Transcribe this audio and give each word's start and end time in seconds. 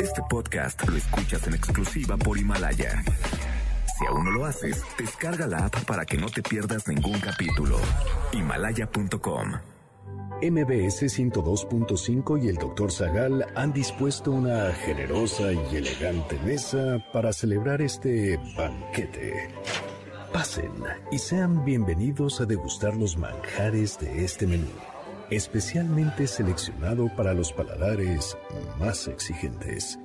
Este 0.00 0.22
podcast 0.28 0.88
lo 0.88 0.96
escuchas 0.96 1.46
en 1.46 1.54
exclusiva 1.54 2.16
por 2.16 2.38
Himalaya. 2.38 3.02
Si 3.98 4.06
aún 4.06 4.24
no 4.24 4.30
lo 4.30 4.44
haces, 4.44 4.82
descarga 4.98 5.46
la 5.46 5.66
app 5.66 5.84
para 5.84 6.04
que 6.04 6.16
no 6.16 6.28
te 6.28 6.42
pierdas 6.42 6.86
ningún 6.88 7.18
capítulo. 7.20 7.78
Himalaya.com. 8.32 9.52
MBS 10.42 11.02
102.5 11.04 12.44
y 12.44 12.48
el 12.48 12.56
Dr. 12.56 12.92
Zagal 12.92 13.46
han 13.54 13.72
dispuesto 13.72 14.32
una 14.32 14.72
generosa 14.72 15.52
y 15.52 15.76
elegante 15.76 16.38
mesa 16.40 17.04
para 17.12 17.32
celebrar 17.32 17.80
este 17.80 18.38
banquete. 18.56 19.48
Pasen 20.32 20.72
y 21.12 21.18
sean 21.18 21.64
bienvenidos 21.64 22.40
a 22.40 22.46
degustar 22.46 22.96
los 22.96 23.16
manjares 23.16 23.98
de 24.00 24.24
este 24.24 24.46
menú, 24.46 24.66
especialmente 25.36 26.26
seleccionado 26.26 27.08
para 27.16 27.34
los 27.34 27.52
paladares 27.52 28.36
más 28.78 29.08
exigentes. 29.08 29.98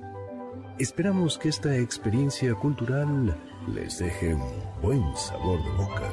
Esperamos 0.78 1.38
que 1.38 1.48
esta 1.48 1.76
experiencia 1.76 2.54
cultural 2.54 3.36
les 3.74 3.98
deje 3.98 4.34
un 4.34 4.62
buen 4.82 5.02
sabor 5.16 5.62
de 5.62 5.70
boca. 5.72 6.10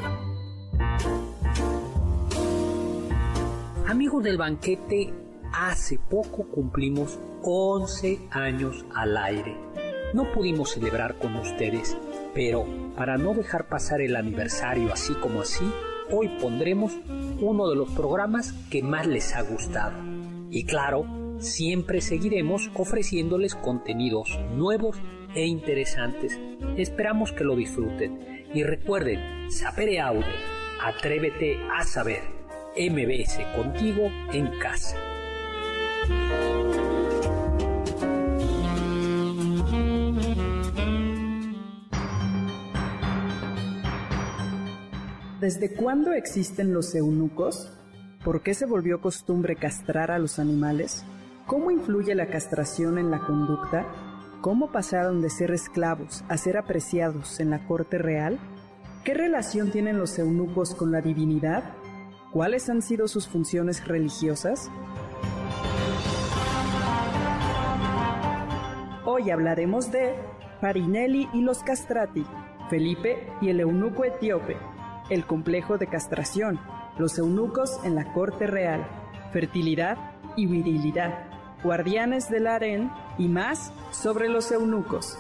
Amigos 3.88 4.24
del 4.24 4.38
banquete, 4.38 5.14
hace 5.54 5.98
poco 5.98 6.46
cumplimos 6.50 7.18
11 7.44 8.28
años 8.32 8.86
al 8.94 9.18
aire. 9.18 9.58
No 10.14 10.32
pudimos 10.32 10.72
celebrar 10.72 11.18
con 11.18 11.36
ustedes, 11.38 11.98
pero 12.34 12.66
para 12.96 13.18
no 13.18 13.34
dejar 13.34 13.68
pasar 13.68 14.02
el 14.02 14.16
aniversario 14.16 14.92
así 14.92 15.14
como 15.16 15.42
así, 15.42 15.66
hoy 16.12 16.30
pondremos 16.40 16.98
uno 17.42 17.70
de 17.70 17.76
los 17.76 17.90
programas 17.92 18.54
que 18.70 18.84
más 18.84 19.08
les 19.08 19.36
ha 19.36 19.42
gustado. 19.42 19.94
Y 20.50 20.66
claro, 20.66 21.06
siempre 21.40 22.02
seguiremos 22.02 22.70
ofreciéndoles 22.76 23.56
contenidos 23.56 24.40
nuevos 24.56 24.98
e 25.36 25.46
interesantes. 25.46 26.40
Esperamos 26.78 27.32
que 27.32 27.44
lo 27.44 27.56
disfruten. 27.56 28.48
Y 28.54 28.64
recuerden, 28.64 29.52
sapere 29.52 30.00
aude, 30.00 30.26
atrévete 30.82 31.58
a 31.78 31.84
saber. 31.84 32.22
MBS 32.78 33.40
contigo 33.56 34.10
en 34.32 34.48
casa. 34.60 34.96
¿Desde 45.40 45.72
cuándo 45.72 46.14
existen 46.14 46.74
los 46.74 46.96
eunucos? 46.96 47.72
¿Por 48.24 48.42
qué 48.42 48.56
se 48.56 48.66
volvió 48.66 49.02
costumbre 49.02 49.56
castrar 49.56 50.10
a 50.10 50.18
los 50.18 50.40
animales? 50.40 51.06
¿Cómo 51.46 51.70
influye 51.70 52.16
la 52.16 52.26
castración 52.26 52.98
en 52.98 53.12
la 53.12 53.20
conducta? 53.20 53.86
¿Cómo 54.42 54.72
pasaron 54.72 55.22
de 55.22 55.30
ser 55.30 55.52
esclavos 55.52 56.24
a 56.28 56.38
ser 56.38 56.58
apreciados 56.58 57.40
en 57.40 57.52
la 57.52 57.68
corte 57.68 58.00
real? 58.00 58.40
¿Qué 59.04 59.14
relación 59.14 59.70
tienen 59.70 60.00
los 60.00 60.18
eunucos 60.18 60.74
con 60.74 60.92
la 60.92 61.02
divinidad? 61.02 61.64
¿Cuáles 62.34 62.68
han 62.68 62.82
sido 62.82 63.08
sus 63.08 63.28
funciones 63.28 63.88
religiosas? 63.88 64.72
Hoy 69.06 69.30
hablaremos 69.30 69.92
de 69.92 70.16
Farinelli 70.62 71.30
y 71.32 71.42
los 71.42 71.60
castrati, 71.60 72.26
Felipe 72.72 73.28
y 73.40 73.50
el 73.50 73.60
eunuco 73.60 74.04
etíope, 74.04 74.58
el 75.10 75.26
complejo 75.26 75.78
de 75.78 75.88
castración, 75.88 76.60
los 76.98 77.18
eunucos 77.18 77.80
en 77.84 77.96
la 77.96 78.14
corte 78.14 78.48
real, 78.48 78.86
fertilidad 79.32 79.98
y 80.36 80.46
virilidad, 80.46 81.28
guardianes 81.64 82.30
del 82.30 82.48
harén 82.48 82.92
y 83.18 83.28
más 83.28 83.74
sobre 83.92 84.30
los 84.30 84.52
eunucos. 84.52 85.18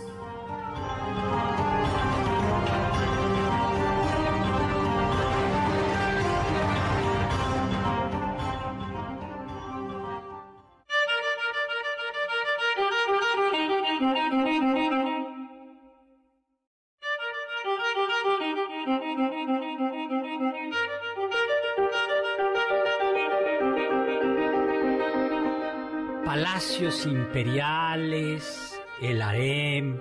Imperiales, 27.37 28.81
el 28.99 29.21
harem, 29.21 29.99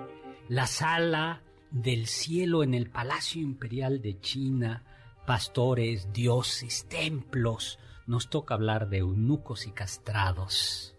la 0.49 0.67
sala 0.67 1.43
del 1.71 2.07
cielo 2.07 2.63
en 2.63 2.73
el 2.73 2.89
Palacio 2.89 3.43
Imperial 3.43 4.01
de 4.01 4.19
China, 4.21 4.85
pastores, 5.27 6.11
dioses, 6.15 6.87
templos. 6.89 7.79
Nos 8.07 8.31
toca 8.31 8.55
hablar 8.55 8.89
de 8.89 8.99
eunucos 8.99 9.67
y 9.67 9.73
castrados. 9.73 10.95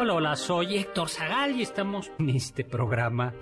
Hola, 0.00 0.14
hola, 0.14 0.36
soy 0.36 0.78
Héctor 0.78 1.10
Zagal 1.10 1.56
y 1.56 1.62
estamos 1.62 2.10
en 2.18 2.30
este 2.30 2.64
programa 2.64 3.34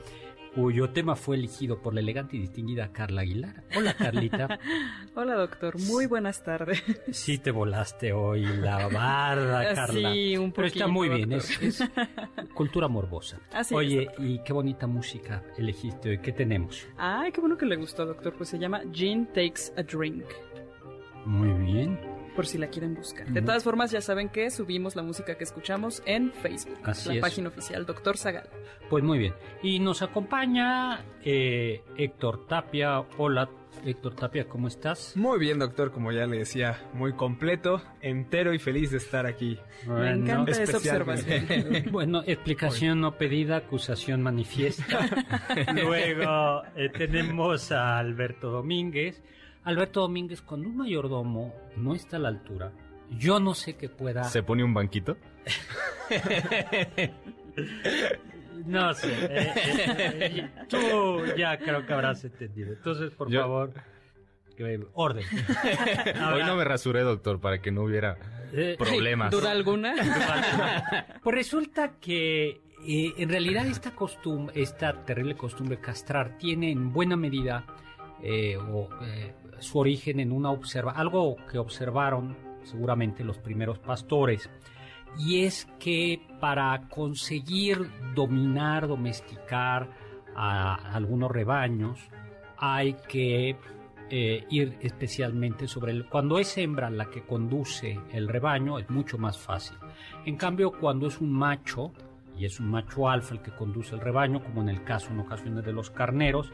cuyo 0.54 0.90
tema 0.90 1.14
fue 1.16 1.36
elegido 1.36 1.80
por 1.80 1.94
la 1.94 2.00
elegante 2.00 2.36
y 2.36 2.40
distinguida 2.40 2.92
Carla 2.92 3.22
Aguilar. 3.22 3.62
Hola, 3.76 3.94
Carlita. 3.94 4.58
Hola, 5.14 5.34
doctor. 5.34 5.78
Muy 5.80 6.06
buenas 6.06 6.42
tardes. 6.42 6.82
Sí 7.12 7.38
te 7.38 7.50
volaste 7.50 8.12
hoy 8.12 8.42
la 8.44 8.88
barda, 8.88 9.74
Carla. 9.74 10.12
Sí, 10.12 10.36
un 10.36 10.52
Pero 10.52 10.66
poquito, 10.68 10.84
está 10.84 10.86
muy 10.88 11.08
bien, 11.08 11.30
doctor. 11.30 11.64
es, 11.64 11.80
es 11.80 11.90
cultura 12.54 12.88
morbosa. 12.88 13.38
Así 13.52 13.74
Oye, 13.74 14.08
es, 14.12 14.18
y 14.18 14.42
qué 14.42 14.52
bonita 14.52 14.86
música 14.86 15.42
elegiste 15.56 16.10
hoy. 16.10 16.18
¿Qué 16.18 16.32
tenemos? 16.32 16.86
Ay, 16.96 17.32
qué 17.32 17.40
bueno 17.40 17.56
que 17.56 17.66
le 17.66 17.76
gustó, 17.76 18.04
doctor. 18.04 18.34
Pues 18.34 18.48
se 18.48 18.58
llama 18.58 18.82
Jean 18.92 19.26
Takes 19.26 19.72
a 19.76 19.82
Drink. 19.82 20.24
Muy 21.26 21.52
bien. 21.72 21.98
Por 22.40 22.46
si 22.46 22.56
la 22.56 22.68
quieren 22.68 22.94
buscar. 22.94 23.26
De 23.26 23.42
todas 23.42 23.62
formas, 23.62 23.90
ya 23.90 24.00
saben 24.00 24.30
que 24.30 24.48
subimos 24.48 24.96
la 24.96 25.02
música 25.02 25.36
que 25.36 25.44
escuchamos 25.44 26.02
en 26.06 26.32
Facebook. 26.32 26.78
Así 26.84 27.10
la 27.10 27.16
es. 27.16 27.20
página 27.20 27.48
oficial, 27.50 27.84
doctor 27.84 28.16
Zagal. 28.16 28.48
Pues 28.88 29.04
muy 29.04 29.18
bien. 29.18 29.34
Y 29.62 29.78
nos 29.78 30.00
acompaña 30.00 31.04
eh, 31.22 31.82
Héctor 31.98 32.46
Tapia. 32.46 33.00
Hola, 33.18 33.50
Héctor 33.84 34.14
Tapia, 34.14 34.48
¿cómo 34.48 34.68
estás? 34.68 35.18
Muy 35.18 35.38
bien, 35.38 35.58
doctor, 35.58 35.92
como 35.92 36.12
ya 36.12 36.26
le 36.26 36.38
decía, 36.38 36.78
muy 36.94 37.12
completo, 37.12 37.82
entero 38.00 38.54
y 38.54 38.58
feliz 38.58 38.90
de 38.90 38.96
estar 38.96 39.26
aquí. 39.26 39.58
Me 39.86 40.10
encanta 40.10 40.52
esa 40.52 40.78
observación. 40.78 41.44
Bueno, 41.92 42.22
explicación 42.24 43.02
no 43.02 43.18
pedida, 43.18 43.58
acusación 43.58 44.22
manifiesta. 44.22 45.10
Luego 45.74 46.62
eh, 46.74 46.88
tenemos 46.88 47.70
a 47.70 47.98
Alberto 47.98 48.48
Domínguez. 48.50 49.22
Alberto 49.64 50.00
Domínguez, 50.00 50.40
cuando 50.42 50.68
un 50.68 50.76
mayordomo 50.76 51.54
no 51.76 51.94
está 51.94 52.16
a 52.16 52.20
la 52.20 52.28
altura, 52.28 52.72
yo 53.10 53.40
no 53.40 53.54
sé 53.54 53.76
qué 53.76 53.88
pueda... 53.88 54.24
¿Se 54.24 54.42
pone 54.42 54.64
un 54.64 54.74
banquito? 54.74 55.16
No 58.66 58.92
sé. 58.94 59.08
eh, 59.10 59.52
eh, 59.56 60.50
tú 60.68 60.78
ya 61.36 61.56
creo 61.58 61.86
que 61.86 61.92
habrás 61.94 62.22
entendido. 62.24 62.72
Entonces, 62.74 63.10
por 63.12 63.30
Yo- 63.30 63.40
favor, 63.40 63.72
que- 64.56 64.80
orden. 64.92 65.24
Hoy 66.34 66.44
no 66.44 66.56
me 66.56 66.64
rasuré, 66.64 67.00
doctor, 67.00 67.40
para 67.40 67.60
que 67.62 67.70
no 67.72 67.84
hubiera 67.84 68.16
Eh, 68.52 68.76
problemas. 68.78 69.30
¿Duda 69.30 69.50
alguna? 69.52 69.94
Pues 71.22 71.34
resulta 71.34 71.92
que 72.00 72.60
eh, 72.86 73.12
en 73.16 73.28
realidad 73.30 73.66
esta 73.66 73.92
costumbre, 73.92 74.60
esta 74.60 75.04
terrible 75.06 75.36
costumbre 75.36 75.76
de 75.76 75.82
castrar 75.82 76.36
tiene 76.36 76.70
en 76.70 76.92
buena 76.92 77.16
medida 77.16 77.64
eh, 78.22 78.56
o, 78.58 78.88
eh, 79.02 79.32
su 79.60 79.78
origen 79.78 80.20
en 80.20 80.32
una 80.32 80.50
observa 80.50 80.92
algo 80.92 81.36
que 81.50 81.58
observaron 81.58 82.36
seguramente 82.62 83.24
los 83.24 83.38
primeros 83.38 83.78
pastores 83.78 84.50
y 85.18 85.44
es 85.44 85.66
que 85.78 86.20
para 86.40 86.88
conseguir 86.88 87.90
dominar, 88.14 88.86
domesticar 88.86 89.88
a 90.34 90.74
algunos 90.94 91.30
rebaños 91.30 91.98
hay 92.56 92.94
que 93.08 93.56
eh, 94.10 94.44
ir 94.50 94.76
especialmente 94.80 95.66
sobre 95.66 95.92
el... 95.92 96.06
Cuando 96.06 96.38
es 96.38 96.56
hembra 96.58 96.90
la 96.90 97.06
que 97.06 97.22
conduce 97.22 97.98
el 98.12 98.28
rebaño 98.28 98.78
es 98.78 98.88
mucho 98.90 99.18
más 99.18 99.38
fácil. 99.38 99.76
En 100.24 100.36
cambio, 100.36 100.72
cuando 100.72 101.06
es 101.06 101.20
un 101.20 101.32
macho, 101.32 101.92
y 102.36 102.44
es 102.44 102.58
un 102.60 102.70
macho 102.70 103.08
alfa 103.08 103.34
el 103.34 103.42
que 103.42 103.52
conduce 103.52 103.94
el 103.94 104.00
rebaño, 104.00 104.42
como 104.42 104.62
en 104.62 104.68
el 104.68 104.84
caso 104.84 105.10
en 105.10 105.20
ocasiones 105.20 105.64
de 105.64 105.72
los 105.72 105.90
carneros, 105.90 106.52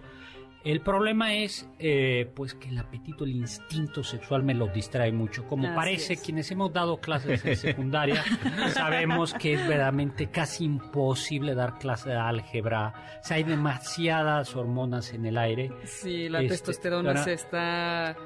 El 0.67 0.81
problema 0.81 1.33
es, 1.33 1.69
eh, 1.79 2.29
pues, 2.35 2.55
que 2.55 2.71
el 2.71 2.79
apetito, 2.79 3.23
el 3.23 3.37
instinto 3.37 4.03
sexual 4.03 4.43
me 4.43 4.53
lo 4.53 4.67
distrae 4.67 5.13
mucho. 5.13 5.47
Como 5.47 5.69
Así 5.69 5.77
parece, 5.77 6.13
es. 6.15 6.21
quienes 6.23 6.51
hemos 6.51 6.73
dado 6.73 6.99
clases 6.99 7.45
en 7.45 7.55
secundaria, 7.57 8.25
sabemos 8.73 9.33
que 9.33 9.53
es 9.55 9.61
verdaderamente 9.61 10.29
casi 10.29 10.65
imposible 10.65 11.55
dar 11.55 11.79
clase 11.79 12.11
de 12.11 12.17
álgebra. 12.17 12.95
O 13.23 13.25
sea, 13.25 13.37
hay 13.37 13.45
demasiadas 13.45 14.57
hormonas 14.57 15.13
en 15.13 15.27
el 15.27 15.39
aire. 15.39 15.71
Sí, 15.85 16.29
la 16.29 16.41
Este, 16.41 16.55
testosterona 16.55 17.17
se 17.23 17.35
está 17.35 18.17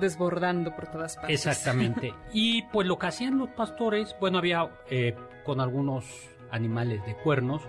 desbordando 0.00 0.74
por 0.76 0.86
todas 0.86 1.16
partes. 1.16 1.44
Exactamente. 1.46 2.14
Y 2.32 2.62
pues 2.72 2.86
lo 2.86 2.96
que 2.96 3.08
hacían 3.08 3.38
los 3.38 3.48
pastores, 3.50 4.14
bueno, 4.20 4.38
había 4.38 4.70
eh, 4.88 5.16
con 5.44 5.60
algunos 5.60 6.04
animales 6.52 7.04
de 7.06 7.16
cuernos, 7.16 7.62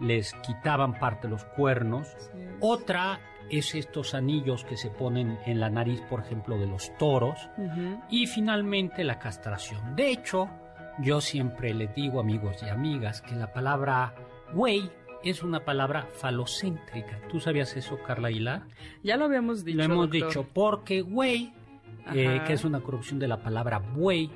les 0.00 0.32
quitaban 0.36 0.98
parte 0.98 1.26
de 1.26 1.32
los 1.34 1.44
cuernos. 1.44 2.08
Sí. 2.32 2.38
Otra 2.60 3.20
es 3.50 3.74
estos 3.74 4.14
anillos 4.14 4.64
que 4.64 4.76
se 4.76 4.90
ponen 4.90 5.38
en 5.44 5.60
la 5.60 5.70
nariz, 5.70 6.00
por 6.08 6.20
ejemplo, 6.20 6.58
de 6.58 6.66
los 6.66 6.96
toros. 6.98 7.48
Y 8.08 8.26
finalmente 8.26 9.04
la 9.04 9.18
castración. 9.18 9.96
De 9.96 10.10
hecho, 10.10 10.48
yo 11.00 11.20
siempre 11.20 11.74
les 11.74 11.94
digo, 11.94 12.20
amigos 12.20 12.62
y 12.62 12.68
amigas, 12.68 13.22
que 13.22 13.34
la 13.34 13.52
palabra 13.52 14.14
güey 14.54 14.90
es 15.22 15.42
una 15.42 15.64
palabra 15.64 16.06
falocéntrica. 16.12 17.20
¿Tú 17.28 17.40
sabías 17.40 17.76
eso, 17.76 17.98
Carla 18.06 18.28
Aguilar? 18.28 18.62
Ya 19.02 19.16
lo 19.16 19.26
habíamos 19.26 19.64
dicho. 19.64 19.78
Lo 19.78 19.84
hemos 19.84 20.10
doctor. 20.10 20.28
dicho 20.28 20.46
porque 20.52 21.02
güey, 21.02 21.52
eh, 22.14 22.40
que 22.46 22.52
es 22.54 22.64
una 22.64 22.80
corrupción 22.80 23.18
de 23.18 23.28
la 23.28 23.42
palabra 23.42 23.78
buey, 23.78 24.30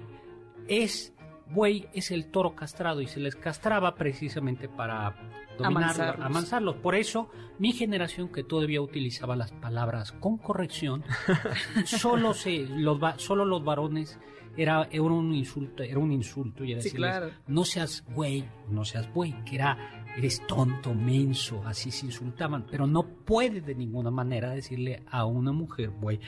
es 0.68 1.13
buey 1.50 1.88
es 1.92 2.10
el 2.10 2.26
toro 2.26 2.54
castrado 2.54 3.00
y 3.00 3.06
se 3.06 3.20
les 3.20 3.36
castraba 3.36 3.94
precisamente 3.94 4.68
para 4.68 5.14
dominarlos, 5.58 6.20
Amansarlos. 6.20 6.76
Por 6.76 6.94
eso 6.94 7.30
mi 7.58 7.72
generación 7.72 8.28
que 8.28 8.42
todavía 8.42 8.80
utilizaba 8.80 9.36
las 9.36 9.52
palabras 9.52 10.12
con 10.12 10.38
corrección, 10.38 11.04
solo 11.84 12.34
se 12.34 12.66
los 12.68 12.98
solo 13.20 13.44
los 13.44 13.64
varones 13.64 14.18
era, 14.56 14.88
era 14.90 15.02
un 15.02 15.34
insulto, 15.34 15.82
era 15.82 15.98
un 15.98 16.12
insulto 16.12 16.64
y 16.64 16.72
era 16.72 16.80
Sí, 16.80 16.88
decirles, 16.88 17.10
claro. 17.10 17.30
no 17.46 17.64
seas 17.64 18.04
güey, 18.08 18.44
no 18.68 18.84
seas 18.84 19.12
güey, 19.12 19.34
que 19.44 19.56
era 19.56 20.03
eres 20.16 20.46
tonto, 20.46 20.94
menso, 20.94 21.62
así 21.66 21.90
se 21.90 22.06
insultaban, 22.06 22.66
pero 22.70 22.86
no 22.86 23.02
puede 23.24 23.60
de 23.60 23.74
ninguna 23.74 24.10
manera 24.10 24.50
decirle 24.50 25.02
a 25.10 25.24
una 25.26 25.50
mujer 25.52 25.90
güey. 25.90 26.20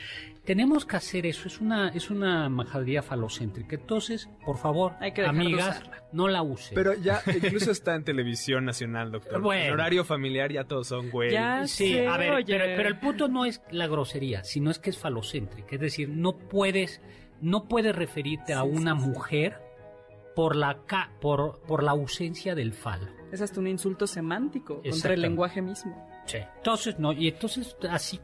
Tenemos 0.43 0.85
que 0.85 0.95
hacer 0.95 1.25
eso, 1.25 1.47
es 1.47 1.59
una 1.59 1.89
es 1.89 2.09
una 2.09 2.47
majadería 2.49 3.01
falocéntrica. 3.01 3.75
Entonces, 3.75 4.29
por 4.45 4.57
favor, 4.57 4.93
Hay 5.01 5.11
que 5.13 5.25
amigas, 5.25 5.83
no 6.13 6.27
la 6.29 6.41
usen. 6.41 6.73
Pero 6.75 6.93
ya 6.95 7.21
incluso 7.35 7.71
está 7.71 7.95
en 7.95 8.03
televisión 8.05 8.63
nacional, 8.65 9.11
doctor. 9.11 9.41
Bueno. 9.41 9.65
En 9.65 9.73
horario 9.73 10.03
familiar 10.05 10.51
ya 10.51 10.63
todos 10.65 10.87
son 10.87 11.09
güey. 11.09 11.31
Ya 11.31 11.65
Sí, 11.67 11.93
sé, 11.93 12.07
a 12.07 12.17
ver, 12.17 12.31
oye. 12.33 12.45
pero, 12.57 12.65
pero 12.77 12.89
el 12.89 12.99
punto 12.99 13.27
no 13.27 13.45
es 13.45 13.61
la 13.71 13.87
grosería, 13.87 14.43
sino 14.45 14.71
es 14.71 14.79
que 14.79 14.89
es 14.89 14.97
falocéntrica. 14.97 15.75
Es 15.75 15.81
decir, 15.81 16.07
no 16.09 16.37
puedes, 16.37 17.01
no 17.41 17.67
puedes 17.67 17.93
referirte 17.95 18.53
a 18.53 18.63
una 18.63 18.95
sí, 18.95 19.01
sí. 19.01 19.07
mujer 19.09 19.57
por 20.35 20.55
la 20.55 20.83
ca- 20.85 21.11
por, 21.19 21.61
por 21.67 21.83
la 21.83 21.91
ausencia 21.91 22.55
del 22.55 22.71
falo. 22.73 23.16
Es 23.31 23.41
hasta 23.41 23.59
un 23.59 23.67
insulto 23.67 24.07
semántico 24.07 24.81
contra 24.81 25.13
el 25.13 25.21
lenguaje 25.21 25.61
mismo. 25.61 26.07
Sí. 26.25 26.37
Entonces, 26.57 26.97
no, 26.99 27.11
y 27.13 27.27
entonces 27.27 27.75
así 27.89 28.19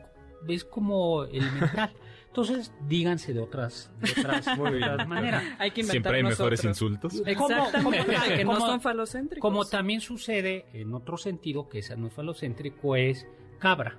es 0.48 0.64
como 0.66 1.24
elemental. 1.26 1.92
Entonces, 2.28 2.72
díganse 2.88 3.32
de 3.34 3.40
otras, 3.42 3.92
de 4.00 4.10
otras, 4.20 4.58
Muy 4.58 4.72
de 4.72 4.78
bien. 4.78 4.90
otras 4.90 5.08
maneras. 5.08 5.44
Hay 5.60 5.70
que 5.72 5.82
inventar 5.82 5.92
Siempre 6.14 6.18
hay 6.18 6.24
mejores 6.24 6.64
insultos. 6.64 7.22
Exactamente, 7.26 8.06
¿Cómo- 8.16 8.36
que 8.36 8.44
no 8.46 8.60
son 8.60 8.82
falocéntricos. 8.82 9.42
Como 9.48 9.66
también 9.66 10.02
sucede 10.02 10.66
en 10.74 10.94
otro 10.96 11.18
sentido, 11.18 11.70
que 11.70 11.80
ese 11.80 11.96
no 11.96 12.08
es 12.08 12.14
falocéntrico, 12.14 12.96
es 12.96 13.28
cabra, 13.60 13.98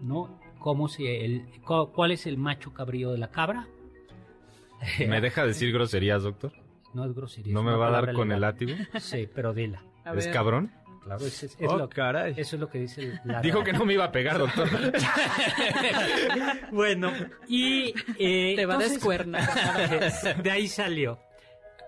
¿no? 0.00 0.40
¿Cómo 0.60 0.88
se, 0.88 1.26
el, 1.26 1.44
cu- 1.62 1.90
¿Cuál 1.92 2.12
es 2.12 2.26
el 2.26 2.38
macho 2.38 2.72
cabrío 2.72 3.10
de 3.12 3.18
la 3.18 3.30
cabra? 3.30 3.68
¿Me 5.06 5.20
deja 5.20 5.44
decir 5.44 5.70
groserías, 5.72 6.22
doctor? 6.22 6.52
No 6.94 7.04
es 7.04 7.12
grosería. 7.14 7.52
¿No 7.52 7.62
me 7.62 7.74
va 7.74 7.88
a 7.88 7.90
dar 7.90 8.12
con 8.14 8.32
el 8.32 8.40
látigo? 8.40 8.72
Sí, 8.98 9.28
pero 9.34 9.52
dila. 9.52 9.82
A 10.04 10.12
¿Es 10.14 10.26
ver. 10.26 10.34
cabrón? 10.34 10.70
Claro, 11.02 11.26
es, 11.26 11.42
es- 11.42 11.56
es 11.60 11.68
Oh, 11.68 11.76
lo, 11.76 11.88
caray. 11.88 12.32
eso 12.36 12.56
es 12.56 12.60
lo 12.60 12.68
que 12.70 12.78
dice 12.78 13.20
la 13.24 13.40
Dijo 13.42 13.62
que 13.62 13.72
no 13.74 13.84
me 13.84 13.92
iba 13.94 14.04
a 14.04 14.12
pegar, 14.12 14.38
doctor. 14.38 14.68
bueno, 16.70 17.10
y... 17.48 17.94
eh, 18.18 18.54
Te 18.56 18.66
va 18.66 18.74
a 18.74 18.78
descuernar. 18.78 19.48
de 20.42 20.50
ahí 20.50 20.68
salió. 20.68 21.18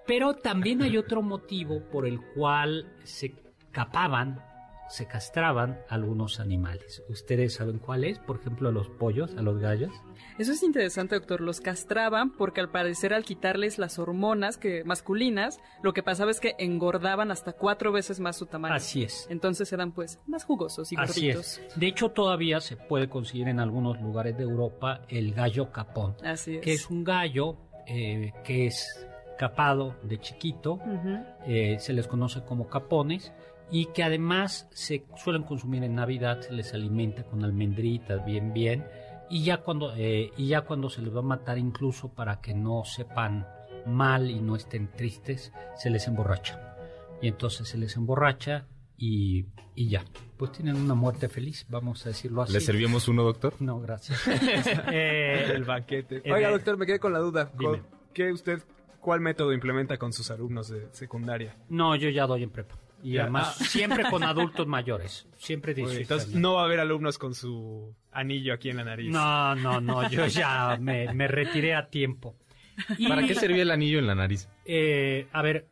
Pero 0.06 0.34
también 0.34 0.82
hay 0.82 0.96
otro 0.96 1.22
motivo 1.22 1.80
por 1.90 2.06
el 2.06 2.20
cual 2.34 2.92
se 3.04 3.34
capaban, 3.72 4.40
se 4.88 5.06
castraban 5.06 5.80
algunos 5.88 6.38
animales. 6.40 7.02
¿Ustedes 7.08 7.54
saben 7.54 7.78
cuál 7.78 8.04
es? 8.04 8.18
Por 8.18 8.38
ejemplo, 8.40 8.68
a 8.68 8.72
los 8.72 8.88
pollos, 8.88 9.34
a 9.36 9.42
los 9.42 9.58
gallos. 9.58 9.92
Eso 10.38 10.52
es 10.52 10.62
interesante, 10.62 11.14
doctor. 11.16 11.40
Los 11.40 11.60
castraban 11.60 12.30
porque 12.36 12.60
al 12.60 12.70
parecer 12.70 13.12
al 13.12 13.24
quitarles 13.24 13.78
las 13.78 13.98
hormonas 13.98 14.58
que 14.58 14.84
masculinas, 14.84 15.60
lo 15.82 15.92
que 15.92 16.02
pasaba 16.02 16.30
es 16.30 16.40
que 16.40 16.54
engordaban 16.58 17.30
hasta 17.30 17.52
cuatro 17.52 17.90
veces 17.92 18.20
más 18.20 18.36
su 18.36 18.46
tamaño. 18.46 18.74
Así 18.74 19.02
es. 19.02 19.26
Entonces 19.30 19.72
eran 19.72 19.92
pues 19.92 20.20
más 20.26 20.44
jugosos 20.44 20.92
y 20.92 20.96
Así 20.96 21.26
gorditos. 21.28 21.58
es. 21.58 21.78
De 21.78 21.86
hecho, 21.86 22.10
todavía 22.10 22.60
se 22.60 22.76
puede 22.76 23.08
conseguir 23.08 23.48
en 23.48 23.60
algunos 23.60 24.00
lugares 24.00 24.36
de 24.36 24.44
Europa 24.44 25.02
el 25.08 25.32
gallo 25.34 25.72
capón, 25.72 26.16
Así 26.24 26.56
es. 26.56 26.60
que 26.62 26.72
es 26.72 26.90
un 26.90 27.02
gallo 27.04 27.56
eh, 27.86 28.32
que 28.44 28.66
es 28.66 29.06
capado 29.38 29.94
de 30.02 30.18
chiquito, 30.18 30.80
eh, 31.46 31.76
se 31.78 31.92
les 31.92 32.06
conoce 32.06 32.42
como 32.44 32.68
capones 32.68 33.32
y 33.70 33.86
que 33.86 34.02
además 34.02 34.68
se 34.72 35.04
suelen 35.16 35.42
consumir 35.42 35.82
en 35.84 35.94
Navidad, 35.94 36.40
se 36.40 36.52
les 36.52 36.72
alimenta 36.74 37.24
con 37.24 37.44
almendritas 37.44 38.24
bien 38.24 38.52
bien 38.52 38.84
y 39.28 39.42
ya 39.44 39.58
cuando 39.58 39.92
eh, 39.96 40.30
y 40.36 40.48
ya 40.48 40.62
cuando 40.62 40.88
se 40.88 41.02
les 41.02 41.14
va 41.14 41.18
a 41.20 41.22
matar 41.22 41.58
incluso 41.58 42.08
para 42.08 42.40
que 42.40 42.54
no 42.54 42.84
sepan 42.84 43.46
mal 43.86 44.30
y 44.30 44.40
no 44.40 44.56
estén 44.56 44.88
tristes, 44.92 45.52
se 45.76 45.90
les 45.90 46.06
emborracha. 46.06 46.76
Y 47.22 47.28
entonces 47.28 47.68
se 47.68 47.78
les 47.78 47.96
emborracha 47.96 48.66
y, 48.98 49.46
y 49.74 49.88
ya. 49.88 50.04
Pues 50.36 50.52
tienen 50.52 50.76
una 50.76 50.94
muerte 50.94 51.28
feliz, 51.28 51.66
vamos 51.69 52.04
a 52.04 52.10
decirlo 52.10 52.42
así. 52.42 52.52
¿Le 52.52 52.60
servimos 52.60 53.08
uno, 53.08 53.22
doctor? 53.22 53.54
No, 53.60 53.80
gracias. 53.80 54.20
Eh, 54.92 55.52
El 55.54 55.64
banquete. 55.64 56.20
Eh, 56.24 56.32
Oiga, 56.32 56.50
doctor, 56.50 56.76
me 56.76 56.84
quedé 56.86 56.98
con 56.98 57.12
la 57.12 57.20
duda. 57.20 57.50
Dime. 57.58 57.82
¿Qué 58.12 58.32
usted, 58.32 58.62
cuál 59.00 59.20
método 59.20 59.52
implementa 59.52 59.96
con 59.98 60.12
sus 60.12 60.30
alumnos 60.30 60.69
de 60.69 60.88
secundaria? 60.92 61.56
no, 61.69 61.96
yo 61.96 62.08
ya 62.10 62.26
doy 62.26 62.42
en 62.42 62.50
prepa. 62.50 62.76
Y 63.06 63.19
además 63.19 63.56
Ah. 63.61 63.64
siempre 63.64 64.05
con 64.11 64.23
adultos 64.25 64.67
mayores. 64.67 65.29
Siempre 65.37 65.75
18 65.75 66.00
Entonces, 66.00 66.35
no 66.35 66.55
va 66.55 66.62
a 66.62 66.64
haber 66.64 66.81
alumnos 66.81 67.19
con 67.19 67.35
su 67.35 67.94
anillo 68.12 68.55
aquí 68.55 68.70
en 68.70 68.79
la 68.79 68.85
nariz. 68.85 69.11
No, 69.12 69.55
no, 69.55 69.81
no, 69.81 70.08
yo 70.11 70.26
ya 70.26 70.76
me, 70.81 71.12
me 71.14 71.29
retiré 71.29 71.75
a 71.75 71.88
tiempo. 71.88 72.35
Y, 72.99 73.08
¿Para 73.08 73.26
qué 73.26 73.35
servía 73.35 73.62
el 73.62 73.70
anillo 73.70 73.99
en 73.99 74.06
la 74.06 74.14
nariz? 74.14 74.49
eh, 74.64 75.29
a 75.32 75.41
ver, 75.43 75.67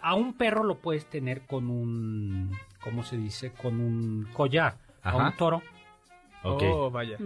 a 0.00 0.14
un 0.14 0.34
perro 0.34 0.62
lo 0.64 0.78
puedes 0.78 1.06
tener 1.10 1.42
con 1.46 1.68
un, 1.70 2.50
¿cómo 2.82 3.02
se 3.02 3.16
dice? 3.16 3.52
Con 3.52 3.80
un 3.80 4.28
collar. 4.32 4.76
A 5.02 5.10
Ajá. 5.10 5.26
un 5.28 5.36
toro. 5.36 5.62
Ok. 6.44 6.62
Oh, 6.72 6.90
vaya. 6.90 7.16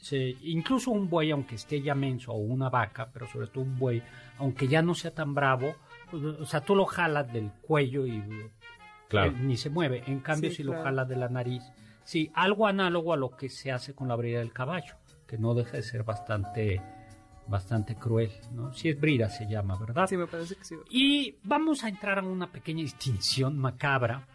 Sí, 0.00 0.36
incluso 0.42 0.90
un 0.90 1.08
buey, 1.08 1.30
aunque 1.30 1.54
esté 1.54 1.80
ya 1.80 1.94
menso, 1.94 2.32
o 2.32 2.36
una 2.36 2.68
vaca, 2.68 3.08
pero 3.12 3.26
sobre 3.26 3.46
todo 3.48 3.64
un 3.64 3.78
buey, 3.78 4.02
aunque 4.38 4.68
ya 4.68 4.82
no 4.82 4.94
sea 4.94 5.12
tan 5.14 5.34
bravo, 5.34 5.74
pues, 6.10 6.22
o 6.22 6.44
sea, 6.44 6.60
tú 6.60 6.74
lo 6.76 6.84
jalas 6.84 7.32
del 7.32 7.50
cuello 7.62 8.06
y 8.06 8.22
Claro. 9.08 9.30
él 9.30 9.46
ni 9.46 9.56
se 9.56 9.70
mueve. 9.70 10.02
En 10.06 10.20
cambio, 10.20 10.50
Sí, 10.50 10.56
si 10.56 10.62
claro. 10.62 10.78
lo 10.78 10.84
jalas 10.84 11.08
de 11.08 11.16
la 11.16 11.28
nariz, 11.28 11.62
sí, 12.04 12.30
algo 12.34 12.66
análogo 12.66 13.12
a 13.12 13.16
lo 13.16 13.36
que 13.36 13.48
se 13.48 13.70
hace 13.72 13.94
con 13.94 14.08
la 14.08 14.16
brida 14.16 14.38
del 14.40 14.52
caballo, 14.52 14.94
que 15.26 15.38
no 15.38 15.54
deja 15.54 15.76
de 15.76 15.82
ser 15.82 16.02
bastante, 16.04 16.80
bastante 17.46 17.94
cruel, 17.96 18.32
¿no? 18.52 18.72
Si 18.72 18.88
es 18.88 18.98
brida 19.00 19.28
se 19.28 19.46
llama, 19.48 19.76
¿verdad? 19.78 20.06
Sí, 20.08 20.16
me 20.16 20.26
parece 20.26 20.56
que 20.56 20.64
sí. 20.64 20.74
Y 20.90 21.36
vamos 21.44 21.84
a 21.84 21.88
entrar 21.88 22.18
en 22.18 22.26
una 22.26 22.50
pequeña 22.50 22.82
distinción 22.82 23.56
macabra 23.58 24.26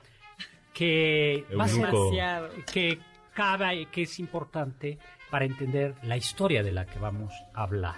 que 0.73 1.45
va 1.59 1.65
a 1.65 1.67
ser- 1.67 2.63
que 2.71 2.99
cabe, 3.33 3.87
que 3.91 4.03
es 4.03 4.19
importante 4.19 4.97
para 5.29 5.45
entender 5.45 5.95
la 6.03 6.17
historia 6.17 6.63
de 6.63 6.71
la 6.71 6.85
que 6.85 6.99
vamos 6.99 7.33
a 7.53 7.63
hablar, 7.63 7.95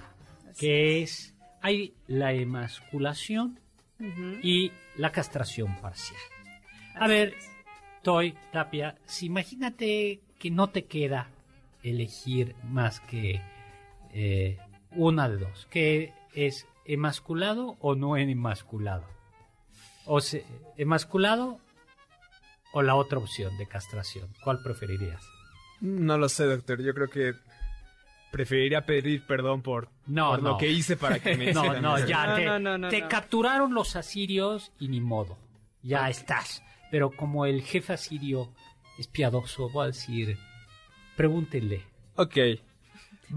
que 0.58 1.02
es 1.04 1.36
hay 1.62 1.96
la 2.08 2.34
emasculación 2.34 3.60
y 4.42 4.72
la 4.98 5.12
castración 5.12 5.76
parcial. 5.82 6.20
A 6.96 7.08
ver, 7.08 7.36
Toy, 8.02 8.36
Tapia, 8.52 8.96
si 9.06 9.28
imagínate 9.28 10.20
que 10.40 10.52
no 10.52 10.70
te 10.70 10.86
queda 10.86 11.28
elegir 11.84 12.56
más 12.64 13.00
que 13.02 13.42
eh, 14.14 14.58
una 14.92 15.28
de 15.30 15.38
dos, 15.38 15.68
que 15.70 16.14
es 16.34 16.68
emasculado 16.86 17.78
o 17.80 17.96
no 17.96 18.18
emasculado. 18.18 19.06
O 20.06 20.20
se, 20.22 20.46
emasculado 20.78 21.60
o 22.74 22.82
la 22.82 22.96
otra 22.96 23.20
opción 23.20 23.58
de 23.58 23.68
castración. 23.68 24.30
¿Cuál 24.44 24.62
preferirías? 24.62 25.24
No 25.80 26.18
lo 26.18 26.28
sé, 26.30 26.46
doctor. 26.46 26.82
Yo 26.82 26.94
creo 26.94 27.10
que 27.10 27.34
preferiría 28.32 28.86
pedir 28.86 29.26
perdón 29.26 29.62
por, 29.62 29.90
No, 30.08 30.32
por 30.32 30.44
no. 30.44 30.50
lo 30.52 30.58
que 30.58 30.70
hice 30.70 30.98
para 30.98 31.20
que 31.20 31.36
me 31.38 31.54
No, 31.54 31.80
no, 31.80 32.06
ya 32.06 32.28
No, 32.28 32.36
te, 32.36 32.46
no, 32.46 32.60
no, 32.60 32.78
no, 32.78 32.90
te 32.90 33.02
no. 33.02 33.08
capturaron 33.08 33.74
los 33.74 33.96
asirios 33.96 34.72
y 34.80 34.88
ni 34.90 35.00
modo. 35.02 35.38
Ya 35.84 36.10
estás. 36.10 36.64
Pero 36.94 37.10
como 37.10 37.48
el 37.48 37.64
jefe 37.64 37.94
asirio 37.94 38.54
es 39.00 39.08
piadoso, 39.08 39.68
voy 39.72 39.86
a 39.86 39.88
decir, 39.88 40.38
Pregúntenle. 41.16 41.82
Ok. 42.18 42.38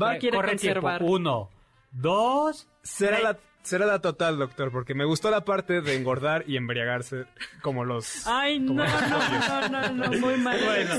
Va, 0.01 0.17
Eh, 0.17 0.19
quiere 0.19 0.37
corre 0.37 0.49
conservar. 0.51 0.99
tiempo. 0.99 1.15
Uno, 1.15 1.51
dos. 1.91 2.69
será 2.83 3.19
la, 3.21 3.39
será 3.63 3.87
la 3.87 4.03
total, 4.03 4.37
doctor, 4.37 4.71
porque 4.71 4.95
me 4.95 5.07
gustó 5.07 5.31
la 5.31 5.47
parte 5.47 5.81
de 5.81 5.97
engordar 5.97 6.45
y 6.47 6.59
embriagarse 6.59 7.25
como 7.63 7.87
los... 7.87 8.27
Ay, 8.27 8.59
no, 8.59 8.75
los 8.85 8.93
no, 9.09 9.69
no, 9.71 9.89
no, 9.89 10.11
no, 10.11 10.19
muy 10.19 10.37
mal. 10.37 10.59
Bueno, 10.63 10.95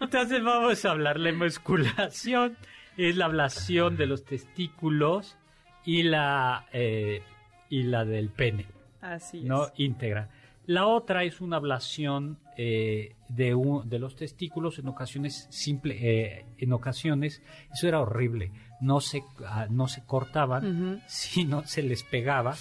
entonces 0.00 0.42
vamos 0.42 0.82
a 0.86 0.90
hablar. 0.92 1.20
La 1.20 1.32
musculación 1.34 2.56
es 2.96 3.14
la 3.14 3.26
ablación 3.26 3.98
de 3.98 4.06
los 4.06 4.24
testículos 4.24 5.36
y 5.84 6.04
la, 6.04 6.66
eh, 6.72 7.22
y 7.68 7.82
la 7.82 8.06
del 8.06 8.30
pene. 8.30 8.64
Así 9.02 9.40
es. 9.40 9.44
no 9.44 9.68
íntegra. 9.76 10.30
La 10.70 10.86
otra 10.86 11.24
es 11.24 11.40
una 11.40 11.56
ablación 11.56 12.38
eh, 12.56 13.16
de, 13.28 13.54
un- 13.54 13.88
de 13.88 13.98
los 13.98 14.14
testículos 14.14 14.78
en 14.78 14.86
ocasiones 14.86 15.48
simple, 15.50 15.96
eh, 16.00 16.46
en 16.58 16.72
ocasiones 16.72 17.42
eso 17.72 17.88
era 17.88 18.00
horrible. 18.00 18.52
No 18.80 19.00
se 19.00 19.24
ah, 19.46 19.66
no 19.68 19.88
se 19.88 20.04
cortaban, 20.04 21.02
sino 21.08 21.64
se 21.66 21.82
les 21.82 22.02
pegaba 22.04 22.54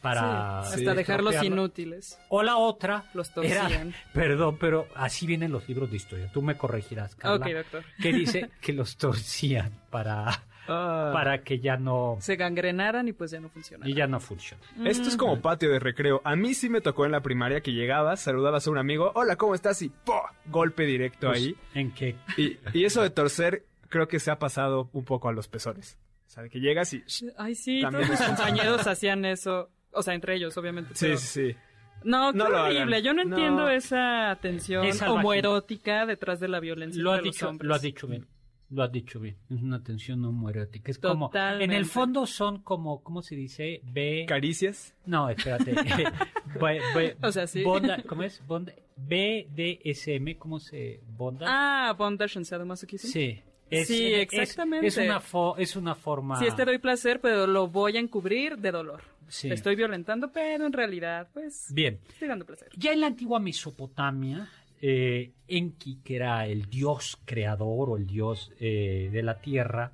para 0.00 0.62
Sí, 0.64 0.76
hasta 0.80 0.94
dejarlos 0.94 1.42
inútiles. 1.44 2.18
O 2.30 2.42
la 2.42 2.56
otra 2.56 3.04
Los 3.12 3.30
era, 3.42 3.60
torcían. 3.60 3.92
perdón, 4.14 4.56
pero 4.58 4.86
así 4.94 5.26
vienen 5.26 5.52
los 5.52 5.68
libros 5.68 5.90
de 5.90 5.96
historia. 5.98 6.30
Tú 6.32 6.40
me 6.40 6.56
corregirás, 6.56 7.14
Carla. 7.14 7.44
Ok, 7.46 7.52
doctor. 7.52 7.84
Que 8.00 8.12
dice 8.14 8.50
que 8.62 8.72
los 8.72 8.96
torcían 8.96 9.72
para 9.90 10.44
Ah. 10.70 11.10
para 11.12 11.42
que 11.42 11.58
ya 11.58 11.76
no 11.76 12.16
Se 12.20 12.36
gangrenaran 12.36 13.08
y 13.08 13.12
pues 13.12 13.30
ya 13.30 13.40
no 13.40 13.48
funcionaron. 13.48 13.90
y 13.90 13.94
ya 13.94 14.06
no 14.06 14.20
funciona. 14.20 14.62
Esto 14.84 15.08
es 15.08 15.16
como 15.16 15.40
patio 15.40 15.70
de 15.70 15.78
recreo. 15.78 16.20
A 16.24 16.36
mí 16.36 16.54
sí 16.54 16.68
me 16.68 16.80
tocó 16.80 17.04
en 17.06 17.12
la 17.12 17.20
primaria 17.20 17.60
que 17.60 17.72
llegabas, 17.72 18.20
saludabas 18.20 18.66
a 18.66 18.70
un 18.70 18.78
amigo, 18.78 19.12
hola, 19.14 19.36
¿cómo 19.36 19.54
estás? 19.54 19.82
Y 19.82 19.88
¡po! 19.90 20.22
golpe 20.46 20.84
directo 20.84 21.28
Pues, 21.28 21.38
ahí. 21.40 21.56
En 21.74 21.90
que 21.92 22.16
Y, 22.36 22.56
y 22.72 22.84
eso 22.84 23.02
de 23.02 23.10
torcer 23.10 23.64
creo 23.88 24.06
que 24.08 24.20
se 24.20 24.30
ha 24.30 24.38
pasado 24.38 24.88
un 24.92 25.04
poco 25.04 25.28
a 25.28 25.32
los 25.32 25.48
pezones. 25.48 25.98
O 26.26 26.30
sea, 26.30 26.48
que 26.48 26.60
llegas 26.60 26.92
y... 26.94 27.02
Sí, 27.06 27.28
Ay, 27.36 27.54
sí, 27.56 27.80
También 27.82 28.06
todos 28.06 28.20
mis 28.20 28.28
compañeros 28.28 28.86
hacían 28.86 29.24
eso. 29.24 29.68
O 29.92 30.02
sea, 30.02 30.14
entre 30.14 30.36
ellos, 30.36 30.56
obviamente. 30.56 30.94
sí, 30.94 31.06
pero- 31.06 31.18
sí. 31.18 31.56
No, 32.04 32.32
qué 32.32 32.38
No 32.38 32.44
horrible. 32.46 33.02
Yo 33.02 33.12
no 33.12 33.24
No. 33.24 33.36
entiendo 33.36 33.68
esa 33.68 34.38
tensión 34.40 34.86
Es 34.86 35.02
homoerótica 35.02 36.06
detrás 36.06 36.40
de 36.40 36.48
la 36.48 36.60
violencia 36.60 37.02
Lo 37.02 37.14
los 37.16 37.22
dicho, 37.24 37.48
hombres. 37.48 37.68
lo 37.68 37.74
has 37.74 37.82
dicho 37.82 38.06
bien. 38.06 38.26
Lo 38.70 38.84
has 38.84 38.92
dicho 38.92 39.18
bien. 39.20 39.36
Es 39.50 39.60
una 39.62 39.82
tensión 39.82 40.24
homoerótica. 40.24 40.90
Es 40.90 40.98
como. 40.98 41.30
En 41.34 41.72
el 41.72 41.86
fondo 41.86 42.24
son 42.26 42.62
como. 42.62 43.02
¿Cómo 43.02 43.20
se 43.22 43.34
dice? 43.34 43.80
B. 43.84 44.24
Caricias. 44.28 44.94
No, 45.06 45.28
espérate. 45.28 45.72
B- 46.60 46.80
B- 46.94 47.16
O 47.22 47.32
sea, 47.32 47.46
sí. 47.46 47.62
bonda- 47.64 48.02
¿Cómo 48.06 48.22
es? 48.22 48.40
Bonda- 48.46 48.72
BDSM. 48.96 50.34
¿Cómo 50.38 50.60
se. 50.60 51.00
Bonda? 51.16 51.46
Ah, 51.48 51.92
bondage 51.94 52.36
and 52.38 52.46
sadomasochism. 52.46 53.08
sí. 53.08 53.42
Sí, 53.84 54.12
es- 54.14 54.32
exactamente. 54.32 54.88
Es, 54.88 54.96
una, 54.96 55.20
fo- 55.20 55.54
es 55.56 55.76
una 55.76 55.94
forma. 55.94 56.40
Sí, 56.40 56.46
este 56.46 56.64
doy 56.64 56.78
placer, 56.78 57.20
pero 57.20 57.46
lo 57.46 57.68
voy 57.68 57.96
a 57.96 58.00
encubrir 58.00 58.58
de 58.58 58.72
dolor. 58.72 59.02
Sí. 59.28 59.46
Te 59.46 59.54
estoy 59.54 59.76
violentando, 59.76 60.32
pero 60.32 60.66
en 60.66 60.72
realidad, 60.72 61.28
pues, 61.32 61.68
Bien. 61.72 62.00
estoy 62.08 62.26
dando 62.26 62.44
placer. 62.44 62.68
Ya 62.76 62.92
en 62.92 62.98
la 63.00 63.06
antigua 63.06 63.38
Mesopotamia, 63.38 64.48
eh, 64.80 65.32
Enki, 65.46 66.00
que 66.02 66.16
era 66.16 66.46
el 66.46 66.66
dios 66.66 67.18
creador 67.24 67.90
o 67.90 67.96
el 67.96 68.06
dios 68.06 68.52
eh, 68.58 69.10
de 69.12 69.22
la 69.22 69.40
tierra, 69.40 69.92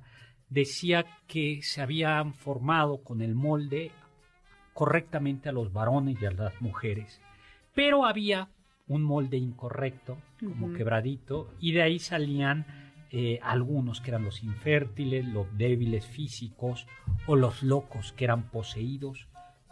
decía 0.49 1.05
que 1.27 1.61
se 1.61 1.81
habían 1.81 2.33
formado 2.33 3.03
con 3.03 3.21
el 3.21 3.35
molde 3.35 3.91
correctamente 4.73 5.49
a 5.49 5.51
los 5.51 5.73
varones 5.73 6.21
y 6.21 6.25
a 6.25 6.31
las 6.31 6.61
mujeres, 6.61 7.21
pero 7.73 8.05
había 8.05 8.49
un 8.87 9.03
molde 9.03 9.37
incorrecto, 9.37 10.17
como 10.39 10.71
quebradito, 10.71 11.51
y 11.59 11.73
de 11.73 11.81
ahí 11.81 11.99
salían 11.99 12.65
eh, 13.11 13.39
algunos 13.41 13.99
que 13.99 14.11
eran 14.11 14.23
los 14.23 14.43
infértiles, 14.43 15.25
los 15.25 15.47
débiles 15.57 16.05
físicos 16.05 16.87
o 17.25 17.35
los 17.35 17.63
locos 17.63 18.13
que 18.13 18.25
eran 18.25 18.49
poseídos 18.49 19.27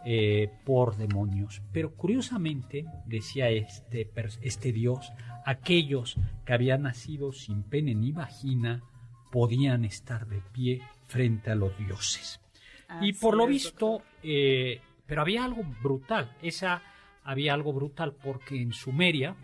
eh, 0.08 0.52
por 0.64 0.96
demonios. 0.96 1.62
Pero 1.72 1.96
curiosamente, 1.96 2.84
decía 3.06 3.50
este, 3.50 4.08
este 4.40 4.70
dios, 4.70 5.12
aquellos 5.44 6.16
que 6.44 6.52
habían 6.52 6.82
nacido 6.82 7.32
sin 7.32 7.64
pene 7.64 7.92
ni 7.96 8.12
vagina 8.12 8.84
podían 9.32 9.84
estar 9.84 10.28
de 10.28 10.40
pie 10.52 10.80
frente 11.06 11.50
a 11.50 11.56
los 11.56 11.76
dioses. 11.76 12.40
y 13.00 13.14
por 13.14 13.36
lo 13.36 13.48
visto, 13.48 14.02
eh, 14.22 14.80
pero 15.06 15.22
había 15.22 15.44
algo 15.44 15.64
brutal, 15.82 16.36
esa 16.40 16.82
había 17.24 17.52
algo 17.52 17.72
brutal 17.72 18.14
porque 18.14 18.62
en 18.62 18.72
Sumeria, 18.72 19.34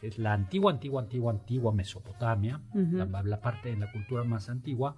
que 0.00 0.08
es 0.08 0.18
la 0.18 0.32
antigua, 0.32 0.72
antigua, 0.72 1.00
antigua, 1.00 1.30
antigua 1.30 1.72
Mesopotamia, 1.72 2.60
la, 2.74 3.22
la 3.22 3.40
parte 3.40 3.68
de 3.68 3.76
la 3.76 3.92
cultura 3.92 4.24
más 4.24 4.48
antigua, 4.48 4.96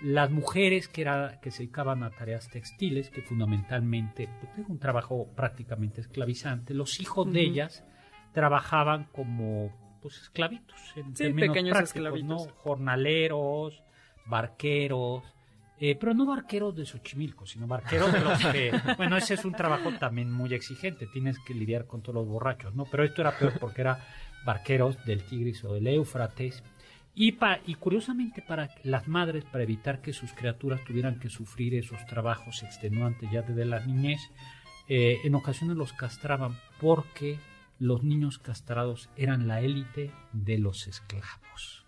las 0.00 0.30
mujeres 0.30 0.88
que, 0.88 1.02
era, 1.02 1.40
que 1.40 1.50
se 1.50 1.64
dedicaban 1.64 2.02
a 2.02 2.10
tareas 2.10 2.48
textiles, 2.48 3.10
que 3.10 3.22
fundamentalmente 3.22 4.28
pues, 4.40 4.52
era 4.58 4.68
un 4.68 4.78
trabajo 4.78 5.28
prácticamente 5.34 6.00
esclavizante, 6.00 6.74
los 6.74 7.00
hijos 7.00 7.32
de 7.32 7.40
ellas 7.40 7.84
trabajaban 8.32 9.04
como 9.12 9.98
pues 10.00 10.16
esclavitos, 10.22 10.78
en 10.96 11.16
Sí, 11.16 11.24
términos 11.24 11.48
pequeños 11.48 11.76
prácticos, 11.76 12.06
esclavitos. 12.06 12.46
¿no? 12.46 12.52
jornaleros, 12.54 13.82
barqueros, 14.26 15.24
eh, 15.80 15.96
pero 15.96 16.14
no 16.14 16.26
barqueros 16.26 16.74
de 16.74 16.86
Xochimilco, 16.86 17.46
sino 17.46 17.66
barqueros 17.66 18.12
de 18.12 18.20
los 18.20 18.38
que, 18.46 18.72
bueno, 18.96 19.16
ese 19.16 19.34
es 19.34 19.44
un 19.44 19.52
trabajo 19.52 19.92
también 19.98 20.30
muy 20.30 20.52
exigente, 20.54 21.06
tienes 21.12 21.38
que 21.40 21.54
lidiar 21.54 21.86
con 21.86 22.02
todos 22.02 22.14
los 22.16 22.26
borrachos, 22.28 22.74
¿no? 22.74 22.84
Pero 22.84 23.04
esto 23.04 23.22
era 23.22 23.36
peor 23.36 23.58
porque 23.58 23.80
era 23.82 24.04
barqueros 24.44 25.04
del 25.04 25.24
Tigris 25.24 25.64
o 25.64 25.74
del 25.74 25.86
Éufrates. 25.88 26.62
Y, 27.14 27.32
pa- 27.32 27.58
y 27.66 27.74
curiosamente 27.74 28.42
para 28.42 28.70
las 28.84 29.08
madres, 29.08 29.44
para 29.44 29.64
evitar 29.64 30.00
que 30.00 30.12
sus 30.12 30.32
criaturas 30.32 30.84
tuvieran 30.84 31.18
que 31.18 31.28
sufrir 31.28 31.74
esos 31.74 32.04
trabajos 32.06 32.62
extenuantes 32.62 33.28
ya 33.32 33.42
desde 33.42 33.64
la 33.64 33.80
niñez, 33.84 34.20
eh, 34.88 35.18
en 35.24 35.34
ocasiones 35.34 35.76
los 35.76 35.92
castraban 35.92 36.56
porque 36.80 37.38
los 37.80 38.02
niños 38.04 38.38
castrados 38.38 39.08
eran 39.16 39.48
la 39.48 39.60
élite 39.60 40.10
de 40.32 40.58
los 40.58 40.86
esclavos. 40.86 41.84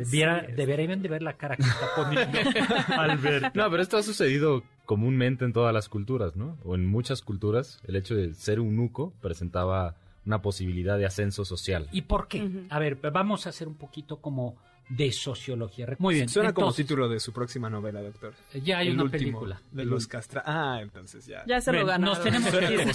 Es. 0.00 0.10
deberían 0.10 1.02
de 1.02 1.08
ver 1.08 1.22
la 1.22 1.34
cara 1.34 1.56
que 1.56 1.62
está 1.62 1.86
poniendo 1.94 2.36
Alberto. 2.98 3.50
No, 3.54 3.70
pero 3.70 3.80
esto 3.82 3.96
ha 3.96 4.02
sucedido 4.02 4.64
comúnmente 4.86 5.44
en 5.44 5.52
todas 5.52 5.72
las 5.72 5.88
culturas, 5.88 6.34
¿no? 6.34 6.58
O 6.64 6.74
en 6.74 6.84
muchas 6.84 7.22
culturas, 7.22 7.80
el 7.86 7.94
hecho 7.94 8.16
de 8.16 8.34
ser 8.34 8.58
eunuco 8.58 9.12
presentaba 9.20 9.94
una 10.26 10.42
posibilidad 10.42 10.98
de 10.98 11.06
ascenso 11.06 11.44
social. 11.44 11.88
¿Y 11.92 12.02
por 12.02 12.28
qué? 12.28 12.66
A 12.70 12.78
ver, 12.78 12.96
vamos 12.96 13.46
a 13.46 13.50
hacer 13.50 13.68
un 13.68 13.76
poquito 13.76 14.20
como 14.20 14.56
de 14.88 15.12
sociología. 15.12 15.86
Muy 15.98 16.14
bien. 16.14 16.28
Suena 16.28 16.52
como 16.52 16.72
título 16.72 17.08
de 17.08 17.20
su 17.20 17.32
próxima 17.32 17.68
novela, 17.68 18.00
doctor. 18.00 18.34
Ya 18.62 18.78
hay 18.78 18.88
El 18.88 19.00
una 19.00 19.10
película. 19.10 19.60
De 19.70 19.84
los 19.84 20.06
castra... 20.06 20.42
Ah, 20.46 20.78
entonces 20.80 21.26
ya. 21.26 21.44
Ya 21.46 21.60
se 21.60 21.72
lo 21.72 21.78
Ven, 21.78 21.86
ganaron. 21.88 22.14
Nos 22.14 22.22
tenemos 22.22 22.54
que 22.54 22.74
ir, 22.74 22.86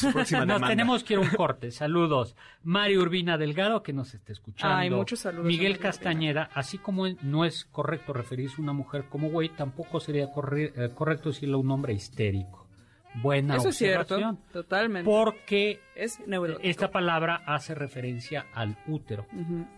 nos 0.48 0.68
tenemos 0.68 1.03
que 1.03 1.13
ir 1.13 1.20
a 1.20 1.22
un 1.22 1.30
corte. 1.38 1.72
Saludos. 1.72 2.36
Mario 2.63 3.01
Urbina 3.01 3.38
Delgado, 3.38 3.84
que 3.84 3.94
nos 3.94 4.13
está 4.13 4.32
escuchando. 4.32 4.75
Ay, 4.75 4.89
muchos 4.89 5.20
saludos 5.20 5.46
Miguel 5.46 5.77
Castañeda, 5.77 6.50
así 6.53 6.77
como 6.77 7.08
no 7.22 7.46
es 7.46 7.65
correcto 7.65 8.13
referirse 8.13 8.56
a 8.58 8.62
una 8.62 8.74
mujer 8.74 9.06
como 9.10 9.30
güey, 9.30 9.50
tampoco 9.50 10.00
sería 10.00 10.25
eh, 10.25 10.89
correcto 10.96 11.30
decirle 11.30 11.56
a 11.56 11.58
un 11.58 11.70
hombre 11.70 11.94
histérico. 11.94 12.62
Buena 13.15 13.58
Eso 13.58 13.70
es 13.70 13.77
cierto, 13.77 14.15
observación. 14.15 14.39
totalmente. 14.51 15.05
Porque 15.10 15.79
Es 15.96 16.20
esta 16.62 16.89
palabra 16.89 17.43
hace 17.46 17.75
referencia 17.75 18.48
al 18.53 18.77
útero. 18.88 19.27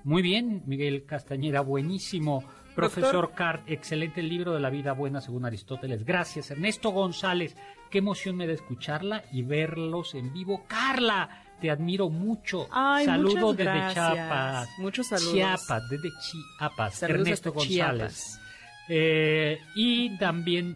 Muy 0.04 0.22
bien, 0.22 0.64
Miguel 0.66 1.06
Castañeda, 1.06 1.62
buenísimo. 1.62 2.44
Profesor 2.76 3.32
Cart, 3.34 3.64
excelente 3.68 4.22
libro 4.22 4.54
de 4.54 4.60
la 4.60 4.70
vida 4.70 4.92
buena 4.92 5.22
según 5.22 5.46
Aristóteles. 5.46 6.04
Gracias, 6.04 6.52
Ernesto 6.52 6.90
González. 6.90 7.56
Qué 7.90 8.00
emoción 8.00 8.36
me 8.36 8.48
da 8.48 8.54
escucharla 8.54 9.24
y 9.32 9.44
verlos 9.44 10.14
en 10.14 10.34
vivo. 10.34 10.66
Carla, 10.68 11.44
te 11.62 11.72
admiro 11.72 12.10
mucho. 12.10 12.68
Ay, 12.72 13.06
saludos 13.06 13.56
desde 13.56 13.72
gracias. 13.72 14.14
Chiapas. 14.14 14.70
Muchos 14.80 15.08
saludos. 15.08 15.34
Chiapas, 15.34 15.90
desde 15.90 16.10
Chiapas. 16.20 16.96
Saludos 16.96 17.20
Ernesto 17.22 17.52
González. 17.54 17.74
Chiapas. 17.78 18.42
Eh, 18.90 19.60
y 19.76 20.18
también, 20.18 20.76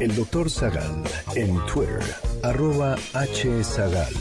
el 0.00 0.16
Doctor 0.16 0.50
Zagal, 0.50 1.04
en 1.36 1.56
Twitter, 1.66 2.02
arroba 2.42 2.96
hzagal. 2.96 4.12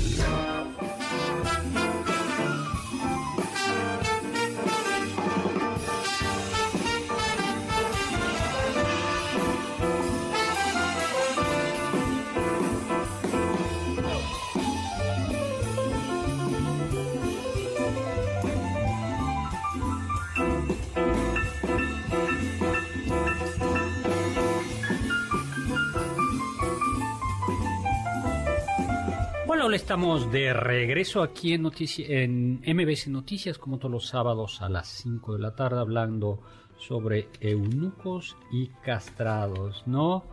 Bueno, 29.67 29.75
estamos 29.75 30.31
de 30.31 30.53
regreso 30.53 31.21
aquí 31.21 31.51
en, 31.51 31.63
notici- 31.65 32.05
en 32.07 32.61
MBS 32.65 33.09
Noticias, 33.09 33.57
como 33.57 33.77
todos 33.77 33.91
los 33.91 34.07
sábados 34.07 34.61
a 34.61 34.69
las 34.69 34.87
5 34.87 35.33
de 35.33 35.39
la 35.39 35.55
tarde, 35.57 35.77
hablando 35.81 36.39
sobre 36.77 37.27
eunucos 37.41 38.37
y 38.49 38.67
castrados, 38.81 39.83
¿no? 39.85 40.23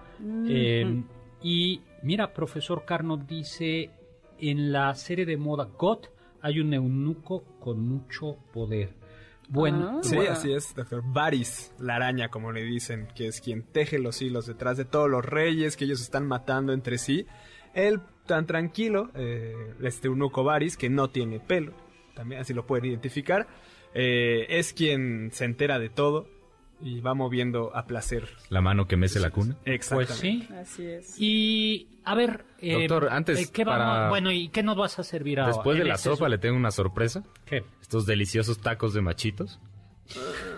Eh, 0.47 1.03
y 1.43 1.81
mira, 2.05 2.33
profesor 2.33 2.85
Carnot 2.85 3.27
dice, 3.27 3.91
en 4.39 4.71
la 4.71 4.95
serie 4.95 5.27
de 5.27 5.37
moda 5.37 5.65
GOT 5.65 6.11
hay 6.41 6.61
un 6.61 6.73
eunuco 6.73 7.43
con 7.59 7.81
mucho 7.81 8.37
poder. 8.53 8.95
Bueno, 9.49 9.97
Ah. 9.97 10.01
Sí, 10.05 10.15
Bueno. 10.15 10.31
así 10.31 10.53
es, 10.53 10.73
doctor. 10.77 11.03
Varys, 11.05 11.75
la 11.81 11.97
araña, 11.97 12.29
como 12.31 12.53
le 12.53 12.63
dicen, 12.63 13.09
que 13.17 13.27
es 13.27 13.41
quien 13.41 13.65
teje 13.65 13.99
los 13.99 14.23
hilos 14.23 14.47
detrás 14.47 14.77
de 14.77 14.85
todos 14.85 15.11
los 15.11 15.25
reyes 15.25 15.77
que 15.77 15.87
ellos 15.87 16.01
están 16.01 16.25
matando 16.29 16.73
entre 16.73 16.99
sí. 16.99 17.27
Él, 17.75 18.01
tan 18.27 18.47
tranquilo, 18.47 19.11
eh, 19.15 19.75
este 19.83 20.09
eunuco 20.09 20.45
Varys, 20.45 20.77
que 20.77 20.89
no 20.91 21.11
tiene 21.11 21.41
pelo, 21.41 21.73
también 22.15 22.41
así 22.41 22.55
lo 22.55 22.67
pueden 22.67 22.85
identificar, 22.87 23.47
eh, 23.95 24.47
es 24.49 24.73
quien 24.73 25.31
se 25.33 25.45
entera 25.45 25.79
de 25.79 25.89
todo 25.91 26.27
y 26.81 27.01
va 27.01 27.15
moviendo 27.15 27.75
a 27.75 27.87
placer. 27.87 28.29
La 28.51 28.61
mano 28.61 28.87
que 28.87 28.97
mece 28.97 29.21
la 29.21 29.31
cuna. 29.31 29.57
pues 29.65 29.75
Exactamente. 29.75 30.15
sí. 30.17 30.49
Así 30.55 30.87
es. 30.87 31.15
Y, 31.21 31.89
a 32.05 32.15
ver... 32.15 32.45
eh, 32.61 32.75
Doctor, 32.89 33.09
antes, 33.13 33.39
eh, 33.41 33.51
¿qué 33.53 33.65
vamos- 33.65 33.85
para- 33.87 34.09
Bueno, 34.09 34.33
¿y 34.33 34.49
qué 34.49 34.63
nos 34.63 34.77
vas 34.77 34.99
a 34.99 35.05
servir 35.05 35.41
ahora? 35.41 35.53
Después 35.55 35.79
de 35.79 35.85
la 35.85 35.97
sopa 35.97 36.29
le 36.29 36.39
tengo 36.39 36.57
una 36.57 36.71
sorpresa. 36.73 37.23
¿Qué? 37.47 37.65
Estos 37.81 38.07
deliciosos 38.07 38.59
tacos 38.61 38.93
de 38.95 39.01
machitos. 39.03 39.61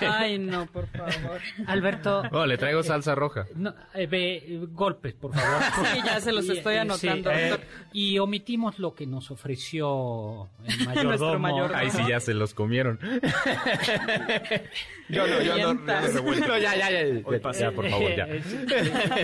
Ay, 0.00 0.38
no, 0.38 0.66
por 0.66 0.86
favor. 0.88 1.40
Alberto... 1.66 2.22
Oh, 2.32 2.46
le 2.46 2.56
traigo 2.58 2.82
salsa 2.82 3.14
roja. 3.14 3.46
No, 3.54 3.74
eh, 3.94 4.06
ve, 4.06 4.36
eh, 4.36 4.60
golpes, 4.70 5.14
por 5.14 5.32
favor. 5.34 5.62
Sí, 5.92 6.00
ya 6.04 6.20
se 6.20 6.32
los 6.32 6.48
estoy 6.48 6.74
eh, 6.76 6.80
anotando, 6.80 7.30
sí, 7.30 7.36
eh, 7.38 7.56
y 7.92 8.18
omitimos 8.18 8.78
lo 8.78 8.94
que 8.94 9.06
nos 9.06 9.30
ofreció 9.30 10.48
el 10.66 10.78
mayordomo. 10.86 11.04
Nuestro 11.08 11.38
mayordomo. 11.38 11.78
Ahí 11.78 11.90
sí 11.90 12.02
ya 12.08 12.20
se 12.20 12.34
los 12.34 12.54
comieron. 12.54 12.98
Yo 15.08 15.26
no, 15.26 15.40
yo 15.42 15.52
no, 15.52 15.58
yo 15.58 15.74
no. 15.74 16.46
No, 16.46 16.58
ya, 16.58 16.74
ya, 16.76 16.90
ya. 16.90 17.20
Hoy 17.24 17.38
pasa. 17.38 17.60
Ya, 17.60 17.70
por 17.72 17.88
favor, 17.88 18.14
ya. 18.16 18.26
Eh, 18.28 18.42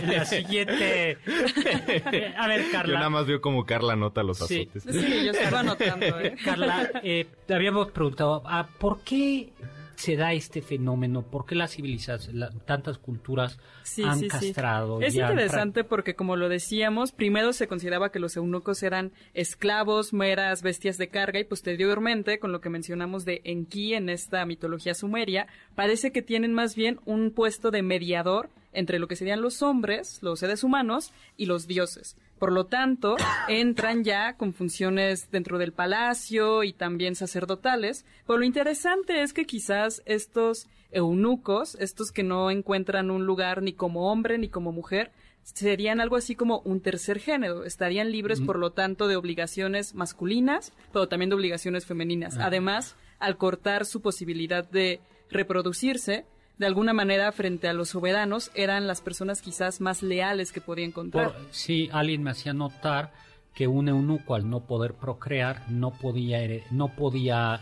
La 0.06 0.24
siguiente. 0.24 1.10
Eh, 1.12 2.34
A 2.36 2.46
ver, 2.48 2.64
Yo 2.66 2.72
Carla. 2.72 2.94
nada 2.98 3.10
más 3.10 3.26
veo 3.26 3.40
como 3.40 3.64
Carla 3.66 3.96
nota 3.96 4.22
los 4.22 4.38
Sí. 4.38 4.68
azotes. 4.72 4.82
Sí, 4.94 5.24
yo 5.26 5.34
sigo 5.34 5.56
anotando, 5.56 6.20
¿eh? 6.20 6.36
Carla, 6.44 6.90
eh, 7.02 7.26
habíamos 7.48 7.90
preguntado, 7.90 8.42
ah, 8.46 8.66
¿por 8.78 9.00
qué 9.02 9.50
se 9.96 10.16
da 10.16 10.32
este 10.32 10.62
fenómeno? 10.62 11.22
¿Por 11.22 11.46
qué 11.46 11.54
las 11.54 11.72
civilizaciones, 11.74 12.34
la- 12.34 12.50
tantas 12.64 12.98
culturas 12.98 13.58
Sí, 13.82 14.02
han 14.04 14.18
sí, 14.18 14.24
sí. 14.24 14.28
castrado? 14.28 15.00
Es 15.00 15.14
interesante 15.14 15.84
porque, 15.84 16.14
como 16.14 16.36
lo 16.36 16.48
decíamos, 16.48 17.12
primero 17.12 17.52
se 17.52 17.68
consideraba 17.68 18.10
que 18.12 18.18
los 18.18 18.36
eunucos 18.36 18.82
eran 18.82 19.12
esclavos, 19.34 20.12
meras 20.12 20.62
bestias 20.62 20.98
de 20.98 21.08
carga, 21.08 21.38
y 21.40 21.44
posteriormente, 21.44 22.38
con 22.38 22.52
lo 22.52 22.60
que 22.60 22.70
mencionamos 22.70 23.24
de 23.24 23.40
Enki 23.44 23.94
en 23.94 24.08
esta 24.08 24.44
mitología 24.46 24.94
sumeria, 24.94 25.46
parece 25.74 26.12
que 26.12 26.22
tienen 26.22 26.54
más 26.54 26.74
bien 26.74 26.98
un 27.04 27.30
puesto 27.30 27.70
de 27.70 27.82
mediador 27.82 28.50
entre 28.72 28.98
lo 28.98 29.06
que 29.08 29.16
serían 29.16 29.42
los 29.42 29.62
hombres, 29.62 30.18
los 30.22 30.40
seres 30.40 30.64
humanos, 30.64 31.12
y 31.36 31.46
los 31.46 31.66
dioses. 31.66 32.16
Por 32.42 32.50
lo 32.50 32.66
tanto, 32.66 33.14
entran 33.46 34.02
ya 34.02 34.36
con 34.36 34.52
funciones 34.52 35.30
dentro 35.30 35.58
del 35.58 35.72
palacio 35.72 36.64
y 36.64 36.72
también 36.72 37.14
sacerdotales. 37.14 38.04
Pero 38.26 38.40
lo 38.40 38.44
interesante 38.44 39.22
es 39.22 39.32
que 39.32 39.44
quizás 39.44 40.02
estos 40.06 40.68
eunucos, 40.90 41.76
estos 41.76 42.10
que 42.10 42.24
no 42.24 42.50
encuentran 42.50 43.12
un 43.12 43.26
lugar 43.26 43.62
ni 43.62 43.74
como 43.74 44.10
hombre 44.10 44.38
ni 44.38 44.48
como 44.48 44.72
mujer, 44.72 45.12
serían 45.44 46.00
algo 46.00 46.16
así 46.16 46.34
como 46.34 46.62
un 46.64 46.80
tercer 46.80 47.20
género. 47.20 47.62
Estarían 47.62 48.10
libres, 48.10 48.40
por 48.40 48.58
lo 48.58 48.72
tanto, 48.72 49.06
de 49.06 49.14
obligaciones 49.14 49.94
masculinas, 49.94 50.72
pero 50.92 51.06
también 51.06 51.28
de 51.28 51.36
obligaciones 51.36 51.86
femeninas. 51.86 52.38
Además, 52.38 52.96
al 53.20 53.36
cortar 53.36 53.86
su 53.86 54.00
posibilidad 54.00 54.68
de 54.68 54.98
reproducirse, 55.30 56.26
de 56.62 56.66
alguna 56.68 56.92
manera, 56.94 57.30
frente 57.32 57.68
a 57.68 57.72
los 57.74 57.90
soberanos, 57.90 58.50
eran 58.54 58.86
las 58.86 59.00
personas 59.02 59.42
quizás 59.42 59.80
más 59.80 60.02
leales 60.02 60.52
que 60.52 60.60
podía 60.62 60.86
encontrar. 60.86 61.32
Por- 61.32 61.48
sí, 61.50 61.90
alguien 61.92 62.22
me 62.22 62.30
hacía 62.30 62.54
notar 62.54 63.12
que 63.52 63.66
un 63.68 63.88
eunuco 63.88 64.34
al 64.34 64.48
no 64.48 64.60
poder 64.60 64.94
procrear 64.94 65.68
no 65.68 65.90
podía 65.90 66.38
no 66.70 66.88
podía 66.94 67.60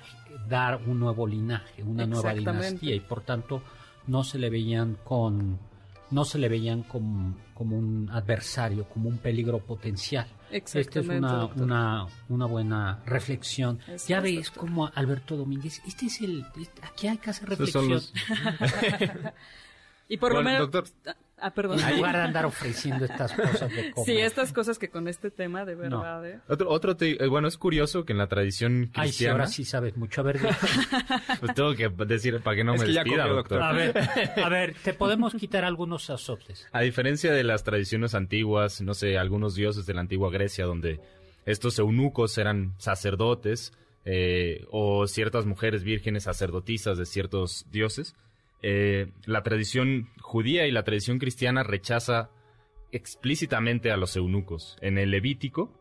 dar 0.49 0.81
un 0.87 1.01
nuevo 1.01 1.27
linaje, 1.27 1.83
una 1.83 2.07
nueva 2.07 2.33
dinastía 2.35 2.95
y 2.95 3.01
por 3.01 3.23
tanto 3.23 3.63
no 4.07 4.23
se 4.23 4.39
le 4.39 4.51
veían 4.51 4.97
con 5.03 5.59
no 6.11 6.25
se 6.25 6.39
le 6.39 6.49
veían 6.49 6.83
como, 6.83 7.37
como 7.55 7.77
un 7.79 8.09
adversario, 8.13 8.85
como 8.89 9.09
un 9.09 9.19
peligro 9.19 9.59
potencial. 9.61 10.27
Esta 10.51 10.79
es 10.81 10.87
Exactamente, 10.89 11.19
una, 11.27 11.47
una, 11.47 12.07
una 12.29 12.47
buena 12.47 13.03
reflexión. 13.07 13.79
Ya 14.09 14.21
doctor. 14.21 14.53
como 14.57 14.87
Alberto 14.95 15.37
Domínguez, 15.37 15.81
este 15.87 16.07
es 16.07 16.21
el, 16.21 16.45
este- 16.61 16.85
aquí 16.85 17.09
hay 17.09 17.19
que 17.19 17.31
hacer 17.31 17.49
reflexión. 17.49 17.89
los- 17.89 18.13
Y 20.09 20.17
por 20.17 20.35
lo 20.35 20.43
menos... 20.43 20.69
doctor. 21.41 21.49
Ah, 21.51 21.55
perdón. 21.55 21.79
En 21.81 21.97
lugar 21.97 22.17
de 22.17 22.23
andar 22.23 22.47
ofreciendo 22.47 23.05
estas 23.05 23.33
cosas 23.33 23.71
de 23.75 23.91
comer. 23.93 24.07
Sí, 24.07 24.17
estas 24.19 24.53
cosas 24.53 24.79
que 24.79 24.89
con 24.91 25.09
este 25.09 25.31
tema, 25.31 25.65
de 25.65 25.75
No. 25.77 26.01
verdad, 26.01 26.27
¿eh? 26.29 26.41
Otro, 26.49 26.71
otro 26.71 26.97
te- 26.97 27.23
eh, 27.23 27.27
bueno, 27.29 27.49
es 27.49 27.57
curioso 27.57 28.05
que 28.05 28.13
en 28.13 28.19
la 28.19 28.27
tradición 28.29 28.91
Ay, 28.95 29.09
sí, 29.09 29.17
cristiana, 29.19 29.33
ahora 29.33 29.47
sí 29.47 29.65
sabes 29.65 29.97
mucho. 29.97 30.21
A 30.21 30.25
ver, 30.25 30.39
pues 31.41 31.55
tengo 31.55 31.75
que 31.75 31.89
decir 32.07 32.41
para 32.41 32.57
que 32.57 32.65
no 32.65 32.75
Es 32.75 32.81
me 32.81 32.87
que 32.87 32.93
despida, 32.93 33.23
comió, 33.23 33.35
doctor. 33.37 33.63
a 33.63 33.73
ver, 33.73 33.95
a 34.43 34.49
ver, 34.49 34.75
te 34.83 34.95
podemos 34.95 35.35
quitar 35.35 35.65
algunos 35.65 36.11
azotes. 36.11 36.67
A 36.73 36.81
diferencia 36.83 37.33
de 37.33 37.45
las 37.45 37.65
tradiciones 37.65 38.15
antiguas, 38.15 38.81
no 38.81 38.95
sé, 38.95 39.19
algunos 39.19 39.55
dioses 39.55 39.87
de 39.87 39.95
la 39.95 40.01
antigua 40.01 40.31
Grecia, 40.31 40.65
donde 40.65 41.01
estos 41.47 41.79
eunucos 41.79 42.37
eran 42.39 42.75
sacerdotes, 42.79 43.73
eh, 44.05 44.65
o 44.71 45.07
ciertas 45.07 45.47
mujeres 45.47 45.83
vírgenes 45.85 46.25
sacerdotisas 46.25 46.97
de 46.99 47.07
ciertos 47.07 47.67
dioses, 47.71 48.15
eh, 48.63 49.09
la 49.25 49.43
tradición 49.43 50.09
judía 50.21 50.67
y 50.67 50.71
la 50.71 50.83
tradición 50.85 51.19
cristiana 51.19 51.63
rechaza 51.63 52.31
explícitamente 52.93 53.91
a 53.91 53.97
los 53.97 54.17
eunucos. 54.17 54.77
En 54.81 54.99
el 54.99 55.11
Levítico, 55.11 55.73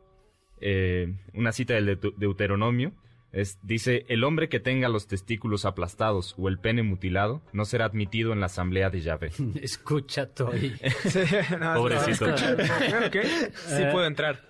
eh, 0.61 1.13
una 1.33 1.51
cita 1.51 1.73
del 1.73 1.99
Deut- 1.99 2.15
Deuteronomio, 2.17 2.93
es, 3.31 3.59
dice, 3.61 4.05
el 4.09 4.23
hombre 4.23 4.49
que 4.49 4.59
tenga 4.59 4.89
los 4.89 5.05
testículos 5.07 5.65
aplastados 5.65 6.33
o 6.39 6.49
el 6.49 6.57
pene 6.57 6.81
mutilado 6.81 7.43
no 7.53 7.63
será 7.65 7.85
admitido 7.85 8.33
en 8.33 8.39
la 8.39 8.47
asamblea 8.47 8.89
de 8.89 9.01
Yahvé. 9.01 9.31
Escucha, 9.61 10.27
Toy. 10.33 10.73
Sí, 11.05 11.19
no, 11.59 11.75
Pobrecito. 11.75 12.27
no, 12.27 12.33
Bueno, 12.35 13.11
¿qué? 13.11 13.23
Sí 13.55 13.83
puedo 13.91 14.05
entrar. 14.05 14.48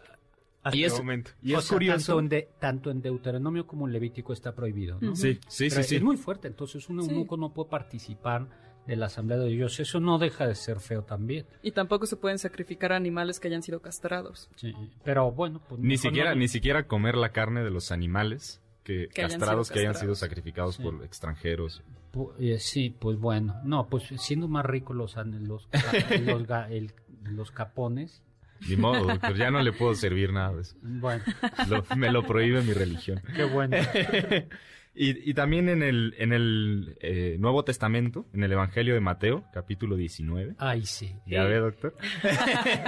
Hasta 0.64 0.78
Y 0.78 0.84
el 0.84 0.92
es- 0.92 0.98
momento. 0.98 1.32
Y 1.42 1.54
es 1.54 1.64
sea, 1.64 1.76
curioso. 1.76 1.98
Tanto 2.16 2.20
en, 2.20 2.30
de- 2.30 2.50
tanto 2.60 2.92
en 2.92 3.02
Deuteronomio 3.02 3.66
como 3.66 3.88
en 3.88 3.94
Levítico 3.94 4.34
está 4.34 4.54
prohibido, 4.54 4.98
¿no? 5.00 5.16
Sí, 5.16 5.40
sí, 5.48 5.70
Pero 5.70 5.84
sí, 5.84 5.90
sí. 5.90 5.96
Es 5.98 6.02
muy 6.04 6.18
fuerte, 6.18 6.48
entonces 6.48 6.90
un 6.90 7.02
Sí. 7.04 7.10
eunuco 7.10 7.38
no 7.38 7.54
puede 7.54 7.70
participar 7.70 8.48
de 8.86 8.96
la 8.96 9.06
asamblea 9.06 9.38
de 9.38 9.48
Dios. 9.50 9.80
Eso 9.80 10.00
no 10.00 10.18
deja 10.18 10.48
de 10.48 10.56
ser 10.56 10.80
feo 10.80 11.04
también. 11.04 11.46
Y 11.62 11.72
tampoco 11.72 12.06
se 12.08 12.16
pueden 12.18 12.40
sacrificar 12.40 12.92
animales 12.92 13.40
que 13.40 13.48
hayan 13.48 13.62
sido 13.64 13.82
castrados. 13.82 14.50
Sí, 14.56 14.74
Pero 15.04 15.32
bueno, 15.32 15.62
pues 15.68 15.80
Ni 15.80 15.98
siquiera, 15.98 16.32
no- 16.34 16.40
ni 16.40 16.48
siquiera 16.48 16.88
comer 16.88 17.16
la 17.16 17.30
carne 17.30 17.64
de 17.64 17.70
los 17.70 17.92
animales 17.92 18.62
que, 18.84 19.08
Que 19.14 19.22
hayan 19.24 19.40
castrados 19.40 19.68
sido 19.68 19.74
que 19.76 19.80
hayan 19.82 19.96
sido 19.96 20.16
sacrificados 20.16 20.76
Sí. 20.76 20.84
por 20.84 21.04
extranjeros. 21.06 21.84
Pu- 22.12 22.34
eh, 22.40 22.58
sí, 22.60 22.90
pues 23.00 23.20
bueno. 23.20 23.56
No, 23.64 23.88
pues 23.88 24.06
siendo 24.18 24.48
más 24.48 24.66
ricos 24.66 24.96
los, 24.96 25.16
los, 25.16 25.70
los, 26.42 26.48
ga- 26.48 26.70
el- 26.72 26.92
los 27.24 27.52
capones. 27.52 28.24
Ni 28.68 28.76
modo, 28.76 29.06
doctor, 29.08 29.36
ya 29.36 29.52
no 29.52 29.62
le 29.62 29.72
puedo 29.72 29.96
servir 29.96 30.34
nada 30.34 30.54
de 30.54 30.62
eso. 30.62 30.76
Bueno, 30.82 31.24
Lo- 31.70 31.86
me 31.96 32.12
lo 32.12 32.24
prohíbe 32.24 32.62
mi 32.62 32.74
religión. 32.74 33.22
qué 33.36 33.44
bueno. 33.46 33.78
y, 34.96 35.30
y 35.30 35.34
también 35.34 35.70
en 35.70 35.82
el, 35.84 36.14
en 36.18 36.34
el 36.34 36.98
eh, 37.00 37.38
Nuevo 37.40 37.64
Testamento, 37.64 38.26
en 38.34 38.44
el 38.44 38.52
Evangelio 38.52 38.94
de 38.96 39.00
Mateo, 39.00 39.46
capítulo 39.54 39.96
19. 39.96 40.56
Ay, 40.58 40.86
sí. 40.86 41.16
Ya 41.26 41.44
Eh, 41.44 41.48
ve, 41.48 41.56
doctor. 41.60 41.96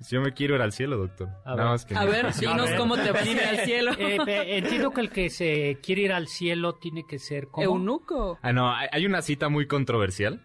Si 0.00 0.14
Yo 0.14 0.20
me 0.20 0.32
quiero 0.32 0.54
ir 0.56 0.62
al 0.62 0.72
cielo, 0.72 0.96
doctor. 0.98 1.28
A 1.44 1.50
Nada 1.50 1.62
ver. 1.62 1.66
más 1.72 1.84
que 1.86 1.94
A 1.94 2.04
ver, 2.04 2.32
dinos 2.40 2.68
ver. 2.70 2.78
cómo 2.78 2.96
te 2.96 3.10
vas 3.12 3.22
a 3.26 3.30
ir 3.30 3.40
al 3.40 3.58
cielo. 3.60 3.92
eh, 3.98 4.58
entiendo 4.58 4.90
que 4.90 5.00
el 5.00 5.10
que 5.10 5.30
se 5.30 5.78
quiere 5.82 6.02
ir 6.02 6.12
al 6.12 6.28
cielo 6.28 6.74
tiene 6.74 7.04
que 7.08 7.18
ser 7.18 7.48
como... 7.48 7.64
Eunuco. 7.64 8.38
Ah, 8.42 8.52
no, 8.52 8.70
hay 8.74 8.88
hay 8.92 9.06
una 9.06 9.22
cita 9.22 9.48
muy 9.48 9.66
controversial. 9.66 10.42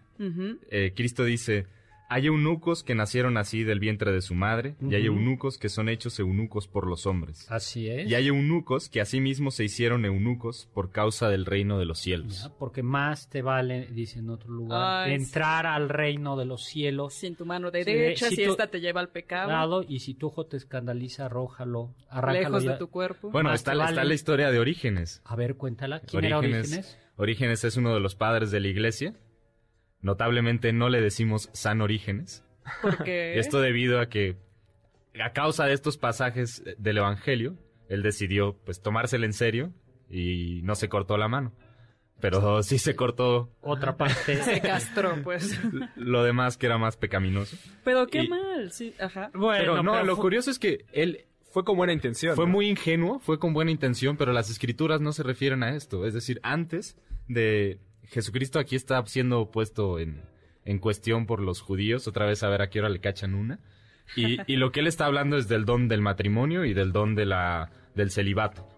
Eh, 0.70 0.92
Cristo 0.94 1.24
dice, 1.24 1.66
hay 2.12 2.26
eunucos 2.26 2.82
que 2.82 2.94
nacieron 2.94 3.36
así 3.36 3.64
del 3.64 3.80
vientre 3.80 4.12
de 4.12 4.20
su 4.22 4.34
madre, 4.34 4.74
y 4.80 4.94
hay 4.94 5.06
eunucos 5.06 5.58
que 5.58 5.68
son 5.68 5.88
hechos 5.88 6.18
eunucos 6.18 6.68
por 6.68 6.86
los 6.86 7.06
hombres. 7.06 7.46
Así 7.50 7.88
es. 7.88 8.10
Y 8.10 8.14
hay 8.14 8.28
eunucos 8.28 8.88
que 8.88 9.00
asimismo 9.00 9.50
se 9.50 9.64
hicieron 9.64 10.04
eunucos 10.04 10.68
por 10.74 10.90
causa 10.90 11.28
del 11.28 11.46
reino 11.46 11.78
de 11.78 11.84
los 11.86 11.98
cielos. 11.98 12.42
Ya, 12.42 12.48
Porque 12.58 12.82
más 12.82 13.28
te 13.28 13.42
vale, 13.42 13.86
dice 13.92 14.18
en 14.20 14.30
otro 14.30 14.50
lugar, 14.50 15.08
Ay, 15.08 15.14
entrar 15.14 15.66
al 15.66 15.88
reino 15.88 16.36
de 16.36 16.44
los 16.44 16.64
cielos. 16.64 17.14
Sin 17.14 17.36
tu 17.36 17.46
mano 17.46 17.70
derecha, 17.70 18.28
Sí, 18.28 18.36
si 18.36 18.42
si 18.42 18.44
tú- 18.46 18.50
esta 18.52 18.66
te 18.68 18.80
lleva 18.80 19.00
al 19.00 19.08
pecado, 19.08 19.50
Lado, 19.50 19.84
y 19.88 20.00
si 20.00 20.14
tu 20.14 20.28
ojo 20.28 20.46
te 20.46 20.56
escandaliza, 20.56 21.26
arrójalo, 21.26 21.94
arráncalo 22.08 22.48
lejos 22.48 22.64
ya. 22.64 22.72
de 22.72 22.78
tu 22.78 22.88
cuerpo. 22.88 23.30
Bueno, 23.30 23.48
vale. 23.48 23.56
está 23.56 23.74
la 23.74 24.14
historia 24.14 24.50
de 24.50 24.58
Orígenes. 24.58 25.20
A 25.24 25.36
ver, 25.36 25.56
cuéntala. 25.56 26.00
¿Quién 26.00 26.24
era 26.24 26.38
Orígenes? 26.38 26.98
Orígenes 27.16 27.64
es 27.64 27.76
uno 27.76 27.92
de 27.94 28.00
los 28.00 28.14
padres 28.14 28.50
de 28.50 28.60
la 28.60 28.68
iglesia. 28.68 29.14
Notablemente 30.02 30.72
no 30.72 30.88
le 30.88 31.00
decimos 31.00 31.48
San 31.52 31.80
Orígenes. 31.80 32.44
porque 32.82 33.38
Esto 33.38 33.60
debido 33.60 34.00
a 34.00 34.08
que, 34.08 34.36
a 35.22 35.32
causa 35.32 35.64
de 35.66 35.72
estos 35.74 35.96
pasajes 35.96 36.62
del 36.78 36.98
Evangelio, 36.98 37.56
él 37.88 38.02
decidió 38.02 38.56
pues 38.64 38.82
tomárselo 38.82 39.24
en 39.24 39.32
serio 39.32 39.72
y 40.10 40.60
no 40.62 40.74
se 40.74 40.88
cortó 40.88 41.16
la 41.16 41.28
mano. 41.28 41.52
Pero 42.20 42.62
sí 42.62 42.78
se 42.78 42.94
cortó 42.96 43.50
Otra 43.62 43.96
parte. 43.96 44.36
se 44.42 44.60
castró, 44.60 45.16
pues. 45.22 45.58
lo 45.96 46.22
demás 46.24 46.56
que 46.56 46.66
era 46.66 46.78
más 46.78 46.96
pecaminoso. 46.96 47.56
Pero 47.84 48.06
qué 48.06 48.24
Y- 48.24 48.28
mal, 48.28 48.70
sí, 48.72 48.94
ajá. 49.00 49.30
bueno, 49.34 49.58
pero 49.58 49.82
no, 49.82 49.92
pero 49.92 50.04
lo 50.04 50.16
curioso 50.16 50.50
es 50.50 50.58
que 50.58 50.84
él 50.92 51.26
Fue 51.50 51.64
con 51.64 51.76
buena 51.76 51.92
intención. 51.92 52.34
fue 52.36 52.46
¿no? 52.46 52.52
muy 52.52 52.68
ingenuo, 52.68 53.18
fue 53.20 53.38
con 53.38 53.52
buena 53.54 53.70
intención, 53.70 54.16
pero 54.16 54.32
las 54.32 54.50
escrituras 54.50 55.00
no 55.00 55.12
se 55.12 55.22
refieren 55.22 55.62
a 55.62 55.74
esto. 55.76 56.06
Es 56.06 56.14
decir, 56.14 56.40
antes 56.42 56.96
de 57.28 57.78
Jesucristo 58.12 58.58
aquí 58.58 58.76
está 58.76 59.04
siendo 59.06 59.50
puesto 59.50 59.98
en, 59.98 60.22
en 60.64 60.78
cuestión 60.78 61.26
por 61.26 61.40
los 61.40 61.60
judíos, 61.60 62.06
otra 62.06 62.26
vez 62.26 62.42
a 62.42 62.48
ver 62.48 62.62
a 62.62 62.68
qué 62.68 62.80
hora 62.80 62.90
le 62.90 63.00
cachan 63.00 63.34
una. 63.34 63.58
Y, 64.14 64.38
y 64.52 64.56
lo 64.56 64.70
que 64.70 64.80
él 64.80 64.86
está 64.86 65.06
hablando 65.06 65.38
es 65.38 65.48
del 65.48 65.64
don 65.64 65.88
del 65.88 66.02
matrimonio 66.02 66.64
y 66.66 66.74
del 66.74 66.92
don 66.92 67.14
de 67.14 67.24
la, 67.24 67.70
del 67.94 68.10
celibato. 68.10 68.68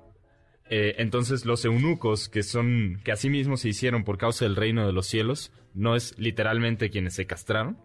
Eh, 0.71 0.95
entonces 0.99 1.45
los 1.45 1.65
eunucos 1.65 2.29
que 2.29 2.43
son, 2.43 3.01
que 3.05 3.13
asimismo 3.13 3.57
se 3.57 3.69
hicieron 3.69 4.05
por 4.05 4.17
causa 4.17 4.45
del 4.45 4.57
reino 4.57 4.87
de 4.87 4.93
los 4.93 5.07
cielos, 5.07 5.53
no 5.75 5.97
es 5.97 6.17
literalmente 6.19 6.89
quienes 6.91 7.15
se 7.15 7.27
castraron, 7.27 7.77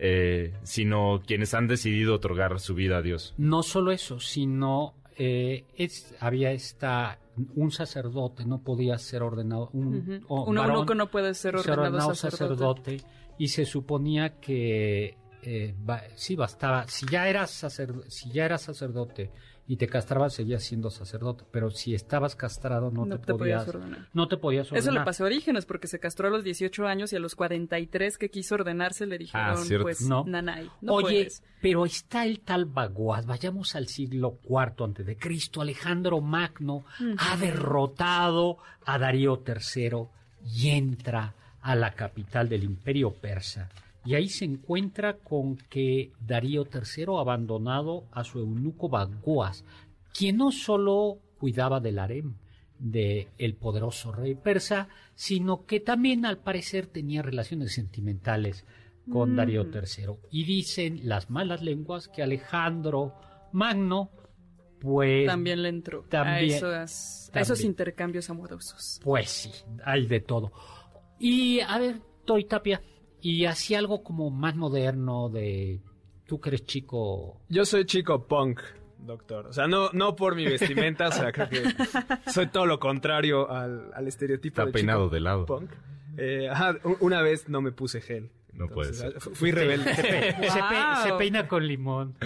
eh, 0.00 0.54
sino 0.64 1.22
quienes 1.24 1.54
han 1.54 1.68
decidido 1.68 2.14
otorgar 2.16 2.58
su 2.58 2.74
vida 2.74 2.96
a 2.96 3.02
Dios. 3.02 3.32
No 3.38 3.62
solo 3.62 3.92
eso, 3.92 4.18
sino 4.18 4.94
eh, 5.16 5.66
es, 5.76 6.14
había 6.20 6.52
esta 6.52 7.18
un 7.54 7.70
sacerdote 7.70 8.44
no 8.44 8.62
podía 8.62 8.98
ser 8.98 9.22
ordenado 9.22 9.70
un, 9.72 9.96
Ujú. 10.20 10.26
o 10.28 10.44
Un 10.44 10.56
varón 10.56 10.74
eunuco 10.76 10.94
no 10.94 11.10
puede 11.10 11.32
ser 11.34 11.56
ordenado 11.56 12.14
sacerdote. 12.14 13.00
y 13.38 13.48
se 13.48 13.64
suponía 13.64 14.38
que 14.38 15.16
eh, 15.42 15.74
ba- 15.78 16.02
sí 16.14 16.36
bastaba 16.36 16.86
si 16.88 17.06
ya 17.06 17.28
eras 17.28 17.50
sacerdote 17.50 18.10
si 18.10 18.30
ya 18.30 18.44
eras 18.44 18.62
sacerdote 18.62 19.30
y 19.68 19.76
te 19.76 19.86
castrabas 19.86 20.34
seguías 20.34 20.64
siendo 20.64 20.90
sacerdote 20.90 21.44
pero 21.50 21.70
si 21.70 21.94
estabas 21.94 22.34
castrado 22.34 22.90
no, 22.90 23.06
No 23.06 23.18
te, 23.20 23.26
te 23.26 23.32
podías, 23.34 23.64
podías 23.64 23.74
ordenar. 23.82 24.08
no 24.12 24.28
te 24.28 24.36
podías 24.36 24.66
ordenar 24.66 24.82
Eso 24.82 24.90
le 24.92 25.04
pasó 25.04 25.22
a 25.22 25.26
Orígenes 25.28 25.66
porque 25.66 25.86
se 25.86 26.00
castró 26.00 26.26
a 26.28 26.30
los 26.30 26.42
18 26.44 26.86
años 26.86 27.12
y 27.12 27.16
a 27.16 27.20
los 27.20 27.36
43 27.36 28.18
que 28.18 28.28
quiso 28.28 28.56
ordenarse 28.56 29.06
le 29.06 29.18
dijeron, 29.18 29.46
Ah, 29.50 29.56
cierto. 29.56 29.84
pues, 29.84 30.02
No. 30.02 30.24
nanay, 30.26 30.68
no 30.80 30.94
Oye, 30.94 31.04
puedes. 31.06 31.42
pero 31.60 31.84
está 31.86 32.24
el 32.24 32.40
tal 32.40 32.64
Bagoas, 32.64 33.24
vayamos 33.24 33.76
al 33.76 33.86
siglo 33.86 34.38
IV 34.48 34.84
antes 34.84 35.06
de 35.06 35.16
Cristo, 35.16 35.60
Alejandro 35.60 36.20
Magno 36.20 36.84
ha 37.18 37.36
derrotado 37.36 38.58
a 38.84 38.98
Darío 38.98 39.42
III 39.46 40.06
y 40.44 40.70
entra 40.70 41.34
a 41.62 41.76
la 41.76 41.92
capital 41.94 42.48
del 42.48 42.64
imperio 42.64 43.12
persa. 43.12 43.68
Y 44.04 44.14
ahí 44.14 44.28
se 44.28 44.44
encuentra 44.44 45.18
con 45.18 45.56
que 45.56 46.12
Darío 46.20 46.64
III 46.64 47.04
abandonado 47.18 48.04
a 48.10 48.24
su 48.24 48.40
eunuco 48.40 48.88
Bagoas, 48.88 49.64
quien 50.12 50.38
no 50.38 50.50
solo 50.52 51.18
cuidaba 51.38 51.80
del 51.80 51.98
harem 51.98 52.34
de 52.78 53.28
el 53.38 53.54
poderoso 53.54 54.10
rey 54.10 54.34
persa, 54.34 54.88
sino 55.14 55.66
que 55.66 55.78
también 55.78 56.26
al 56.26 56.38
parecer 56.38 56.86
tenía 56.88 57.22
relaciones 57.22 57.72
sentimentales 57.74 58.64
con 59.10 59.32
Mm. 59.32 59.36
Darío 59.36 59.62
III. 59.64 60.14
Y 60.30 60.44
dicen 60.44 61.00
las 61.04 61.30
malas 61.30 61.62
lenguas 61.62 62.08
que 62.08 62.22
Alejandro 62.24 63.14
Magno, 63.52 64.10
pues... 64.80 65.26
También 65.28 65.62
le 65.62 65.68
entró 65.68 66.00
a 66.00 66.08
también- 66.08 66.54
esos, 66.56 66.72
a 66.72 66.82
esos 67.40 67.58
también. 67.58 67.66
intercambios 67.70 68.30
amorosos. 68.30 69.00
Pues 69.04 69.30
sí, 69.30 69.50
hay 69.84 70.06
de 70.06 70.20
todo. 70.20 70.50
Y 71.20 71.60
a 71.60 71.78
ver, 71.78 72.00
Toy 72.24 72.44
Tapia, 72.44 72.82
y 73.22 73.46
así 73.46 73.74
algo 73.74 74.02
como 74.02 74.30
más 74.30 74.54
moderno 74.56 75.28
de... 75.30 75.80
Tú 76.26 76.40
que 76.40 76.50
eres 76.50 76.64
chico... 76.64 77.40
Yo 77.48 77.64
soy 77.64 77.84
chico 77.84 78.26
punk, 78.26 78.60
doctor. 78.98 79.46
O 79.46 79.52
sea, 79.52 79.66
no, 79.66 79.90
no 79.92 80.14
por 80.16 80.34
mi 80.34 80.44
vestimenta, 80.44 81.08
o 81.08 81.12
sea, 81.12 81.30
creo 81.32 81.48
que 81.48 81.62
soy 82.30 82.46
todo 82.48 82.66
lo 82.66 82.78
contrario 82.78 83.50
al, 83.50 83.90
al 83.94 84.08
estereotipo 84.08 84.54
Está 84.62 84.66
de 84.66 84.72
peinado 84.72 85.04
chico 85.06 85.14
de 85.14 85.20
lado. 85.20 85.46
punk. 85.46 85.70
Eh, 86.18 86.48
ajá, 86.50 86.76
una 87.00 87.22
vez 87.22 87.48
no 87.48 87.60
me 87.62 87.72
puse 87.72 88.00
gel. 88.00 88.30
No 88.52 88.68
puede 88.68 88.92
ser. 88.92 89.18
fu- 89.18 89.34
Fui 89.34 89.50
rebelde. 89.50 89.94
Se, 89.94 90.02
pe- 90.02 90.34
Wow. 90.38 91.02
se 91.04 91.12
peina 91.18 91.48
con 91.48 91.66
limón. 91.66 92.14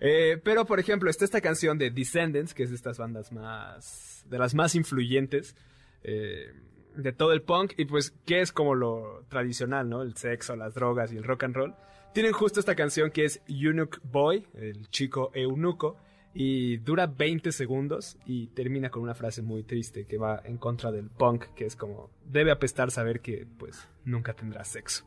Eh, 0.00 0.38
pero, 0.42 0.64
por 0.66 0.78
ejemplo, 0.80 1.08
está 1.10 1.24
esta 1.24 1.40
canción 1.40 1.78
de 1.78 1.90
Descendants, 1.90 2.52
que 2.54 2.64
es 2.64 2.70
de 2.70 2.76
estas 2.76 2.98
bandas 2.98 3.32
más. 3.32 4.24
de 4.28 4.38
las 4.38 4.54
más 4.54 4.74
influyentes 4.74 5.56
eh, 6.02 6.52
de 6.96 7.12
todo 7.12 7.32
el 7.32 7.42
punk. 7.42 7.72
Y 7.76 7.84
pues, 7.84 8.10
que 8.26 8.40
es 8.40 8.52
como 8.52 8.74
lo 8.74 9.24
tradicional, 9.28 9.88
¿no? 9.88 10.02
El 10.02 10.16
sexo, 10.16 10.56
las 10.56 10.74
drogas 10.74 11.12
y 11.12 11.16
el 11.16 11.24
rock 11.24 11.44
and 11.44 11.56
roll. 11.56 11.74
Tienen 12.12 12.32
justo 12.32 12.60
esta 12.60 12.74
canción 12.74 13.10
que 13.10 13.24
es 13.24 13.42
Eunuch 13.48 13.98
Boy, 14.02 14.46
el 14.54 14.88
chico 14.90 15.30
eunuco. 15.34 15.96
Y 16.36 16.78
dura 16.78 17.06
20 17.06 17.52
segundos 17.52 18.18
y 18.26 18.48
termina 18.48 18.90
con 18.90 19.02
una 19.04 19.14
frase 19.14 19.40
muy 19.40 19.62
triste 19.62 20.04
que 20.04 20.18
va 20.18 20.40
en 20.44 20.58
contra 20.58 20.90
del 20.90 21.08
punk, 21.08 21.44
que 21.54 21.64
es 21.64 21.76
como, 21.76 22.10
debe 22.24 22.50
apestar 22.50 22.90
saber 22.90 23.20
que, 23.20 23.46
pues, 23.56 23.88
nunca 24.04 24.32
tendrá 24.34 24.64
sexo. 24.64 25.04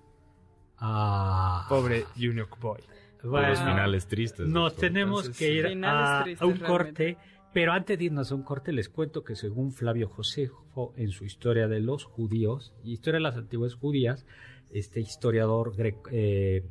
Ah, 0.77 1.65
Pobre 1.67 2.05
Eunuch 2.17 2.57
Boy. 2.59 2.79
Por 3.21 3.31
bueno. 3.31 3.49
los 3.49 3.59
finales 3.59 4.07
tristes. 4.07 4.47
Nos 4.47 4.71
doctor. 4.73 4.79
tenemos 4.79 5.21
Entonces, 5.25 5.37
que 5.37 5.53
ir 5.53 5.67
finales 5.67 6.07
a, 6.09 6.23
tristes, 6.23 6.41
a 6.41 6.45
un 6.45 6.59
realmente. 6.59 6.85
corte, 6.85 7.17
pero 7.53 7.71
antes 7.73 7.97
de 7.97 8.05
irnos 8.05 8.31
a 8.31 8.35
un 8.35 8.43
corte 8.43 8.71
les 8.71 8.89
cuento 8.89 9.23
que 9.23 9.35
según 9.35 9.71
Flavio 9.71 10.07
Josefo 10.09 10.93
en 10.95 11.09
su 11.09 11.25
historia 11.25 11.67
de 11.67 11.79
los 11.79 12.03
judíos, 12.03 12.73
historia 12.83 13.17
de 13.17 13.23
las 13.23 13.35
antiguas 13.37 13.73
judías, 13.73 14.25
este 14.69 14.99
historiador 14.99 15.73
eh, 16.11 16.63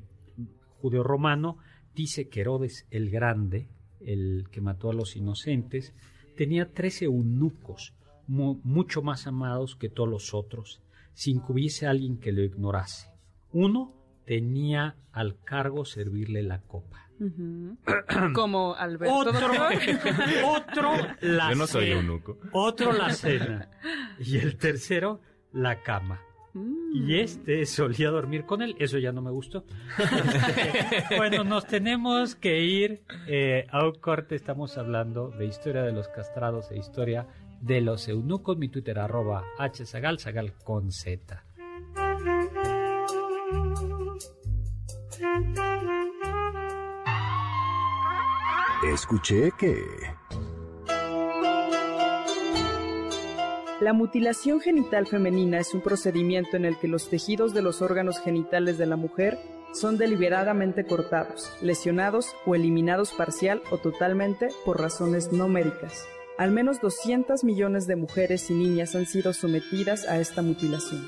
judeo-romano 0.80 1.58
dice 1.94 2.28
que 2.28 2.40
Herodes 2.42 2.86
el 2.90 3.10
Grande, 3.10 3.68
el 4.00 4.44
que 4.50 4.60
mató 4.60 4.90
a 4.90 4.94
los 4.94 5.16
inocentes, 5.16 5.94
tenía 6.36 6.72
trece 6.72 7.06
eunucos, 7.06 7.94
mu- 8.26 8.60
mucho 8.62 9.02
más 9.02 9.26
amados 9.26 9.76
que 9.76 9.88
todos 9.88 10.08
los 10.08 10.34
otros, 10.34 10.82
sin 11.14 11.40
que 11.40 11.52
hubiese 11.52 11.86
alguien 11.86 12.18
que 12.18 12.32
lo 12.32 12.42
ignorase. 12.42 13.08
Uno 13.52 13.94
tenía 14.26 14.96
al 15.12 15.38
cargo 15.42 15.84
servirle 15.86 16.42
la 16.42 16.60
copa. 16.60 17.05
Como 18.34 18.74
Alberto. 18.74 19.14
Otro, 19.14 19.38
otro 20.46 20.92
la 21.20 21.50
Yo 21.50 21.56
no 21.56 21.66
soy 21.66 21.86
cena. 21.86 21.96
eunuco. 21.96 22.38
Otro 22.52 22.92
la 22.92 23.10
cena. 23.14 23.68
Y 24.18 24.38
el 24.38 24.56
tercero, 24.56 25.20
la 25.52 25.82
cama. 25.82 26.20
Mm. 26.54 26.94
Y 27.08 27.20
este 27.20 27.64
solía 27.66 28.10
dormir 28.10 28.44
con 28.44 28.62
él. 28.62 28.76
Eso 28.78 28.98
ya 28.98 29.12
no 29.12 29.22
me 29.22 29.30
gustó. 29.30 29.64
Este, 29.98 31.04
bueno, 31.16 31.44
nos 31.44 31.66
tenemos 31.66 32.34
que 32.34 32.60
ir 32.60 33.02
eh, 33.26 33.66
a 33.70 33.84
un 33.84 33.94
corte. 33.94 34.34
Estamos 34.34 34.76
hablando 34.78 35.30
de 35.30 35.46
historia 35.46 35.82
de 35.82 35.92
los 35.92 36.08
castrados 36.08 36.70
e 36.70 36.78
historia 36.78 37.26
de 37.60 37.80
los 37.80 38.08
eunucos. 38.08 38.56
Mi 38.58 38.68
Twitter 38.68 38.98
arroba 38.98 39.44
hzagal, 39.58 40.18
zagal 40.18 40.52
con 40.64 40.92
z. 40.92 41.44
Escuché 48.92 49.50
que... 49.58 49.84
La 53.80 53.92
mutilación 53.92 54.60
genital 54.60 55.06
femenina 55.06 55.58
es 55.58 55.74
un 55.74 55.80
procedimiento 55.80 56.56
en 56.56 56.64
el 56.64 56.78
que 56.78 56.86
los 56.86 57.10
tejidos 57.10 57.52
de 57.52 57.62
los 57.62 57.82
órganos 57.82 58.20
genitales 58.20 58.78
de 58.78 58.86
la 58.86 58.96
mujer 58.96 59.38
son 59.72 59.98
deliberadamente 59.98 60.84
cortados, 60.84 61.52
lesionados 61.60 62.34
o 62.46 62.54
eliminados 62.54 63.12
parcial 63.12 63.60
o 63.70 63.78
totalmente 63.78 64.48
por 64.64 64.80
razones 64.80 65.32
no 65.32 65.48
médicas. 65.48 66.06
Al 66.38 66.52
menos 66.52 66.80
200 66.80 67.44
millones 67.44 67.86
de 67.86 67.96
mujeres 67.96 68.50
y 68.50 68.54
niñas 68.54 68.94
han 68.94 69.06
sido 69.06 69.32
sometidas 69.32 70.06
a 70.06 70.20
esta 70.20 70.42
mutilación. 70.42 71.06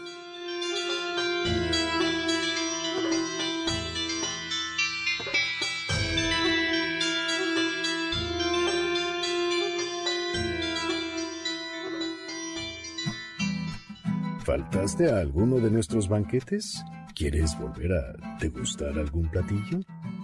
¿Faltaste 14.88 15.14
a 15.14 15.20
alguno 15.20 15.56
de 15.56 15.70
nuestros 15.70 16.08
banquetes? 16.08 16.82
¿Quieres 17.14 17.58
volver 17.58 17.92
a 17.92 18.38
degustar 18.38 18.98
algún 18.98 19.28
platillo? 19.28 19.80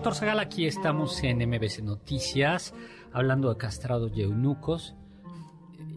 Héctor 0.03 0.17
Zagal, 0.17 0.41
aquí 0.41 0.67
estamos 0.67 1.23
en 1.23 1.49
MBC 1.49 1.81
Noticias, 1.85 2.75
hablando 3.12 3.51
de 3.51 3.57
castrados 3.57 4.11
y 4.17 4.23
eunucos. 4.23 4.97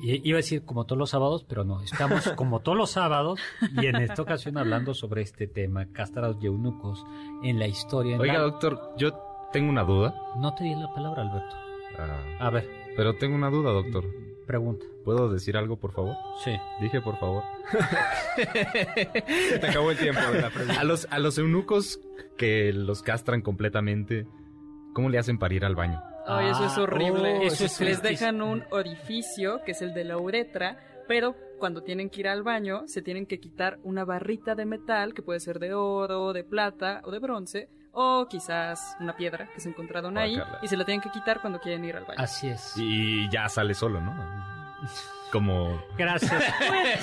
Iba 0.04 0.36
a 0.36 0.42
decir 0.44 0.64
como 0.64 0.86
todos 0.86 1.00
los 1.00 1.10
sábados, 1.10 1.44
pero 1.50 1.64
no, 1.64 1.82
estamos 1.82 2.30
como 2.36 2.60
todos 2.60 2.78
los 2.78 2.92
sábados 2.92 3.40
y 3.82 3.88
en 3.88 3.96
esta 3.96 4.22
ocasión 4.22 4.60
hablando 4.60 4.94
sobre 4.94 5.24
este 5.24 5.48
tema, 5.48 5.88
castrados 5.92 6.38
y 6.40 6.46
eunucos 6.46 7.04
en 7.42 7.58
la 7.58 7.66
historia. 7.66 8.14
en 8.14 8.22
Oiga, 8.22 8.34
la- 8.34 8.40
doctor, 8.42 8.94
yo 8.96 9.20
tengo 9.52 9.72
una 9.72 9.84
duda. 9.84 10.14
No 10.38 10.54
te 10.54 10.66
di 10.66 10.76
la 10.76 10.94
palabra, 10.94 11.24
Alberto. 11.24 11.56
Ah, 11.98 12.46
A 12.46 12.50
ver, 12.52 12.70
pero 12.96 13.16
tengo 13.18 13.34
una 13.36 13.50
duda, 13.50 13.72
doctor. 13.72 14.06
Pregunta. 14.46 14.86
¿Puedo 15.04 15.30
decir 15.30 15.58
algo, 15.58 15.78
por 15.78 15.92
favor? 15.92 16.16
Sí. 16.44 16.56
Dije, 16.82 17.02
por 17.02 17.18
favor. 17.20 17.44
Se 19.50 19.60
te 19.60 19.68
acabó 19.68 19.92
el 19.92 19.98
tiempo 19.98 20.22
de 20.32 20.42
la 20.42 20.50
pregunta. 20.50 20.80
A 20.80 20.84
los, 20.84 21.08
a 21.10 21.20
los 21.20 21.38
eunucos 21.38 22.00
que 22.38 22.74
los 22.74 23.02
castran 23.02 23.42
completamente, 23.42 24.26
¿cómo 24.94 25.10
le 25.10 25.18
hacen 25.20 25.38
para 25.38 25.54
ir 25.54 25.66
al 25.66 25.76
baño? 25.76 26.02
Ay, 26.28 26.50
eso 26.50 26.66
es 26.66 26.78
Ah, 26.78 26.82
horrible. 26.82 27.40
oh, 27.40 27.42
eso 27.44 27.66
es 27.66 27.80
Les 27.82 28.02
dejan 28.02 28.42
un 28.42 28.64
orificio, 28.72 29.62
que 29.66 29.72
es 29.72 29.82
el 29.82 29.94
de 29.94 30.04
la 30.06 30.18
uretra, 30.18 30.80
pero 31.08 31.36
cuando 31.60 31.84
tienen 31.84 32.10
que 32.10 32.22
ir 32.22 32.28
al 32.28 32.44
baño, 32.44 32.84
se 32.88 33.02
tienen 33.02 33.26
que 33.28 33.40
quitar 33.40 33.80
una 33.84 34.04
barrita 34.06 34.56
de 34.56 34.66
metal, 34.66 35.14
que 35.14 35.22
puede 35.22 35.40
ser 35.40 35.60
de 35.60 35.74
oro, 35.74 36.34
de 36.34 36.44
plata 36.44 37.02
o 37.06 37.12
de 37.12 37.20
bronce, 37.20 37.70
o 37.96 38.28
quizás 38.30 38.96
una 39.00 39.16
piedra 39.16 39.48
que 39.54 39.60
se 39.60 39.70
encontraron 39.70 40.18
ahí, 40.18 40.36
Guácala. 40.36 40.60
y 40.62 40.68
se 40.68 40.78
la 40.78 40.86
tienen 40.86 41.02
que 41.02 41.10
quitar 41.10 41.42
cuando 41.42 41.60
quieren 41.60 41.84
ir 41.86 41.96
al 41.96 42.06
baño. 42.06 42.20
Así 42.22 42.48
es. 42.50 42.74
Y 42.78 43.28
ya 43.30 43.50
sale 43.50 43.74
solo, 43.74 44.00
¿no? 44.02 44.14
Como... 45.32 45.82
Gracias. 45.98 46.32
Pues, 46.32 47.00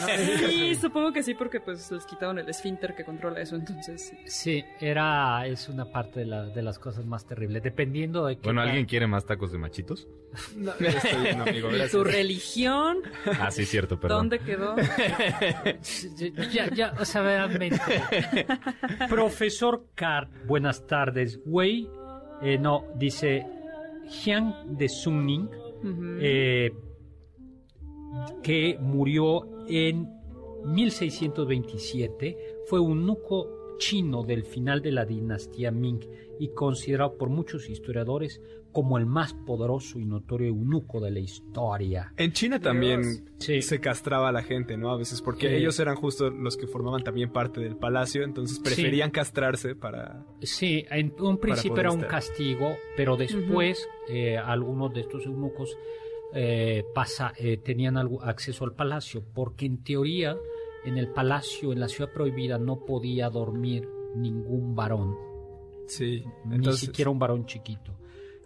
sí, 0.51 0.75
supongo 0.77 1.13
que 1.13 1.23
sí, 1.23 1.35
porque 1.35 1.61
pues 1.61 1.91
les 1.91 2.07
quitaron 2.07 2.39
el 2.39 2.49
esfínter 2.49 2.95
que 2.95 3.05
controla 3.05 3.41
eso, 3.43 3.57
entonces 3.57 4.09
sí. 4.09 4.17
Sí, 4.25 4.65
era, 4.81 5.45
es 5.47 5.69
una 5.69 5.85
parte 5.93 6.21
de, 6.21 6.27
la- 6.27 6.47
de 6.47 6.63
las 6.63 6.79
cosas 6.79 7.05
más 7.05 7.27
terribles, 7.27 7.63
dependiendo 7.63 8.25
de 8.25 8.37
qué 8.37 8.43
Bueno, 8.45 8.63
¿alguien 8.63 8.87
quiere 8.87 9.07
más 9.07 9.27
tacos 9.27 9.53
de 9.53 9.59
machitos? 9.59 10.09
No, 10.57 10.73
estoy 10.79 11.23
bien, 11.23 11.41
amigo, 11.43 11.69
¿Y 11.69 11.73
gracias. 11.75 11.91
tu 11.91 12.05
religión? 12.05 12.99
Ah, 13.39 13.51
sí, 13.51 13.67
cierto, 13.67 14.01
perdón. 14.01 14.31
¿Dónde 14.31 14.39
quedó? 14.39 14.77
Ya, 16.53 16.71
ya, 16.71 16.95
o 16.99 17.05
sea, 17.05 17.23
realmente. 17.23 17.81
Profesor 19.11 19.87
Cart, 19.95 20.31
buenas 20.47 20.87
tardes. 20.87 21.39
Wei, 21.45 21.89
eh, 22.41 22.57
no, 22.57 22.85
dice 22.97 23.45
Jiang 24.09 24.77
de 24.77 24.89
Sunning, 24.89 25.45
Ujú. 25.83 26.17
eh, 26.21 26.73
que 28.43 28.77
murió 28.81 29.49
en 29.69 30.09
1627, 30.65 32.37
fue 32.67 32.79
eunuco 32.79 33.77
chino 33.79 34.23
del 34.23 34.45
final 34.45 34.81
de 34.81 34.93
la 34.93 35.05
dinastía 35.05 35.71
Ming 35.73 36.01
y 36.39 36.49
considerado 36.49 37.17
por 37.19 37.31
muchos 37.31 37.69
historiadores 37.69 38.41
como 38.71 38.97
el 38.97 39.05
más 39.07 39.35
poderoso 39.35 39.99
y 39.99 40.07
notorio 40.07 40.49
eunuco 40.49 41.01
de 41.01 41.11
la 41.11 41.19
historia. 41.19 42.13
En 42.17 42.33
China 42.33 42.59
también 42.61 43.29
Sí. 43.39 43.61
se 43.61 43.81
castraba 43.81 44.29
a 44.29 44.33
la 44.33 44.43
gente, 44.43 44.77
¿no? 44.79 44.91
A 44.91 44.97
veces 44.97 45.21
porque 45.21 45.49
Sí. 45.49 45.55
ellos 45.57 45.79
eran 45.81 45.97
justo 45.97 46.31
los 46.31 46.57
que 46.57 46.67
formaban 46.67 47.03
también 47.03 47.31
parte 47.33 47.61
del 47.61 47.77
palacio, 47.77 48.23
entonces 48.23 48.61
preferían 48.61 49.11
castrarse 49.11 49.75
para... 49.75 50.25
Sí, 50.41 50.85
en 50.91 51.13
un 51.21 51.37
principio 51.39 51.79
era 51.81 51.91
un 51.91 51.97
estar. 52.01 52.11
castigo, 52.13 52.77
pero 52.97 53.17
después 53.17 53.87
eh, 54.09 54.39
algunos 54.39 54.95
de 54.95 55.01
estos 55.01 55.27
eunucos 55.27 55.77
eh, 56.35 56.85
pasa, 56.95 57.33
eh, 57.37 57.59
tenían 57.59 57.97
algo, 57.97 58.23
acceso 58.23 58.65
al 58.65 58.75
palacio, 58.75 59.23
porque 59.35 59.67
en 59.67 59.83
teoría 59.83 60.37
en 60.85 60.99
el 60.99 61.09
palacio, 61.09 61.73
en 61.73 61.81
la 61.81 61.89
ciudad 61.89 62.13
prohibida, 62.13 62.59
no 62.59 62.85
podía 62.85 63.31
dormir 63.31 63.89
ningún 64.17 64.75
varón, 64.75 65.17
Sí, 65.87 66.25
ni 66.47 66.73
siquiera 66.73 67.11
un 67.11 67.19
varón 67.19 67.45
chiquito. 67.45 67.93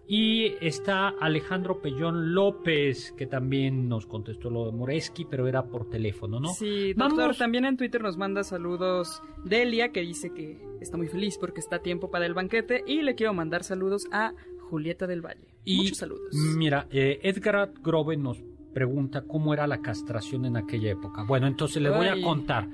Y 0.09 0.55
está 0.61 1.09
Alejandro 1.09 1.81
Pellón 1.81 2.33
López, 2.33 3.13
que 3.17 3.27
también 3.27 3.89
nos 3.89 4.07
contestó 4.07 4.51
lo 4.51 4.67
de 4.67 4.73
Moreski, 4.73 5.25
pero 5.25 5.49
era 5.49 5.65
por 5.67 5.91
teléfono, 5.91 6.39
¿no? 6.39 6.49
Sí, 6.51 6.93
doctor, 6.95 7.19
Vamos. 7.19 7.39
también 7.39 7.65
en 7.65 7.77
Twitter 7.77 8.01
nos 8.01 8.17
manda 8.17 8.45
saludos 8.45 9.21
Delia, 9.45 9.91
que 9.91 10.03
dice 10.03 10.33
que 10.33 10.61
está 10.81 10.97
muy 10.97 11.09
feliz 11.09 11.39
porque 11.39 11.59
está 11.59 11.77
a 11.77 11.79
tiempo 11.81 12.09
para 12.09 12.25
el 12.27 12.35
banquete. 12.35 12.85
Y 12.87 13.03
le 13.03 13.17
quiero 13.17 13.35
mandar 13.35 13.65
saludos 13.65 14.07
a 14.13 14.33
Julieta 14.71 15.07
del 15.07 15.21
Valle. 15.25 15.47
Y 15.65 15.77
Muchos 15.79 15.99
saludos. 15.99 16.35
Mira, 16.57 16.87
eh, 16.91 17.19
Edgar 17.23 17.73
Grove 17.83 18.17
nos 18.17 18.43
pregunta 18.75 19.23
cómo 19.23 19.55
era 19.55 19.67
la 19.67 19.81
castración 19.81 20.45
en 20.45 20.57
aquella 20.59 20.91
época. 20.91 21.25
Bueno, 21.27 21.47
entonces 21.47 21.81
le 21.83 21.89
voy 21.89 22.09
a 22.09 22.21
contar. 22.21 22.69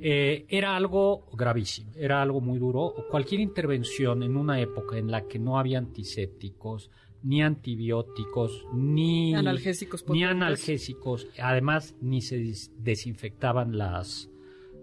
Eh, 0.00 0.44
era 0.48 0.76
algo 0.76 1.26
gravísimo, 1.32 1.92
era 1.96 2.20
algo 2.20 2.40
muy 2.42 2.58
duro. 2.58 2.92
Cualquier 3.10 3.40
intervención 3.40 4.22
en 4.22 4.36
una 4.36 4.60
época 4.60 4.98
en 4.98 5.10
la 5.10 5.26
que 5.26 5.38
no 5.38 5.58
había 5.58 5.78
antisépticos, 5.78 6.90
ni 7.22 7.42
antibióticos, 7.42 8.66
ni 8.74 9.34
Analgésicos 9.34 10.04
ni 10.08 10.24
analgésicos, 10.24 11.26
además 11.42 11.96
ni 12.02 12.20
se 12.20 12.36
des- 12.38 12.70
desinfectaban 12.78 13.76
las 13.78 14.30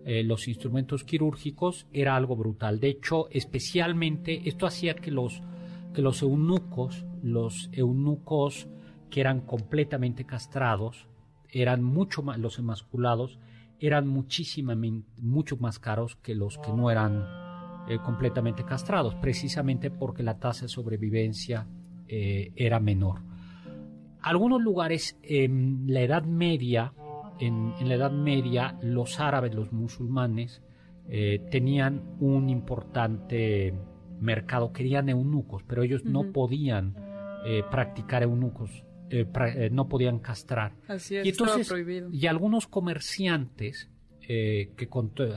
eh, 0.06 0.22
los 0.24 0.50
instrumentos 0.50 1.04
quirúrgicos, 1.06 1.88
era 1.94 2.16
algo 2.18 2.36
brutal. 2.36 2.80
De 2.82 2.90
hecho, 2.90 3.30
especialmente 3.30 4.42
esto 4.50 4.66
hacía 4.66 4.96
que 4.96 5.12
los 5.12 5.42
que 5.94 6.02
los 6.02 6.22
eunucos, 6.22 7.06
los 7.22 7.70
eunucos 7.72 8.68
que 9.10 9.22
eran 9.22 9.42
completamente 9.42 10.26
castrados, 10.26 11.08
eran 11.50 11.84
mucho 11.84 12.24
más 12.24 12.40
los 12.40 12.58
emasculados 12.58 13.40
eran 13.80 14.08
muchísimamente 14.08 15.10
mucho 15.22 15.58
más 15.58 15.78
caros 15.78 16.16
que 16.16 16.36
los 16.36 16.58
que 16.58 16.72
no 16.72 16.90
eran 16.90 17.26
eh, 17.90 17.98
completamente 18.04 18.64
castrados, 18.64 19.14
precisamente 19.16 19.92
porque 19.92 20.24
la 20.24 20.40
tasa 20.40 20.64
de 20.64 20.70
sobrevivencia 20.70 21.68
eh, 22.08 22.54
era 22.56 22.80
menor. 22.80 23.22
Algunos 24.22 24.62
lugares 24.62 25.20
en 25.22 25.84
la 25.88 26.00
Edad 26.00 26.24
Media, 26.24 26.94
en, 27.40 27.74
la 27.82 27.96
Edad 27.96 28.12
Media, 28.12 28.78
los 28.82 29.20
árabes, 29.20 29.54
los 29.54 29.74
musulmanes, 29.74 30.64
eh, 31.10 31.46
tenían 31.52 32.16
un 32.22 32.50
importante 32.50 33.74
mercado, 34.24 34.74
querían 34.74 35.10
eunucos, 35.10 35.64
pero 35.68 35.84
ellos 35.84 36.04
no 36.06 36.32
podían 36.32 36.96
eh, 37.46 37.64
practicar 37.70 38.24
eunucos, 38.24 38.84
eh, 39.10 39.26
pra- 39.26 39.54
eh, 39.56 39.70
no 39.70 39.88
podían 39.90 40.20
castrar. 40.20 40.74
Así 40.88 41.16
es, 41.18 41.26
Y 41.26 41.30
entonces, 41.30 41.62
estaba 41.62 41.76
prohibido. 41.82 42.10
y 42.12 42.26
algunos 42.28 42.68
comerciantes, 42.68 43.90
eh, 44.28 44.72
que 44.78 44.88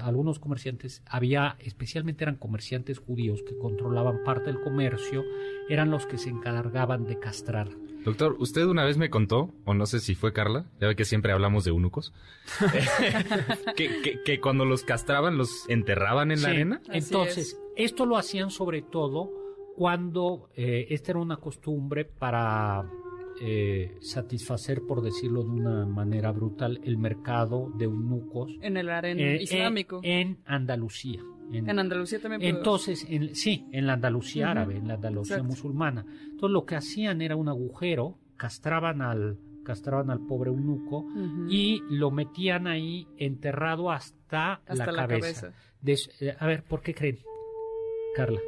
algunos 0.03 0.39
comerciantes, 0.39 1.03
había, 1.07 1.57
especialmente 1.59 2.23
eran 2.25 2.37
comerciantes 2.37 2.99
judíos 3.01 3.43
que 3.43 3.59
controlaban 3.59 4.23
parte 4.25 4.45
del 4.53 4.61
comercio, 4.63 5.25
eran 5.69 5.91
los 5.91 6.07
que 6.07 6.17
se 6.19 6.31
encargaban 6.31 7.05
de 7.05 7.19
castrar. 7.19 7.69
Doctor, 8.05 8.37
usted 8.39 8.65
una 8.67 8.85
vez 8.85 8.97
me 8.99 9.11
contó, 9.11 9.53
o 9.65 9.75
no 9.75 9.85
sé 9.87 9.99
si 9.99 10.15
fue 10.15 10.33
Carla, 10.33 10.67
ya 10.81 10.87
ve 10.87 10.95
que 10.95 11.05
siempre 11.05 11.33
hablamos 11.33 11.65
de 11.65 11.71
eunucos, 11.71 12.13
que, 13.77 13.89
que- 14.03 14.23
que 14.25 14.41
cuando 14.41 14.65
los 14.65 14.85
castraban 14.85 15.37
los 15.37 15.69
enterraban 15.69 16.31
en 16.31 16.43
la 16.43 16.49
arena. 16.51 16.81
Entonces, 16.93 17.59
esto 17.77 18.07
lo 18.07 18.17
hacían 18.17 18.51
sobre 18.51 18.83
todo 18.83 19.31
cuando 19.77 20.49
eh, 20.57 20.87
esta 20.91 21.13
era 21.13 21.21
una 21.21 21.37
costumbre 21.37 22.05
para 22.07 22.89
eh, 23.41 23.97
satisfacer, 24.01 24.83
por 24.87 25.03
decirlo 25.03 25.43
de 25.43 25.51
una 25.51 25.85
manera 25.85 26.33
brutal, 26.33 26.81
el 26.85 26.97
mercado 26.97 27.71
de 27.77 27.85
eunucos 27.85 28.51
En 28.63 28.77
el 28.79 28.89
harén 28.89 29.21
eh, 29.21 29.43
islámico. 29.43 30.01
En, 30.03 30.29
en 30.29 30.39
Andalucía. 30.47 31.21
En- 31.53 31.69
En 31.69 31.79
Andalucía 31.79 32.19
también. 32.21 32.57
entonces, 32.57 33.07
en- 33.09 33.35
sí, 33.35 33.67
en 33.73 33.87
la 33.87 33.93
Andalucía 33.93 34.51
árabe, 34.51 34.79
en 34.79 34.89
la 34.89 34.95
Andalucía 34.95 35.37
exacto. 35.37 35.53
musulmana. 35.53 36.07
Entonces 36.23 36.51
lo 36.51 36.65
que 36.65 36.77
hacían 36.77 37.21
era 37.21 37.37
un 37.37 37.49
agujero, 37.49 38.19
castraban 38.39 39.03
al, 39.03 39.39
castraban 39.63 40.11
al 40.11 40.21
pobre 40.27 40.49
eunuco 40.51 41.07
y 41.51 41.83
lo 41.91 42.11
metían 42.11 42.67
ahí 42.67 43.07
enterrado 43.19 43.91
hasta, 43.91 44.55
Hasta 44.67 44.87
la 44.87 44.93
la 44.93 45.07
cabeza. 45.07 45.41
cabeza. 45.43 45.59
Des- 45.83 46.11
eh, 46.23 46.35
a 46.39 46.47
ver, 46.47 46.65
¿por 46.65 46.81
qué 46.81 46.95
creen? 46.95 47.19
Carla. 48.17 48.41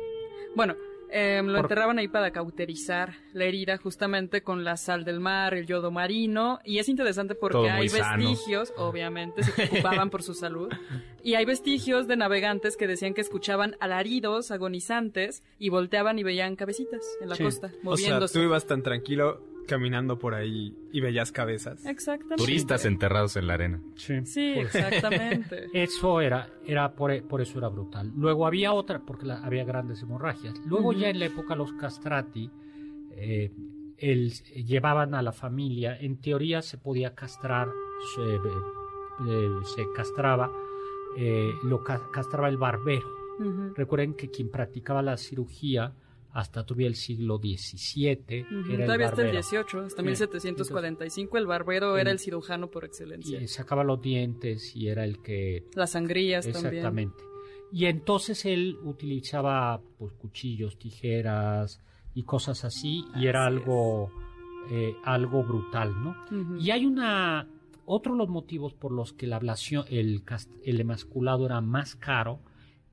Bueno, 0.54 0.74
eh, 1.10 1.40
lo 1.44 1.52
Por- 1.52 1.60
enterraban 1.66 1.98
ahí 1.98 2.08
para 2.08 2.30
cauterizar 2.32 3.14
la 3.32 3.44
herida 3.44 3.76
justamente 3.78 4.42
con 4.42 4.64
la 4.64 4.76
sal 4.76 5.04
del 5.04 5.20
mar, 5.20 5.54
el 5.54 5.66
yodo 5.66 5.90
marino. 5.90 6.58
Y 6.64 6.78
es 6.78 6.88
interesante 6.88 7.34
porque 7.34 7.70
hay 7.70 7.88
sano. 7.88 8.28
vestigios, 8.28 8.72
obviamente, 8.76 9.42
se 9.42 9.52
preocupaban 9.52 10.10
por 10.10 10.22
su 10.22 10.34
salud. 10.34 10.70
Y 11.22 11.34
hay 11.34 11.44
vestigios 11.44 12.08
de 12.08 12.16
navegantes 12.16 12.76
que 12.76 12.86
decían 12.86 13.14
que 13.14 13.20
escuchaban 13.20 13.76
alaridos 13.80 14.50
agonizantes 14.50 15.42
y 15.58 15.68
volteaban 15.68 16.18
y 16.18 16.22
veían 16.24 16.56
cabecitas 16.56 17.02
en 17.20 17.28
la 17.28 17.36
Sí. 17.36 17.44
costa, 17.44 17.66
O 17.68 17.70
sea, 17.70 17.80
moviéndose. 17.82 18.38
tú 18.38 18.44
ibas 18.44 18.66
tan 18.66 18.82
tranquilo 18.82 19.40
caminando 19.68 20.18
por 20.18 20.34
ahí 20.34 20.74
y 20.92 21.00
veías 21.00 21.30
cabezas. 21.30 21.86
Exactamente. 21.86 22.42
Turistas 22.42 22.84
enterrados 22.84 23.36
en 23.36 23.46
la 23.46 23.54
arena. 23.54 23.80
Sí, 23.94 24.24
Sí, 24.26 24.54
exactamente. 24.58 25.66
Eso 25.72 26.20
era, 26.20 26.48
era 26.66 26.92
por, 26.96 27.22
por 27.28 27.40
eso 27.40 27.58
era 27.58 27.68
brutal. 27.68 28.10
Luego 28.16 28.46
había 28.46 28.72
otra, 28.72 28.98
porque 29.06 29.26
la- 29.26 29.44
había 29.44 29.64
grandes 29.64 30.02
hemorragias. 30.02 30.54
Luego 30.66 30.92
ya 30.92 31.08
en 31.10 31.20
la 31.20 31.26
época 31.26 31.54
los 31.54 31.72
castrati 31.74 32.50
eh, 33.12 33.52
el- 33.98 34.32
llevaban 34.64 35.14
a 35.14 35.22
la 35.22 35.32
familia, 35.32 35.96
en 36.00 36.16
teoría 36.20 36.62
se 36.62 36.78
podía 36.78 37.14
castrar, 37.14 37.68
se, 38.16 38.34
eh, 38.34 39.48
se 39.76 39.82
castraba, 39.94 40.50
eh, 41.16 41.52
lo 41.64 41.82
ca- 41.84 42.08
castraba 42.12 42.48
el 42.48 42.56
barbero. 42.56 43.06
Recuerden 43.76 44.14
que 44.14 44.30
quien 44.30 44.50
practicaba 44.50 45.00
la 45.00 45.16
cirugía 45.16 45.92
hasta 46.38 46.64
todavía 46.64 46.86
el 46.86 46.94
siglo 46.94 47.38
XVII 47.38 48.42
Ujú, 48.42 48.72
era 48.72 48.82
el 48.82 48.84
Todavía 48.86 49.06
hasta 49.08 49.22
el. 49.26 49.32
18, 49.32 49.80
hasta 49.80 50.02
Sí. 50.02 50.06
1745, 50.06 51.38
el 51.38 51.46
barbero 51.46 51.98
era 51.98 52.10
el 52.10 52.18
cirujano 52.18 52.70
por 52.70 52.84
excelencia. 52.84 53.40
Y 53.40 53.48
sacaba 53.48 53.82
los 53.82 54.00
dientes 54.00 54.74
y 54.76 54.88
era 54.88 55.04
el 55.04 55.20
que 55.20 55.64
Las 55.74 55.92
sangrías 55.92 56.44
también. 56.44 56.66
Exactamente. 56.76 57.24
Y 57.72 57.86
entonces 57.86 58.44
él 58.44 58.78
utilizaba 58.84 59.80
pues 59.98 60.12
cuchillos, 60.12 60.78
tijeras 60.78 61.80
y 62.14 62.22
cosas 62.22 62.64
así 62.64 63.04
y 63.16 63.26
era 63.26 63.44
algo 63.46 64.10
eh, 64.70 64.94
algo 65.04 65.42
brutal, 65.42 65.92
¿no? 66.02 66.58
Y 66.60 66.70
hay 66.70 66.86
una 66.86 67.48
otro 67.84 68.12
de 68.12 68.18
los 68.18 68.28
motivos 68.28 68.74
por 68.74 68.92
los 68.92 69.12
que 69.12 69.26
la 69.26 69.36
ablación 69.36 69.84
el 69.88 70.22
el 70.64 70.80
emasculado 70.80 71.46
era 71.46 71.60
más 71.60 71.94
caro 71.96 72.40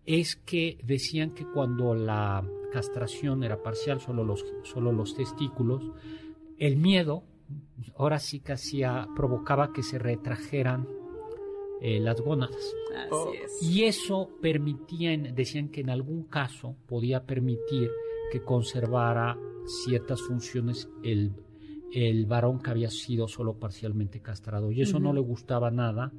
es 0.05 0.35
que 0.35 0.77
decían 0.83 1.31
que 1.31 1.45
cuando 1.45 1.95
la 1.95 2.43
castración 2.75 3.43
era 3.43 3.61
parcial, 3.63 3.99
solo 4.01 4.23
los 4.23 4.43
solo 4.63 4.91
los 4.91 5.15
testículos, 5.15 5.81
el 6.57 6.75
miedo 6.77 7.23
ahora 7.97 8.19
sí 8.19 8.39
que 8.41 8.53
hacía 8.53 9.07
provocaba 9.15 9.71
que 9.73 9.81
se 9.83 9.97
retrajeran 9.97 10.87
eh, 11.81 11.99
las 11.99 12.19
gónadas. 12.21 12.55
Así 12.97 13.09
Oh. 13.11 13.31
es. 13.33 13.61
Y 13.61 13.83
eso 13.83 14.29
permitía, 14.41 15.11
en- 15.13 15.35
decían 15.35 15.69
que 15.69 15.81
en 15.81 15.89
algún 15.89 16.23
caso 16.23 16.75
podía 16.87 17.25
permitir 17.25 17.89
que 18.31 18.41
conservara 18.43 19.37
ciertas 19.83 20.21
funciones 20.21 20.89
el, 21.03 21.31
el 21.93 22.25
varón 22.25 22.59
que 22.59 22.71
había 22.71 22.89
sido 22.89 23.27
solo 23.27 23.53
parcialmente 23.59 24.21
castrado. 24.21 24.71
Y 24.71 24.81
eso 24.81 24.99
no 24.99 25.13
le 25.13 25.21
gustaba 25.21 25.69
nada 25.71 26.11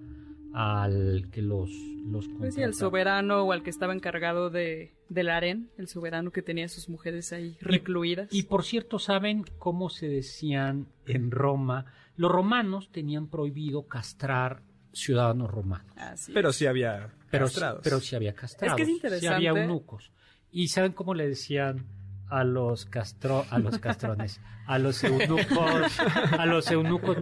al 0.59 1.29
que 1.31 1.43
los, 1.43 1.71
los 2.07 2.27
Pues 2.29 2.55
sí, 2.55 2.63
el 2.63 2.69
contrataba. 2.69 2.73
soberano 2.73 3.43
o 3.43 3.53
al 3.53 3.63
que 3.63 3.69
estaba 3.69 3.93
encargado 3.93 4.49
de, 4.49 4.95
del 5.11 5.29
harén, 5.29 5.69
el 5.77 5.87
soberano 5.87 6.31
que 6.31 6.41
tenía 6.41 6.65
a 6.65 6.69
sus 6.69 6.89
mujeres 6.89 7.31
ahí 7.35 7.59
recluidas. 7.61 8.33
Y 8.33 8.45
por 8.45 8.65
cierto, 8.65 8.99
¿saben 8.99 9.45
cómo 9.59 9.91
se 9.91 10.09
decían 10.09 10.87
en 11.07 11.31
Roma? 11.31 11.85
Los 12.17 12.33
romanos 12.33 12.91
tenían 12.91 13.27
prohibido 13.29 13.87
castrar 13.87 14.63
ciudadanos 14.95 15.51
romanos. 15.51 15.93
Así 15.95 16.33
Pero 16.33 16.55
sí 16.55 16.65
había 16.65 17.11
pero, 17.31 17.45
castrados. 17.45 17.81
pero 17.85 18.01
sí 18.01 18.17
había 18.17 18.35
castrados. 18.35 18.81
Es 18.81 18.87
que 18.87 18.93
es 18.93 19.21
Sí 19.21 19.27
había 19.27 19.51
interesante. 19.51 19.61
eunucos. 19.61 20.11
¿Y 20.51 20.69
saben 20.69 20.93
cómo 20.93 21.13
le 21.13 21.29
decían 21.29 21.85
a 22.31 22.45
los 22.45 22.87
castro, 22.87 23.45
a 23.51 23.59
los 23.59 23.79
castrones, 23.79 24.41
a 24.67 24.79
los 24.79 25.05
eunucos, 25.05 26.01
a 26.01 26.47
los 26.47 26.71
eunucos 26.71 27.19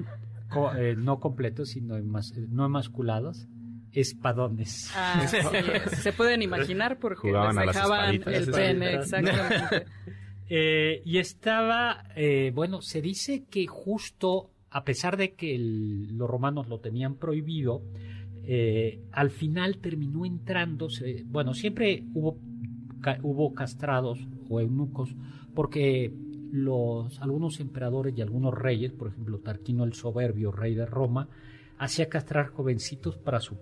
co- 0.55 0.75
eh, 0.75 0.95
no 0.97 1.21
completos, 1.21 1.71
sino 1.71 1.97
emas- 1.99 2.35
no 2.49 2.65
emasculados? 2.65 3.47
Espadones. 3.93 4.91
Es. 5.23 5.99
Se 6.01 6.13
pueden 6.13 6.43
imaginar 6.43 6.99
porque 6.99 7.29
Jugaban 7.29 7.55
les 7.57 7.63
a 7.63 7.67
las 7.67 7.75
dejaban 7.77 8.15
el 8.15 8.51
pene, 8.51 8.95
exactamente. 8.95 9.87
Eh, 10.51 11.01
y 11.07 11.19
estaba, 11.19 12.05
eh, 12.17 12.53
bueno, 12.55 12.83
se 12.83 13.01
dice 13.01 13.45
que 13.51 13.67
justo, 13.67 14.51
a 14.71 14.85
pesar 14.85 15.17
de 15.17 15.33
que 15.33 15.55
el- 15.55 16.19
los 16.19 16.29
romanos 16.29 16.69
lo 16.69 16.81
tenían 16.81 17.15
prohibido, 17.15 17.83
eh, 18.43 19.01
al 19.13 19.31
final 19.31 19.79
terminó 19.79 20.27
entrando, 20.27 20.89
bueno, 21.27 21.55
siempre 21.55 22.05
hubo, 22.13 22.39
ca- 23.01 23.19
hubo 23.23 23.55
castrados 23.55 24.19
o 24.51 24.61
eunucos, 24.61 25.15
porque 25.55 26.13
los, 26.55 27.21
algunos 27.21 27.59
emperadores 27.59 28.17
y 28.17 28.23
algunos 28.23 28.55
reyes, 28.55 28.93
por 28.93 29.09
ejemplo, 29.09 29.41
Tarquino 29.41 29.83
el 29.83 29.93
Soberbio, 29.93 30.53
rey 30.53 30.77
de 30.77 30.87
Roma, 30.87 31.29
hacía 31.79 32.09
castrar 32.09 32.47
jovencitos 32.47 33.17
para 33.17 33.41
su 33.41 33.57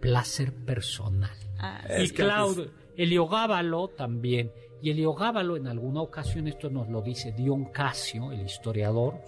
placer 0.00 0.52
personal. 0.52 1.30
Ah, 1.60 1.84
Y 1.96 2.10
Claudio, 2.10 2.72
Heliogábalo 2.96 3.86
también. 3.86 4.50
Y 4.82 4.90
Heliogábalo 4.90 5.56
en 5.56 5.68
alguna 5.68 6.00
ocasión, 6.02 6.48
esto 6.48 6.68
nos 6.70 6.88
lo 6.88 7.02
dice 7.02 7.30
Dion 7.30 7.66
Casio, 7.66 8.32
el 8.32 8.40
historiador, 8.44 9.20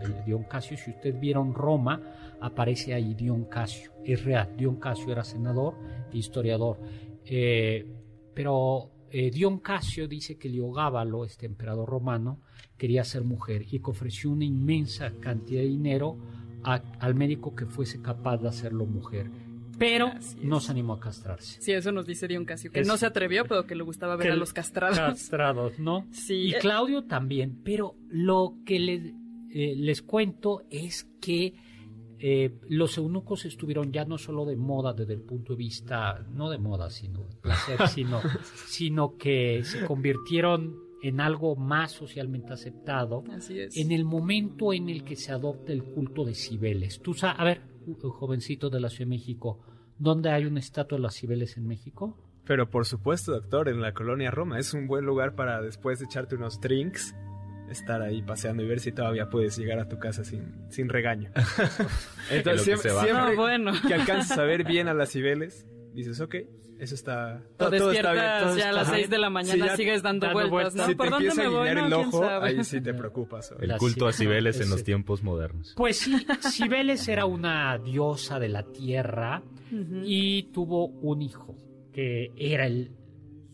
el 0.00 0.24
Dion 0.24 0.44
Casio, 0.44 0.78
si 0.78 0.90
usted 0.90 1.20
vieron 1.20 1.52
Roma, 1.52 2.00
aparece 2.40 2.94
ahí 2.94 3.12
Dion 3.12 3.44
Casio. 3.44 3.92
Es 4.02 4.24
real, 4.24 4.56
Dion 4.56 4.76
Casio 4.76 5.12
era 5.12 5.22
senador 5.22 5.74
e 6.10 6.16
historiador. 6.16 6.78
Eh, 7.26 7.86
pero 8.32 8.90
eh, 9.16 9.30
Dion 9.30 9.60
Casio 9.60 10.08
dice 10.08 10.36
que 10.36 10.48
Heliogábalo, 10.48 11.24
este 11.24 11.46
emperador 11.46 11.88
romano, 11.88 12.40
quería 12.76 13.04
ser 13.04 13.22
mujer 13.22 13.62
y 13.70 13.78
que 13.78 13.90
ofreció 13.90 14.30
una 14.30 14.44
inmensa 14.44 15.12
cantidad 15.20 15.60
de 15.62 15.68
dinero 15.68 16.18
a- 16.64 16.82
al 16.98 17.14
médico 17.14 17.54
que 17.54 17.64
fuese 17.66 18.02
capaz 18.02 18.38
de 18.38 18.48
hacerlo 18.48 18.86
mujer. 18.86 19.30
Pero 19.78 20.12
no 20.42 20.60
se 20.60 20.70
animó 20.72 20.94
a 20.94 21.00
castrarse. 21.00 21.60
Sí, 21.60 21.72
eso 21.72 21.90
nos 21.92 22.06
dice 22.06 22.26
Dion 22.28 22.44
Casio, 22.44 22.70
que 22.70 22.80
Es- 22.80 22.86
no 22.88 22.96
se 22.96 23.06
atrevió, 23.06 23.44
pero 23.44 23.66
que 23.66 23.74
le 23.74 23.82
gustaba 23.82 24.16
ver 24.16 24.30
a 24.32 24.36
los 24.36 24.52
castrados. 24.52 24.98
castrados, 24.98 25.78
¿no? 25.78 26.06
Sí. 26.10 26.48
Y 26.48 26.52
Claudio 26.54 27.04
también, 27.04 27.60
pero 27.64 27.96
lo 28.08 28.56
que 28.64 28.78
le- 28.78 29.14
eh, 29.52 29.74
les 29.76 30.00
cuento 30.02 30.62
es 30.70 31.08
que 31.20 31.54
eh, 32.18 32.58
los 32.68 32.96
eunucos 32.98 33.44
estuvieron 33.44 33.92
ya 33.92 34.04
no 34.04 34.18
solo 34.18 34.44
de 34.44 34.56
moda 34.56 34.92
desde 34.92 35.14
el 35.14 35.22
punto 35.22 35.52
de 35.54 35.58
vista, 35.58 36.24
no 36.32 36.50
de 36.50 36.58
moda, 36.58 36.90
sino 36.90 37.24
de 37.24 37.36
placer, 37.36 37.88
sino, 37.88 38.20
sino 38.66 39.16
que 39.16 39.62
se 39.64 39.84
convirtieron 39.84 40.84
en 41.02 41.20
algo 41.20 41.54
más 41.54 41.92
socialmente 41.92 42.52
aceptado 42.52 43.24
Así 43.30 43.58
es. 43.58 43.76
en 43.76 43.92
el 43.92 44.04
momento 44.04 44.72
en 44.72 44.88
el 44.88 45.04
que 45.04 45.16
se 45.16 45.32
adopta 45.32 45.72
el 45.72 45.84
culto 45.84 46.24
de 46.24 46.34
Cibeles. 46.34 47.00
Tú 47.02 47.12
sabes, 47.12 47.38
a 47.38 47.44
ver, 47.44 47.60
jovencito 48.00 48.70
de 48.70 48.80
la 48.80 48.88
Ciudad 48.88 49.10
de 49.10 49.16
México, 49.16 49.60
¿dónde 49.98 50.30
hay 50.30 50.46
una 50.46 50.60
estatua 50.60 50.96
de 50.96 51.02
las 51.02 51.14
Cibeles 51.14 51.56
en 51.56 51.66
México? 51.66 52.16
Pero 52.46 52.68
por 52.68 52.86
supuesto, 52.86 53.32
doctor, 53.32 53.68
en 53.68 53.80
la 53.80 53.92
colonia 53.92 54.30
Roma 54.30 54.58
es 54.58 54.74
un 54.74 54.86
buen 54.86 55.04
lugar 55.04 55.34
para 55.34 55.62
después 55.62 55.98
de 55.98 56.06
echarte 56.06 56.36
unos 56.36 56.60
drinks, 56.60 57.14
estar 57.74 58.00
ahí 58.02 58.22
paseando 58.22 58.62
y 58.62 58.66
ver 58.66 58.80
si 58.80 58.90
todavía 58.92 59.28
puedes 59.28 59.56
llegar 59.58 59.78
a 59.78 59.88
tu 59.88 59.98
casa 59.98 60.24
sin, 60.24 60.52
sin 60.70 60.88
regaño. 60.88 61.30
Que 62.28 62.36
Entonces 62.38 62.62
siempre, 62.64 62.92
va. 62.92 63.02
siempre 63.04 63.34
No, 63.36 63.40
bueno. 63.42 63.72
que 63.86 63.94
alcanzas 63.94 64.38
a 64.38 64.44
ver 64.44 64.64
bien 64.64 64.88
a 64.88 64.94
las 64.94 65.10
Cibeles, 65.12 65.66
dices, 65.92 66.20
ok, 66.20 66.36
eso 66.78 66.94
está... 66.94 67.42
O 67.54 67.56
todo- 67.56 67.70
todo 67.78 67.92
está 67.92 68.12
bien, 68.12 68.24
despiertas 68.24 68.42
todo 68.42 68.56
ya 68.58 68.64
a 68.64 68.68
está 68.70 68.72
las 68.80 68.86
bien. 68.88 68.98
6 69.00 69.10
de 69.10 69.18
la 69.18 69.30
mañana, 69.30 69.66
ya 69.66 69.76
sigues 69.76 70.02
dando, 70.02 70.26
dando 70.26 70.40
vueltas, 70.48 70.50
vueltas. 70.50 70.74
¿no? 70.74 70.86
si 70.86 70.94
¿Por 70.94 71.06
te 71.06 71.10
dónde 71.12 71.28
empieza 71.28 71.50
me 71.50 71.56
a 71.56 71.58
voy? 71.60 71.74
No, 71.74 71.86
el 71.86 71.92
ojo, 71.92 72.24
ahí 72.42 72.64
sí 72.64 72.80
te 72.80 72.94
preocupas. 72.94 73.52
oye. 73.52 73.62
El 73.62 73.68
La 73.68 73.78
culto 73.78 74.06
a 74.06 74.10
Ci- 74.10 74.14
Cibeles 74.14 74.60
en 74.60 74.70
los 74.70 74.82
tiempos 74.82 75.22
modernos. 75.22 75.74
Pues 75.76 75.98
sí, 75.98 76.26
Cibeles 76.50 77.06
era 77.08 77.26
una 77.26 77.78
diosa 77.78 78.38
de 78.40 78.48
la 78.48 78.64
tierra 78.64 79.42
Ujú. 79.70 80.00
y 80.04 80.44
tuvo 80.52 80.86
un 80.86 81.22
hijo 81.22 81.54
que 81.92 82.32
era 82.36 82.66
el 82.66 82.90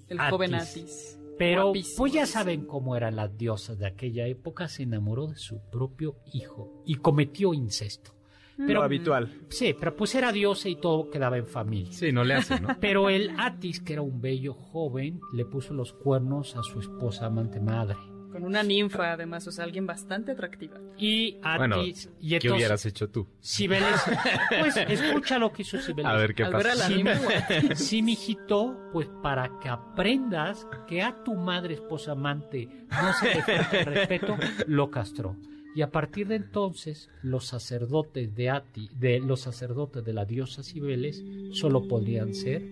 El 0.08 0.18
Atis. 0.20 0.30
joven 0.30 0.54
Atis. 0.54 1.19
Pero 1.40 1.64
Guapísimo 1.68 1.96
pues 1.96 2.12
ya 2.12 2.26
saben 2.26 2.66
cómo 2.66 2.96
eran 2.96 3.16
las 3.16 3.34
diosas 3.34 3.78
de 3.78 3.86
aquella 3.86 4.26
época, 4.26 4.68
se 4.68 4.82
enamoró 4.82 5.26
de 5.26 5.36
su 5.36 5.58
propio 5.70 6.16
hijo 6.34 6.82
y 6.84 6.96
cometió 6.96 7.54
incesto. 7.54 8.14
Lo 8.58 8.82
habitual. 8.82 9.46
Sí, 9.48 9.74
pero 9.78 9.96
pues 9.96 10.14
era 10.14 10.32
diosa 10.32 10.68
y 10.68 10.76
todo 10.76 11.08
quedaba 11.08 11.38
en 11.38 11.46
familia. 11.46 11.92
Sí, 11.92 12.12
no 12.12 12.24
le 12.24 12.34
hace, 12.34 12.60
¿no? 12.60 12.68
Pero 12.78 13.08
el 13.08 13.30
Atis, 13.38 13.80
que 13.80 13.94
era 13.94 14.02
un 14.02 14.20
bello 14.20 14.52
joven, 14.52 15.18
le 15.32 15.46
puso 15.46 15.72
los 15.72 15.94
cuernos 15.94 16.56
a 16.56 16.62
su 16.62 16.78
esposa 16.78 17.24
amante 17.24 17.58
madre. 17.58 17.96
Con 18.30 18.44
una 18.44 18.62
ninfa, 18.62 19.12
además, 19.12 19.46
o 19.46 19.52
sea, 19.52 19.64
alguien 19.64 19.86
bastante 19.86 20.32
atractiva. 20.32 20.78
Y 20.96 21.38
Atis... 21.42 21.58
Bueno, 21.58 21.76
y 22.20 22.38
¿qué 22.38 22.50
hubieras 22.50 22.86
hecho 22.86 23.08
tú? 23.08 23.26
Cibeles... 23.42 23.88
Pues 24.60 24.76
escucha 24.76 25.38
lo 25.38 25.52
que 25.52 25.62
hizo 25.62 25.78
Cibeles. 25.78 26.06
A 26.06 26.16
ver 26.16 26.34
qué 26.34 26.44
Al 26.44 26.54
a 26.54 26.58
pasa. 26.58 26.88
Sí, 26.88 27.04
Sí, 27.74 28.02
mijito, 28.02 28.90
pues 28.92 29.08
para 29.22 29.58
que 29.60 29.68
aprendas 29.68 30.66
que 30.86 31.02
a 31.02 31.22
tu 31.24 31.34
madre 31.34 31.74
esposa 31.74 32.12
amante 32.12 32.68
no 32.90 33.12
se 33.14 33.34
le 33.34 33.42
falta 33.42 33.78
el 33.78 33.86
respeto, 33.86 34.36
lo 34.66 34.90
castró. 34.90 35.36
Y 35.74 35.82
a 35.82 35.90
partir 35.90 36.26
de 36.26 36.36
entonces, 36.36 37.08
los 37.22 37.46
sacerdotes 37.46 38.34
de 38.34 38.50
Ati, 38.50 38.90
de 38.98 39.20
los 39.20 39.40
sacerdotes 39.40 40.04
de 40.04 40.12
la 40.12 40.24
diosa 40.24 40.62
Cibeles, 40.62 41.22
solo 41.52 41.86
podrían 41.86 42.34
ser 42.34 42.62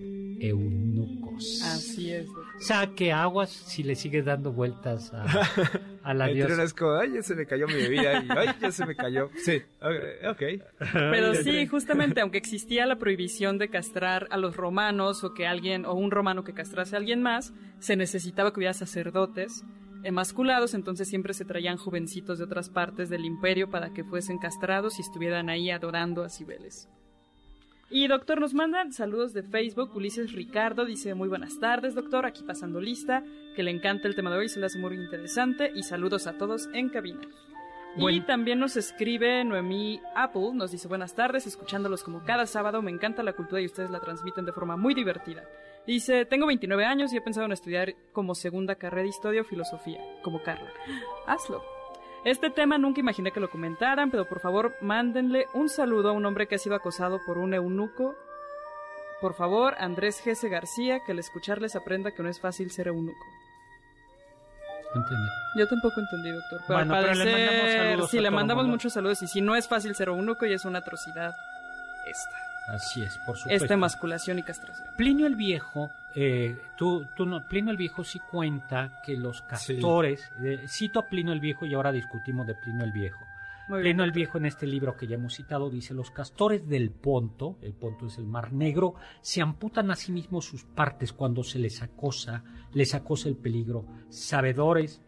eunucos. 0.41 1.63
Así 1.65 2.13
es. 2.13 2.29
O 2.29 2.61
sea, 2.61 2.89
que 2.95 3.13
aguas 3.13 3.51
si 3.51 3.83
le 3.83 3.95
sigues 3.95 4.25
dando 4.25 4.53
vueltas 4.53 5.13
a, 5.15 5.25
a 6.03 6.15
la 6.15 6.25
Entre 6.29 6.35
diosa. 6.47 6.55
unas 6.55 6.75
como, 6.75 6.93
ay, 6.93 7.13
ya 7.15 7.23
se 7.23 7.35
me 7.35 7.47
cayó 7.47 7.67
mi 7.67 7.75
bebida 7.75 8.23
y 8.23 8.27
ay, 8.31 8.49
ya 8.61 8.73
se 8.73 8.85
me 8.87 8.97
cayó. 8.97 9.31
Sí, 9.37 9.63
ok. 9.81 10.31
ok. 10.31 10.43
Pero 10.93 11.35
sí, 11.35 11.67
justamente, 11.67 12.21
aunque 12.21 12.39
existía 12.39 12.87
la 12.87 12.97
prohibición 12.97 13.59
de 13.59 13.69
castrar 13.69 14.27
a 14.31 14.37
los 14.37 14.57
romanos 14.57 15.23
o 15.25 15.35
que 15.35 15.47
alguien, 15.47 15.85
o 15.85 15.95
un 15.95 16.11
romano 16.11 16.45
que 16.45 16.55
castrase 16.55 16.97
a 16.97 16.99
alguien 16.99 17.23
más, 17.23 17.53
se 17.79 17.97
necesitaba 17.97 18.53
que 18.53 18.59
hubiera 18.61 18.75
sacerdotes 18.75 19.65
emasculados, 20.05 20.75
entonces 20.75 21.09
siempre 21.09 21.35
se 21.35 21.45
traían 21.45 21.77
jovencitos 21.77 22.39
de 22.39 22.45
otras 22.45 22.71
partes 22.71 23.09
del 23.11 23.25
imperio 23.25 23.69
para 23.71 23.93
que 23.93 24.05
fuesen 24.05 24.39
castrados 24.39 24.99
y 24.99 25.03
estuvieran 25.03 25.49
ahí 25.49 25.71
adorando 25.71 26.23
a 26.23 26.29
Cibeles. 26.29 26.89
Y 27.91 28.07
doctor, 28.07 28.39
nos 28.39 28.53
mandan 28.53 28.93
saludos 28.93 29.33
de 29.33 29.43
Facebook. 29.43 29.97
Ulises 29.97 30.33
Ricardo 30.33 30.85
dice 30.85 31.15
muy 31.15 31.29
buenas 31.29 31.59
tardes, 31.59 31.95
doctor, 31.95 32.27
aquí 32.27 32.43
pasando 32.43 32.81
lista, 32.81 33.25
que 33.57 33.63
le 33.63 33.71
encanta 33.71 34.09
el 34.09 34.15
tema 34.15 34.31
de 34.31 34.37
hoy, 34.37 34.49
se 34.51 34.61
le 34.61 34.67
hace 34.67 34.79
muy 34.79 34.95
interesante 34.95 35.73
y 35.75 35.83
saludos 35.83 36.27
a 36.27 36.37
todos 36.37 36.69
en 36.75 36.91
cabina. 36.91 37.23
Y 37.97 38.21
también 38.21 38.61
nos 38.61 38.77
escribe 38.77 39.43
Noemí 39.43 40.01
Apple, 40.15 40.51
nos 40.53 40.71
dice 40.71 40.87
buenas 40.87 41.15
tardes, 41.15 41.47
escuchándolos 41.47 42.05
como 42.05 42.23
cada 42.25 42.47
sábado, 42.47 42.83
me 42.83 42.91
encanta 42.91 43.23
la 43.23 43.33
cultura 43.33 43.63
y 43.63 43.67
ustedes 43.67 43.91
la 43.91 44.01
transmiten 44.01 44.45
de 44.45 44.53
forma 44.53 44.77
muy 44.77 44.93
divertida. 44.93 45.43
Dice, 45.87 46.27
tengo 46.27 46.47
29 46.47 46.85
años 46.85 47.13
y 47.13 47.17
he 47.17 47.23
pensado 47.23 47.47
en 47.47 47.53
estudiar 47.53 47.95
como 48.13 48.35
segunda 48.35 48.75
carrera 48.75 49.03
de 49.03 49.09
historia 49.09 49.41
o 49.41 49.45
filosofía, 49.45 50.01
como 50.23 50.43
Carla. 50.43 50.71
Hazlo. 51.27 51.78
Este 52.29 52.51
tema 52.51 52.77
nunca 52.77 53.01
imaginé 53.01 53.33
que 53.33 53.41
lo 53.41 53.49
comentaran, 53.49 54.11
pero 54.11 54.27
por 54.27 54.41
favor 54.41 54.77
mándenle 54.83 55.47
un 55.55 55.71
saludo 55.71 56.11
a 56.11 56.13
un 56.13 56.27
hombre 56.27 56.47
que 56.47 56.57
ha 56.57 56.59
sido 56.59 56.75
acosado 56.75 57.21
por 57.25 57.39
un 57.39 57.55
eunuco. 57.55 58.15
Por 59.23 59.33
favor, 59.33 59.75
Andrés 59.79 60.21
Gese 60.21 60.51
García, 60.51 61.01
que 61.07 61.13
al 61.13 61.21
escucharles 61.21 61.75
aprenda 61.75 62.11
que 62.11 62.23
no 62.23 62.29
es 62.29 62.39
fácil 62.39 62.71
ser 62.71 62.89
eunuco. 62.89 63.25
Entendí. 64.95 65.29
Yo 65.57 65.69
tampoco 65.69 66.01
entendí, 66.01 66.31
doctor. 66.31 66.61
Pero 66.67 66.79
Bueno, 66.79 66.95
pero 67.01 67.15
le 67.15 67.25
mandamos 67.25 67.73
saludos 67.73 68.11
sí, 68.11 68.21
le 68.21 68.31
mandamos 68.31 68.67
muchos 68.67 68.93
saludos. 68.93 69.23
Y 69.23 69.27
si 69.27 69.41
no 69.41 69.57
es 69.57 69.67
fácil 69.67 69.95
ser 69.95 70.09
eunuco 70.09 70.45
y 70.45 70.53
es 70.53 70.67
una 70.67 70.81
atrocidad, 70.81 71.33
esta. 72.11 72.48
Así 72.69 73.03
es, 73.03 73.17
por 73.27 73.37
supuesto. 73.37 73.65
Esta 73.65 73.75
emasculación 73.75 74.39
y 74.39 74.43
castración. 74.43 74.89
Plinio 74.97 75.27
el 75.27 75.37
Viejo, 75.37 75.89
eh, 76.15 76.57
tú, 76.77 77.07
tú 77.17 77.25
no, 77.25 77.49
Plinio 77.49 77.71
el 77.71 77.79
Viejo 77.79 78.05
sí 78.05 78.21
cuenta 78.31 79.01
que 79.05 79.17
los 79.17 79.41
castores, 79.43 80.31
eh, 80.45 80.61
cito 80.69 81.01
a 81.01 81.09
Plinio 81.09 81.33
el 81.33 81.41
Viejo 81.41 81.65
y 81.65 81.75
ahora 81.75 81.93
discutimos 81.93 82.47
de 82.47 82.55
Plinio 82.55 82.85
el 82.85 82.93
Viejo. 82.93 83.25
Muy 83.69 83.83
bien. 83.83 84.01
El 84.01 84.13
Viejo 84.13 84.39
en 84.39 84.47
este 84.47 84.67
libro 84.67 84.97
que 84.97 85.07
ya 85.07 85.17
hemos 85.17 85.35
citado 85.35 85.69
dice, 85.69 85.93
los 85.93 86.11
castores 86.11 86.67
del 86.67 86.91
Ponto, 86.91 87.59
el 87.61 87.75
Ponto 87.75 88.07
es 88.07 88.17
el 88.17 88.25
Mar 88.25 88.53
Negro, 88.53 88.95
se 89.21 89.43
amputan 89.43 89.91
a 89.91 89.97
sí 89.97 90.11
mismos 90.11 90.47
sus 90.47 90.65
partes 90.65 91.13
cuando 91.13 91.45
se 91.45 91.59
les 91.59 91.83
acosa, 91.83 92.43
les 92.73 92.95
acosa 92.95 93.29
el 93.29 93.37
peligro, 93.37 93.85
sabedores 94.09 95.03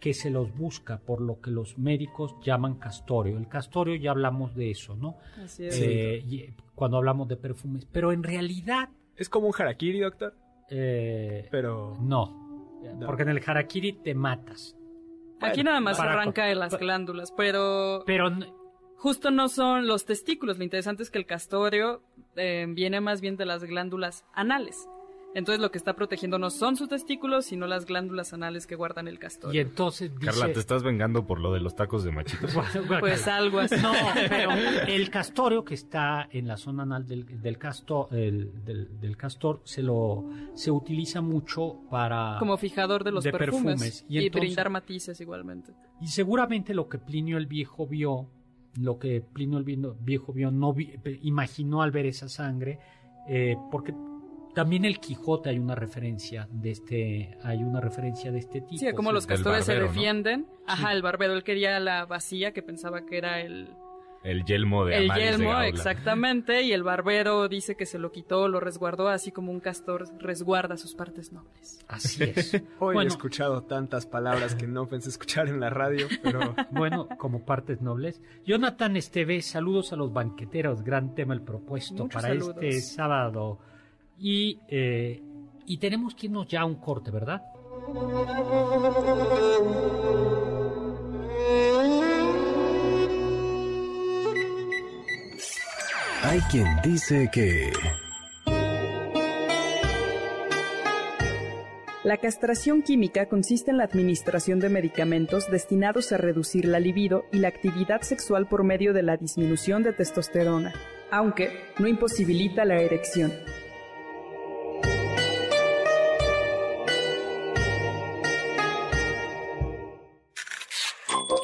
que 0.00 0.12
se 0.14 0.30
los 0.30 0.54
busca 0.56 0.98
por 0.98 1.20
lo 1.20 1.40
que 1.40 1.50
los 1.50 1.78
médicos 1.78 2.34
llaman 2.42 2.74
castorio. 2.76 3.38
El 3.38 3.48
castorio 3.48 3.94
ya 3.96 4.10
hablamos 4.10 4.54
de 4.54 4.70
eso, 4.70 4.94
¿no? 4.96 5.16
Así 5.42 5.66
es. 5.66 5.80
Eh, 5.80 6.22
y- 6.28 6.50
cuando 6.74 6.98
hablamos 6.98 7.26
de 7.28 7.36
perfumes, 7.36 7.86
pero 7.90 8.12
en 8.12 8.22
realidad 8.22 8.90
Es 9.16 9.30
como 9.30 9.46
un 9.48 9.54
harakiri, 9.58 10.00
doctor, 10.00 10.34
eh, 10.68 11.48
pero... 11.50 11.96
no, 12.00 12.78
No. 12.98 13.06
porque 13.06 13.22
en 13.22 13.30
el 13.30 13.42
harakiri 13.44 13.94
te 13.94 14.14
matas. 14.14 14.76
Aquí 15.40 15.62
nada 15.64 15.80
más 15.80 15.96
para- 15.96 16.12
arranca 16.12 16.44
de 16.44 16.54
las 16.54 16.78
glándulas, 16.78 17.32
pero 17.32 18.02
Pero 18.06 18.30
justo 18.96 19.30
no 19.30 19.48
son 19.48 19.86
los 19.86 20.04
testículos. 20.04 20.58
Lo 20.58 20.64
interesante 20.64 21.02
es 21.02 21.10
que 21.10 21.18
el 21.18 21.24
castorio 21.26 22.02
eh, 22.36 22.66
viene 22.68 23.00
más 23.00 23.20
bien 23.22 23.36
de 23.36 23.46
las 23.46 23.64
glándulas 23.64 24.24
anales. 24.34 24.86
Entonces 25.36 25.60
lo 25.60 25.70
que 25.70 25.76
está 25.76 25.94
protegiendo 25.94 26.38
no 26.38 26.48
son 26.48 26.76
sus 26.76 26.88
testículos, 26.88 27.44
sino 27.44 27.66
las 27.66 27.84
glándulas 27.84 28.32
anales 28.32 28.66
que 28.66 28.74
guardan 28.74 29.06
el 29.06 29.16
y 29.16 29.18
castorio. 29.18 29.60
entonces 29.60 30.10
dice, 30.18 30.24
Carla, 30.24 30.50
¿te 30.52 30.60
estás 30.60 30.82
vengando 30.82 31.26
por 31.26 31.40
lo 31.40 31.52
de 31.52 31.60
los 31.60 31.76
tacos 31.76 32.04
de 32.04 32.10
machitos? 32.12 32.54
Pues 33.00 33.28
algo 33.28 33.58
así. 33.58 33.76
no, 33.82 33.92
pero 34.30 34.50
el 34.88 35.10
castorio 35.10 35.62
que 35.62 35.74
está 35.74 36.26
en 36.30 36.46
la 36.48 36.56
zona 36.56 36.84
anal 36.84 37.06
del, 37.06 37.40
del 37.42 37.58
castor, 37.58 38.08
el- 38.12 38.64
del, 38.64 38.98
del 38.98 39.16
castor 39.18 39.60
se 39.64 39.82
lo 39.82 40.24
se 40.54 40.70
utiliza 40.70 41.20
mucho 41.20 41.80
para 41.90 42.36
Como 42.38 42.56
fijador 42.56 43.04
de 43.04 43.12
los 43.12 43.22
de 43.24 43.32
perfumes, 43.32 43.64
perfumes. 43.74 44.06
y, 44.08 44.20
Y 44.20 44.26
entonces- 44.26 44.40
brindar 44.48 44.70
matices 44.70 45.20
igualmente. 45.20 45.72
Y 46.00 46.06
seguramente 46.06 46.72
lo 46.72 46.88
que 46.88 46.96
Plinio 46.98 47.36
el 47.36 47.46
Viejo 47.46 47.86
vio, 47.86 48.26
lo 48.80 48.98
que 48.98 49.20
Plinio 49.20 49.58
el 49.58 49.64
Viejo- 49.64 49.96
Viejo 50.00 50.32
vio, 50.32 50.50
no 50.50 50.72
vi- 50.72 50.94
imaginó 51.20 51.82
al 51.82 51.90
ver 51.90 52.06
esa 52.06 52.28
sangre, 52.30 52.78
eh, 53.28 53.56
porque 53.70 53.92
también 54.56 54.86
el 54.86 55.00
Quijote 55.00 55.50
hay 55.50 55.58
una 55.58 55.74
referencia 55.74 56.48
de 56.50 56.70
este, 56.70 57.36
hay 57.42 57.62
una 57.62 57.78
referencia 57.78 58.32
de 58.32 58.38
este 58.38 58.62
tipo. 58.62 58.78
Sí, 58.78 58.90
como 58.94 59.12
los 59.12 59.26
castores 59.26 59.66
barbero, 59.66 59.86
se 59.86 59.86
¿no? 59.86 59.92
defienden. 59.92 60.46
Ajá, 60.66 60.92
el 60.92 61.02
barbero, 61.02 61.34
él 61.34 61.44
quería 61.44 61.78
la 61.78 62.06
vacía 62.06 62.52
que 62.52 62.62
pensaba 62.62 63.04
que 63.04 63.18
era 63.18 63.42
el, 63.42 63.68
El 64.24 64.46
yelmo 64.46 64.86
de 64.86 64.96
el 64.96 65.12
yelmo, 65.12 65.60
exactamente, 65.60 66.62
y 66.62 66.72
el 66.72 66.84
barbero 66.84 67.48
dice 67.48 67.76
que 67.76 67.84
se 67.84 67.98
lo 67.98 68.12
quitó, 68.12 68.48
lo 68.48 68.58
resguardó, 68.58 69.08
así 69.08 69.30
como 69.30 69.52
un 69.52 69.60
castor 69.60 70.08
resguarda 70.20 70.78
sus 70.78 70.94
partes 70.94 71.34
nobles. 71.34 71.84
Así 71.86 72.24
es. 72.34 72.54
Hoy 72.78 72.92
he 72.92 72.94
bueno, 72.94 73.08
escuchado 73.08 73.64
tantas 73.64 74.06
palabras 74.06 74.54
que 74.54 74.66
no 74.66 74.88
pensé 74.88 75.10
escuchar 75.10 75.48
en 75.48 75.60
la 75.60 75.68
radio, 75.68 76.06
pero... 76.22 76.54
bueno, 76.70 77.08
como 77.18 77.44
partes 77.44 77.82
nobles. 77.82 78.22
Jonathan 78.46 78.96
Esteves, 78.96 79.44
saludos 79.44 79.92
a 79.92 79.96
los 79.96 80.14
banqueteros, 80.14 80.82
gran 80.82 81.14
tema 81.14 81.34
el 81.34 81.42
propuesto 81.42 82.04
Muchos 82.04 82.14
para 82.14 82.28
saludos. 82.28 82.56
este 82.62 82.80
sábado. 82.80 83.58
Y, 84.18 84.60
eh, 84.68 85.22
y 85.66 85.78
tenemos 85.78 86.14
que 86.14 86.26
irnos 86.26 86.48
ya 86.48 86.62
a 86.62 86.64
un 86.64 86.76
corte, 86.76 87.10
¿verdad? 87.10 87.42
Hay 96.22 96.40
quien 96.50 96.66
dice 96.82 97.30
que... 97.32 97.72
La 102.06 102.18
castración 102.18 102.82
química 102.82 103.26
consiste 103.26 103.72
en 103.72 103.78
la 103.78 103.84
administración 103.84 104.60
de 104.60 104.68
medicamentos 104.68 105.50
destinados 105.50 106.12
a 106.12 106.16
reducir 106.16 106.64
la 106.64 106.78
libido 106.78 107.24
y 107.32 107.38
la 107.38 107.48
actividad 107.48 108.02
sexual 108.02 108.46
por 108.46 108.62
medio 108.62 108.92
de 108.92 109.02
la 109.02 109.16
disminución 109.16 109.82
de 109.82 109.92
testosterona, 109.92 110.72
aunque 111.10 111.50
no 111.80 111.88
imposibilita 111.88 112.64
la 112.64 112.80
erección. 112.80 113.32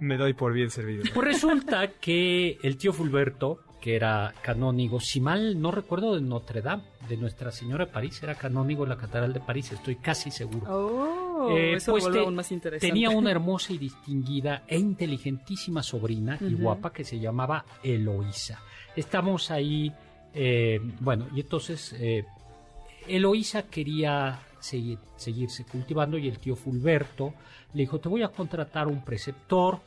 Me 0.00 0.16
doy 0.16 0.34
por 0.34 0.52
bien 0.52 0.70
servido. 0.70 1.04
Pues 1.14 1.26
resulta 1.26 1.88
que 1.92 2.58
el 2.62 2.76
tío 2.76 2.92
Fulberto, 2.92 3.60
que 3.80 3.96
era 3.96 4.34
canónigo, 4.42 4.98
si 5.00 5.20
mal 5.20 5.60
no 5.60 5.70
recuerdo, 5.70 6.14
de 6.14 6.20
Notre 6.22 6.60
Dame, 6.62 6.82
de 7.08 7.16
Nuestra 7.16 7.50
Señora 7.52 7.86
de 7.86 7.92
París, 7.92 8.22
era 8.22 8.34
canónigo 8.34 8.82
en 8.82 8.90
la 8.90 8.96
Catedral 8.96 9.32
de 9.32 9.40
París, 9.40 9.72
estoy 9.72 9.96
casi 9.96 10.30
seguro. 10.30 10.66
Oh, 10.70 11.50
Eh, 11.56 11.74
eso 11.74 11.92
pues 11.92 12.10
te- 12.10 12.18
aún 12.18 12.34
más 12.34 12.50
interesante. 12.50 12.88
Tenía 12.92 13.10
una 13.10 13.30
hermosa 13.36 13.72
y 13.72 13.78
distinguida 13.78 14.64
e 14.66 14.78
inteligentísima 14.78 15.82
sobrina 15.82 16.36
y 16.40 16.54
guapa 16.54 16.92
que 16.92 17.04
se 17.04 17.18
llamaba 17.20 17.64
Eloísa. 17.82 18.60
Estamos 18.96 19.50
ahí, 19.50 19.92
eh, 20.36 20.78
bueno, 21.00 21.26
y 21.34 21.40
entonces 21.40 21.92
eh, 21.98 22.24
Eloísa 23.08 23.64
quería 23.68 24.40
seguir- 24.60 24.98
seguirse 25.16 25.64
cultivando 25.64 26.18
y 26.18 26.28
el 26.28 26.38
tío 26.38 26.54
Fulberto 26.56 27.34
le 27.72 27.82
dijo, 27.82 27.98
te 27.98 28.08
voy 28.08 28.22
a 28.22 28.28
contratar 28.28 28.86
un 28.86 29.02
preceptor 29.04 29.80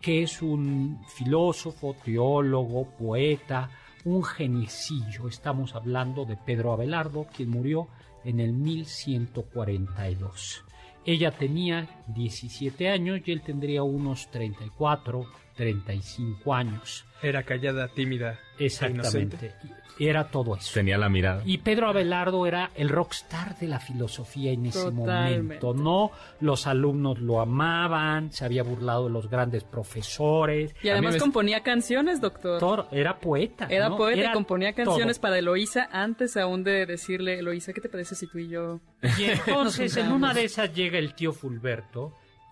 que 0.00 0.22
es 0.22 0.40
un 0.40 1.02
filósofo, 1.08 1.94
teólogo, 2.02 2.88
poeta, 2.98 3.68
un 4.04 4.24
geniecillo. 4.24 5.28
Estamos 5.28 5.74
hablando 5.74 6.24
de 6.24 6.38
Pedro 6.38 6.72
Abelardo, 6.72 7.26
quien 7.36 7.50
murió 7.50 7.88
en 8.24 8.40
el 8.40 8.54
1142. 8.54 10.64
Ella 11.04 11.32
tenía 11.32 11.99
17 12.14 12.88
años 12.88 13.20
y 13.24 13.32
él 13.32 13.42
tendría 13.42 13.82
unos 13.82 14.30
34, 14.30 15.26
35 15.54 16.54
años. 16.54 17.04
Era 17.22 17.42
callada, 17.42 17.88
tímida. 17.88 18.38
e 18.58 18.66
Exactamente. 18.66 19.52
Era 19.98 20.30
todo 20.30 20.56
eso. 20.56 20.70
Tenía 20.72 20.96
la 20.96 21.10
mirada. 21.10 21.42
Y 21.44 21.58
Pedro 21.58 21.88
Abelardo 21.88 22.46
era 22.46 22.70
el 22.74 22.88
rockstar 22.88 23.58
de 23.58 23.66
la 23.68 23.78
filosofía 23.80 24.50
en 24.50 24.64
ese 24.64 24.84
Totalmente. 24.90 25.42
momento, 25.42 25.74
¿no? 25.74 26.10
Los 26.40 26.66
alumnos 26.66 27.18
lo 27.18 27.38
amaban, 27.42 28.32
se 28.32 28.46
había 28.46 28.62
burlado 28.62 29.04
de 29.08 29.10
los 29.10 29.28
grandes 29.28 29.62
profesores. 29.62 30.74
Y 30.82 30.88
además 30.88 31.14
me- 31.14 31.20
componía 31.20 31.62
canciones, 31.62 32.22
doctor. 32.22 32.60
Thor 32.60 32.86
era 32.92 33.18
poeta. 33.18 33.66
Era 33.68 33.90
¿no? 33.90 33.98
poeta 33.98 34.20
Era 34.20 34.30
y 34.30 34.32
componía 34.32 34.72
canciones 34.72 35.18
todo. 35.18 35.22
para 35.22 35.38
Eloísa 35.38 35.90
antes 35.92 36.34
aún 36.38 36.64
de 36.64 36.86
decirle, 36.86 37.38
Eloísa, 37.38 37.74
¿qué 37.74 37.82
te 37.82 37.90
parece 37.90 38.14
si 38.14 38.26
tú 38.26 38.38
y 38.38 38.48
yo? 38.48 38.80
Y 39.18 39.24
entonces 39.24 39.94
en 39.98 40.12
una 40.12 40.32
de 40.32 40.44
esas 40.44 40.72
llega 40.74 40.98
el 40.98 41.14
tío 41.14 41.34
Fulberto 41.34 41.99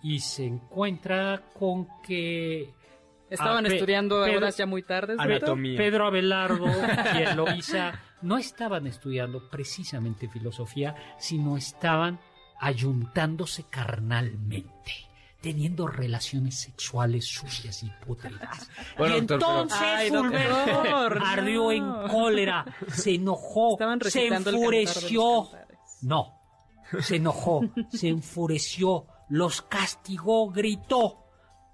y 0.03 0.21
se 0.21 0.47
encuentra 0.47 1.43
con 1.59 1.87
que 2.07 2.73
Estaban 3.31 3.67
Ah, 3.67 3.69
Pe- 3.69 3.75
estudiando 3.77 4.23
a 4.23 4.25
Pedro- 4.25 4.39
horas 4.39 4.57
ya 4.57 4.65
muy 4.65 4.83
tardes. 4.83 5.19
Anatomía. 5.21 5.77
Pedro 5.77 6.07
Abelardo 6.07 6.65
y 7.15 7.23
Eloísa 7.23 8.01
no 8.23 8.39
estaban 8.39 8.87
estudiando 8.87 9.51
precisamente 9.51 10.29
filosofía, 10.31 10.95
sino 11.19 11.59
estaban 11.59 12.19
ayuntándose 12.59 13.65
carnalmente, 13.69 14.93
teniendo 15.43 15.87
relaciones 15.87 16.59
sexuales 16.59 17.27
sucias 17.27 17.83
y 17.83 17.91
pútridas. 18.07 18.71
Bueno, 18.97 19.19
y 19.19 19.21
doctor, 19.21 19.39
pero- 19.39 19.61
entonces 19.63 19.79
Ay, 19.83 20.11
ardió 21.23 21.63
no. 21.65 21.71
en 21.73 22.09
cólera, 22.09 22.65
se 22.89 23.15
enojó, 23.17 23.77
se 24.09 24.27
enfureció. 24.29 25.49
No, 26.01 26.41
se 27.01 27.17
enojó, 27.17 27.61
se 27.91 28.09
enfureció, 28.09 29.07
los 29.29 29.63
castigó, 29.63 30.51
gritó. 30.51 31.25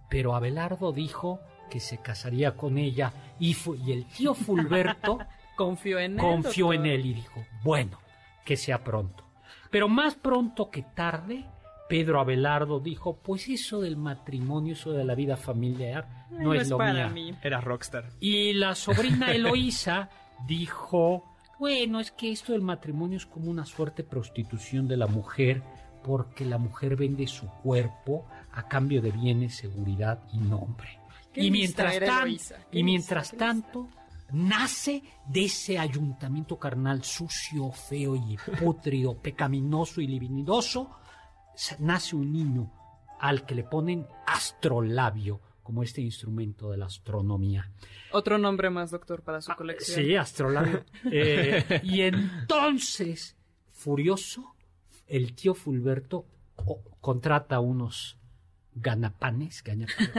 Pero 0.09 0.34
Abelardo 0.34 0.92
dijo 0.92 1.40
que 1.70 1.80
se 1.80 1.98
casaría 1.98 2.57
con 2.57 2.78
ella 2.78 3.12
y, 3.38 3.57
el 3.90 4.07
tío 4.07 4.34
Fulberto 4.34 5.18
Confió 5.57 5.98
en 6.00 6.14
él. 6.14 6.18
confió 6.18 6.66
doctor. 6.66 6.86
en 6.86 6.92
él 6.92 7.07
y 7.07 7.14
dijo, 7.14 7.44
bueno, 7.62 7.98
que 8.44 8.57
sea 8.57 8.82
pronto. 8.82 9.24
Pero 9.70 9.88
más 9.88 10.14
pronto 10.14 10.70
que 10.70 10.82
tarde, 10.82 11.44
Pedro 11.88 12.20
Abelardo 12.20 12.80
dijo, 12.80 13.16
pues 13.16 13.48
eso 13.48 13.80
del 13.80 13.96
matrimonio, 13.96 14.72
eso 14.72 14.92
de 14.92 15.05
la 15.05 15.14
vida 15.14 15.36
familiar, 15.36 16.26
no, 16.30 16.55
es 16.55 16.68
lo 16.70 16.78
para 16.78 17.09
mío. 17.09 17.32
mí. 17.32 17.38
Era 17.42 17.61
rockstar. 17.61 18.11
Y 18.20 18.52
la 18.55 18.74
sobrina 18.74 19.30
Eloísa 19.34 20.11
dijo, 20.46 21.24
bueno, 21.59 22.00
es 22.00 22.11
que 22.11 22.32
esto 22.32 22.52
del 22.52 22.62
matrimonio 22.62 23.16
es 23.16 23.26
como 23.26 23.50
una 23.50 23.64
suerte 23.64 24.02
de 24.02 24.09
prostitución 24.09 24.88
de 24.88 24.96
la 24.96 25.07
mujer, 25.07 25.62
porque 26.05 26.44
la 26.44 26.59
mujer 26.59 26.94
vende 26.94 27.26
su 27.26 27.48
cuerpo 27.62 28.26
a 28.52 28.68
cambio 28.68 29.00
de 29.02 29.11
bienes, 29.11 29.57
seguridad 29.57 30.22
y 30.32 30.38
nombre. 30.38 31.00
Y 31.34 31.50
mientras, 31.50 31.98
tan- 31.98 32.28
y 32.70 33.00
tanto, 33.36 33.88
nace 34.30 35.02
de 35.26 35.46
ese 35.46 35.78
ayuntamiento 35.78 36.59
carnal 36.59 37.02
sucio, 37.02 37.72
feo 37.72 38.14
y 38.14 38.36
pútrido, 38.61 39.16
pecaminoso 39.22 40.00
y 40.00 40.07
libidinoso, 40.07 40.90
nace 41.80 42.14
un 42.14 42.32
niño 42.32 42.70
al 43.18 43.44
que 43.46 43.55
le 43.55 43.64
ponen 43.64 44.07
astrolabio, 44.26 45.40
como 45.62 45.82
este 45.82 46.02
instrumento 46.02 46.70
de 46.70 46.76
la 46.76 46.86
astronomía. 46.86 47.70
Otro 48.12 48.36
nombre 48.38 48.68
más, 48.70 48.90
doctor, 48.90 49.22
para 49.22 49.40
su 49.40 49.52
colección. 49.57 49.98
Ah, 50.00 50.02
Sí, 50.05 50.14
astrolabio. 50.16 50.84
Eh, 51.11 51.80
y 51.82 52.02
entonces, 52.02 53.34
furioso, 53.72 54.53
el 55.07 55.34
tío 55.34 55.55
Fulberto 55.55 56.26
oh, 56.57 56.82
contrata 57.00 57.57
a 57.57 57.61
unos 57.61 58.18
ganapanes, 58.74 59.62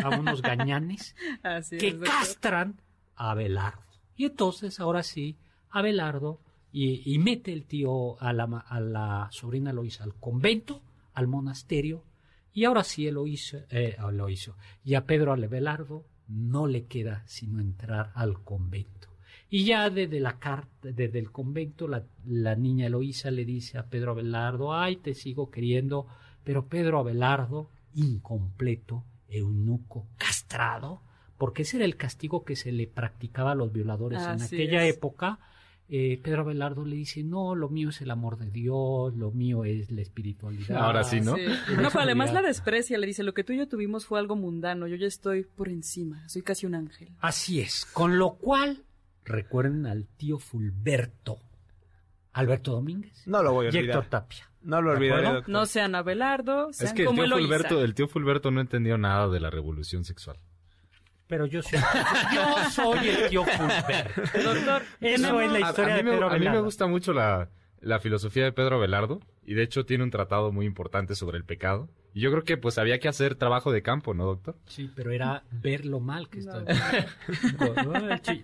a 0.04 0.10
unos 0.18 0.42
gañanes, 0.42 1.16
Así 1.44 1.78
que 1.78 1.90
es, 1.90 1.96
castran 1.96 2.80
a 3.16 3.32
Abelardo. 3.32 3.82
Y 4.16 4.26
entonces, 4.26 4.80
ahora 4.80 5.04
sí, 5.04 5.38
Abelardo 5.70 6.40
y, 6.72 7.02
y 7.14 7.20
mete 7.20 7.52
el 7.54 7.66
tío 7.66 8.22
a 8.22 8.32
la, 8.34 8.48
ma- 8.48 8.60
a 8.68 8.80
la 8.80 9.28
sobrina 9.32 9.74
Loisa 9.74 10.04
al 10.04 10.14
convento, 10.16 10.82
al 11.14 11.28
monasterio, 11.28 12.04
y 12.54 12.64
ahora 12.64 12.84
sí 12.84 13.08
él 13.08 13.16
lo 13.16 13.28
hizo, 13.28 13.58
eh, 13.70 13.98
lo 14.14 14.30
hizo. 14.30 14.56
Y 14.86 14.96
a 14.96 15.06
Pedro 15.06 15.34
Abelardo 15.34 16.06
no 16.28 16.68
le 16.68 16.86
queda 16.86 17.24
sino 17.28 17.60
entrar 17.60 18.12
al 18.16 18.42
convento. 18.44 19.10
Y 19.56 19.64
ya 19.64 19.90
desde 19.90 20.20
la 20.20 20.38
carta, 20.38 20.92
desde 20.92 21.18
el 21.18 21.32
convento, 21.32 21.88
la, 21.88 22.04
la 22.26 22.58
niña 22.58 22.88
Eloísa 22.88 23.32
le 23.32 23.46
dice 23.46 23.78
a 23.78 23.86
Pedro 23.86 24.12
Abelardo, 24.12 24.74
ay, 24.74 24.98
te 24.98 25.14
sigo 25.14 25.50
queriendo, 25.50 26.08
pero 26.44 26.68
Pedro 26.68 27.00
Abelardo, 27.00 27.70
incompleto, 27.94 29.06
eunuco, 29.30 30.08
castrado, 30.18 31.00
porque 31.38 31.62
ese 31.62 31.78
era 31.78 31.86
el 31.86 31.96
castigo 31.96 32.44
que 32.44 32.58
se 32.58 32.74
le 32.74 32.86
practicaba 32.86 33.54
a 33.54 33.56
los 33.56 33.72
violadores 33.72 34.22
en 34.24 34.42
aquella 34.42 34.86
es. 34.86 34.98
época. 34.98 35.40
Eh, 35.88 36.20
Pedro 36.22 36.42
Abelardo 36.42 36.84
le 36.84 36.98
dice, 36.98 37.24
no, 37.24 37.56
lo 37.56 37.70
mío 37.70 37.92
es 37.92 38.02
el 38.02 38.12
amor 38.12 38.38
de 38.38 38.52
Dios, 38.52 39.16
lo 39.16 39.32
mío 39.32 39.64
es 39.64 39.90
la 39.90 40.02
espiritualidad. 40.02 40.84
Ahora 40.84 41.06
sí, 41.06 41.22
¿no? 41.22 41.38
Sí. 41.38 41.44
No, 41.82 41.88
pero 41.92 42.02
además 42.02 42.34
la 42.34 42.42
desprecia, 42.42 42.98
le 42.98 43.08
dice, 43.08 43.24
lo 43.24 43.34
que 43.34 43.46
tú 43.46 43.54
y 43.54 43.58
yo 43.60 43.70
tuvimos 43.70 44.06
fue 44.06 44.20
algo 44.20 44.36
mundano, 44.36 44.86
yo 44.86 44.98
ya 44.98 45.08
estoy 45.08 45.44
por 45.44 45.70
encima, 45.70 46.28
soy 46.28 46.42
casi 46.42 46.66
un 46.66 46.76
ángel. 46.76 47.08
Así 47.22 47.62
es, 47.62 47.86
con 47.86 48.20
lo 48.20 48.34
cual, 48.34 48.84
recuerden 49.26 49.86
al 49.86 50.06
tío 50.18 50.40
Fulberto, 50.40 51.38
Alberto 52.34 52.72
Domínguez 52.72 53.24
No 53.28 53.42
lo 53.44 53.54
voy 53.54 53.66
a 53.66 53.70
Héctor 53.70 53.82
olvidar. 53.82 54.06
Tapia. 54.10 54.50
No 54.62 54.82
lo 54.82 54.92
¿De 54.92 54.98
olvidaré, 54.98 55.24
doctor. 55.24 55.50
No 55.50 55.66
sean 55.68 55.94
Abelardo, 55.96 56.74
sean 56.74 56.88
Es 56.88 56.94
que 56.94 57.04
el 57.04 57.10
tío. 57.16 57.28
Fulberto, 57.28 57.84
el 57.84 57.94
tío 57.94 58.08
Fulberto 58.08 58.50
no 58.52 58.62
entendió 58.62 58.98
nada 58.98 59.28
de 59.30 59.40
la 59.40 59.50
revolución 59.52 60.04
sexual. 60.06 60.38
Pero 61.28 61.46
yo 61.48 61.62
soy, 61.64 61.80
yo 62.34 62.70
soy 62.72 63.08
el 63.10 63.30
tío 63.30 63.44
Fulberto. 63.46 64.22
Doctor, 64.44 64.84
Eso 65.02 65.42
es 65.42 65.52
la 65.52 65.58
A- 65.68 65.70
historia 65.70 65.94
a, 65.94 65.98
de 65.98 66.04
mí 66.04 66.10
me, 66.10 66.16
Pedro 66.16 66.30
a 66.32 66.38
mí 66.40 66.50
me 66.50 66.60
gusta 66.62 66.88
mucho 66.88 67.14
la, 67.14 67.50
la 67.80 68.00
filosofía 68.00 68.44
de 68.44 68.52
Pedro 68.52 68.76
Abelardo 68.78 69.22
y 69.44 69.54
de 69.56 69.64
hecho 69.64 69.86
tiene 69.86 70.04
un 70.04 70.12
tratado 70.12 70.52
muy 70.52 70.66
importante 70.66 71.16
sobre 71.16 71.38
el 71.38 71.44
pecado. 71.46 71.90
Y 72.14 72.22
yo 72.22 72.32
creo 72.32 72.44
que 72.44 72.58
pues 72.58 72.78
había 72.78 72.98
que 73.00 73.08
hacer 73.08 73.36
trabajo 73.36 73.72
de 73.72 73.82
campo, 73.82 74.14
¿no, 74.14 74.26
doctor? 74.26 74.56
Sí, 74.68 74.90
pero 74.96 75.12
era 75.12 75.44
ver 75.52 75.86
lo 75.86 76.00
mal 76.00 76.30
que 76.30 76.40
está. 76.40 76.64
Sí. 78.24 78.42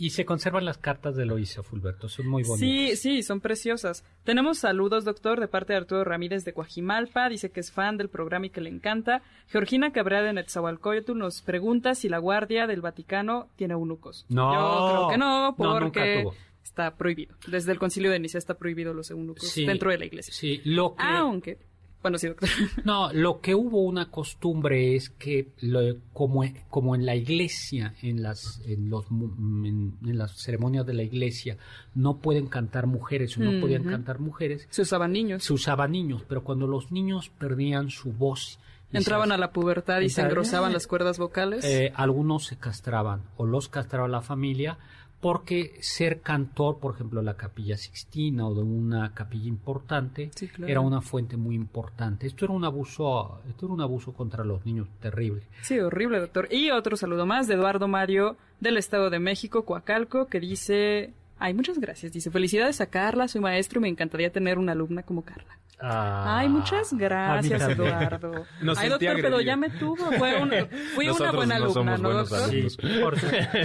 Y 0.00 0.10
se 0.10 0.24
conservan 0.24 0.64
las 0.64 0.78
cartas 0.78 1.14
de 1.14 1.24
Eloísa 1.24 1.62
Fulberto, 1.62 2.08
son 2.08 2.26
muy 2.26 2.42
bonitas. 2.42 2.60
Sí, 2.60 2.96
sí, 2.96 3.22
son 3.22 3.40
preciosas. 3.40 4.02
Tenemos 4.24 4.58
saludos, 4.58 5.04
doctor, 5.04 5.38
de 5.40 5.46
parte 5.46 5.74
de 5.74 5.78
Arturo 5.80 6.04
Ramírez 6.04 6.44
de 6.44 6.54
Coajimalpa. 6.54 7.28
Dice 7.28 7.50
que 7.50 7.60
es 7.60 7.70
fan 7.70 7.98
del 7.98 8.08
programa 8.08 8.46
y 8.46 8.50
que 8.50 8.60
le 8.62 8.70
encanta. 8.70 9.22
Georgina 9.48 9.92
Cabrera 9.92 10.22
de 10.22 10.32
Netzahualcoyotl 10.32 11.16
nos 11.18 11.42
pregunta 11.42 11.94
si 11.94 12.08
la 12.08 12.16
Guardia 12.18 12.66
del 12.66 12.80
Vaticano 12.80 13.48
tiene 13.56 13.74
eunucos. 13.74 14.24
No. 14.30 14.52
Yo 14.54 14.88
creo 14.88 15.08
que 15.10 15.18
no, 15.18 15.48
No, 15.50 15.56
porque 15.56 16.20
tuvo. 16.22 16.34
está 16.64 16.94
prohibido. 16.96 17.34
Desde 17.46 17.72
el 17.72 17.78
concilio 17.78 18.10
de 18.10 18.20
Nicea 18.20 18.38
está 18.38 18.54
prohibido 18.54 18.94
los 18.94 19.10
eunucos 19.10 19.48
Sí. 19.50 19.66
dentro 19.66 19.90
de 19.90 19.98
la 19.98 20.06
iglesia. 20.06 20.32
Sí, 20.32 20.62
lo 20.64 20.94
que, 20.94 21.02
Aunque, 21.04 21.58
Bueno, 22.02 22.16
sí, 22.18 22.28
doctor. 22.28 22.48
No, 22.84 23.12
lo 23.12 23.40
que 23.40 23.54
hubo 23.54 23.82
una 23.82 24.10
costumbre 24.10 24.96
es 24.96 25.10
que 25.10 25.48
lo- 25.60 25.96
como, 26.12 26.44
como 26.70 26.94
en 26.94 27.04
la 27.04 27.14
iglesia, 27.14 27.94
en 28.02 28.22
las, 28.22 28.62
en, 28.66 28.88
los, 28.88 29.06
en, 29.10 29.94
en 30.04 30.18
las 30.18 30.32
ceremonias 30.40 30.86
de 30.86 30.94
la 30.94 31.02
iglesia, 31.02 31.58
no 31.94 32.16
pueden 32.18 32.46
cantar 32.46 32.86
mujeres 32.86 33.36
o 33.36 33.40
no 33.40 33.60
podían 33.60 33.82
Ujú. 33.82 33.90
cantar 33.90 34.18
mujeres, 34.18 34.66
Se 34.70 34.82
usaban 34.82 35.12
niños. 35.12 35.44
se 35.44 35.52
usaban 35.52 35.92
niños, 35.92 36.22
pero 36.28 36.42
cuando 36.42 36.66
los 36.66 36.90
niños 36.90 37.28
perdían 37.38 37.90
su 37.90 38.12
voz, 38.12 38.58
Entraban 38.92 39.28
se- 39.28 39.34
a 39.34 39.38
la 39.38 39.52
pubertad 39.52 40.00
y 40.00 40.08
se 40.08 40.20
engrosaban 40.22 40.72
las 40.72 40.86
cuerdas 40.88 41.18
vocales. 41.18 41.64
eh, 41.64 41.92
algunos 41.94 42.46
se 42.46 42.56
castraban 42.56 43.22
o 43.36 43.46
los 43.46 43.68
castraba 43.68 44.08
la 44.08 44.20
familia 44.20 44.78
porque 45.20 45.76
ser 45.80 46.20
cantor, 46.22 46.78
por 46.78 46.94
ejemplo, 46.94 47.20
de 47.20 47.26
la 47.26 47.36
capilla 47.36 47.76
Sixtina 47.76 48.46
o 48.46 48.54
de 48.54 48.62
una 48.62 49.12
capilla 49.12 49.48
importante, 49.48 50.30
Sí, 50.34 50.48
claro. 50.48 50.70
era 50.70 50.80
una 50.80 51.00
fuente 51.02 51.36
muy 51.36 51.54
importante. 51.54 52.26
Esto 52.26 52.46
era 52.46 52.54
un 52.54 52.64
abuso, 52.64 53.42
esto 53.48 53.66
era 53.66 53.74
un 53.74 53.80
abuso 53.82 54.12
contra 54.14 54.44
los 54.44 54.64
niños 54.64 54.88
terrible. 55.00 55.42
Sí, 55.62 55.78
horrible, 55.78 56.20
doctor. 56.20 56.48
Y 56.50 56.70
otro 56.70 56.96
saludo 56.96 57.26
más 57.26 57.46
de 57.48 57.54
Eduardo 57.54 57.86
Mario 57.86 58.36
del 58.60 58.76
Estado 58.78 59.10
de 59.10 59.18
México, 59.18 59.64
Coacalco, 59.64 60.26
que 60.26 60.40
dice... 60.40 61.12
Ay, 61.38 61.54
muchas 61.54 61.78
gracias. 61.78 62.12
Dice, 62.12 62.30
felicidades 62.30 62.80
a 62.82 62.86
Carla, 62.86 63.26
soy 63.26 63.40
maestro 63.40 63.78
y 63.80 63.82
me 63.82 63.88
encantaría 63.88 64.30
tener 64.30 64.58
una 64.58 64.72
alumna 64.72 65.02
como 65.02 65.22
Carla. 65.22 65.58
Ay, 65.82 66.48
muchas 66.48 66.92
gracias, 66.92 67.62
a 67.62 67.68
mí 67.68 67.74
también. 67.76 67.92
Eduardo. 67.96 68.46
Nos 68.60 68.78
Ay, 68.78 68.88
doctor, 68.90 69.16
pero 69.22 69.40
ya 69.40 69.56
me 69.56 69.70
tuvo. 69.70 69.96
Fue 70.12 70.40
un- 70.42 70.50
fui 70.94 71.08
una 71.08 71.32
buena 71.32 71.58
no 71.58 71.64
alumna, 71.66 71.96
¿no, 71.98 72.10
doctor? 72.12 72.50
Sí, 72.50 72.66
por- 73.00 73.16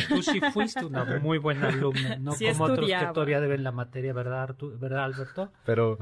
tú 0.07 0.21
sí 0.23 0.39
fuiste 0.53 0.85
una 0.85 1.03
muy 1.21 1.37
buena 1.37 1.67
alumna, 1.67 2.15
no 2.17 2.31
Sí 2.33 2.45
como 2.47 2.65
otros 2.65 2.89
que 2.89 3.07
todavía 3.13 3.39
deben 3.41 3.63
la 3.63 3.71
materia, 3.71 4.13
¿verdad, 4.13 4.47
Artu- 4.49 4.79
¿verdad 4.79 5.03
Alberto? 5.05 5.51
Pero 5.65 5.97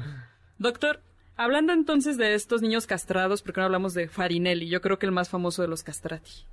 Doctor, 0.59 1.01
hablando 1.36 1.74
entonces 1.74 2.18
de 2.18 2.36
estos 2.36 2.61
niños 2.61 2.86
castrados, 2.86 3.41
¿por 3.41 3.53
qué 3.53 3.61
no 3.61 3.66
hablamos 3.66 3.93
de 3.95 4.07
Farinelli? 4.07 4.70
Yo 4.70 4.82
creo 4.82 4.99
que 4.99 5.05
el 5.07 5.11
más 5.11 5.30
famoso 5.30 5.61
de 5.64 5.68
los 5.68 5.82
castrati. 5.84 6.45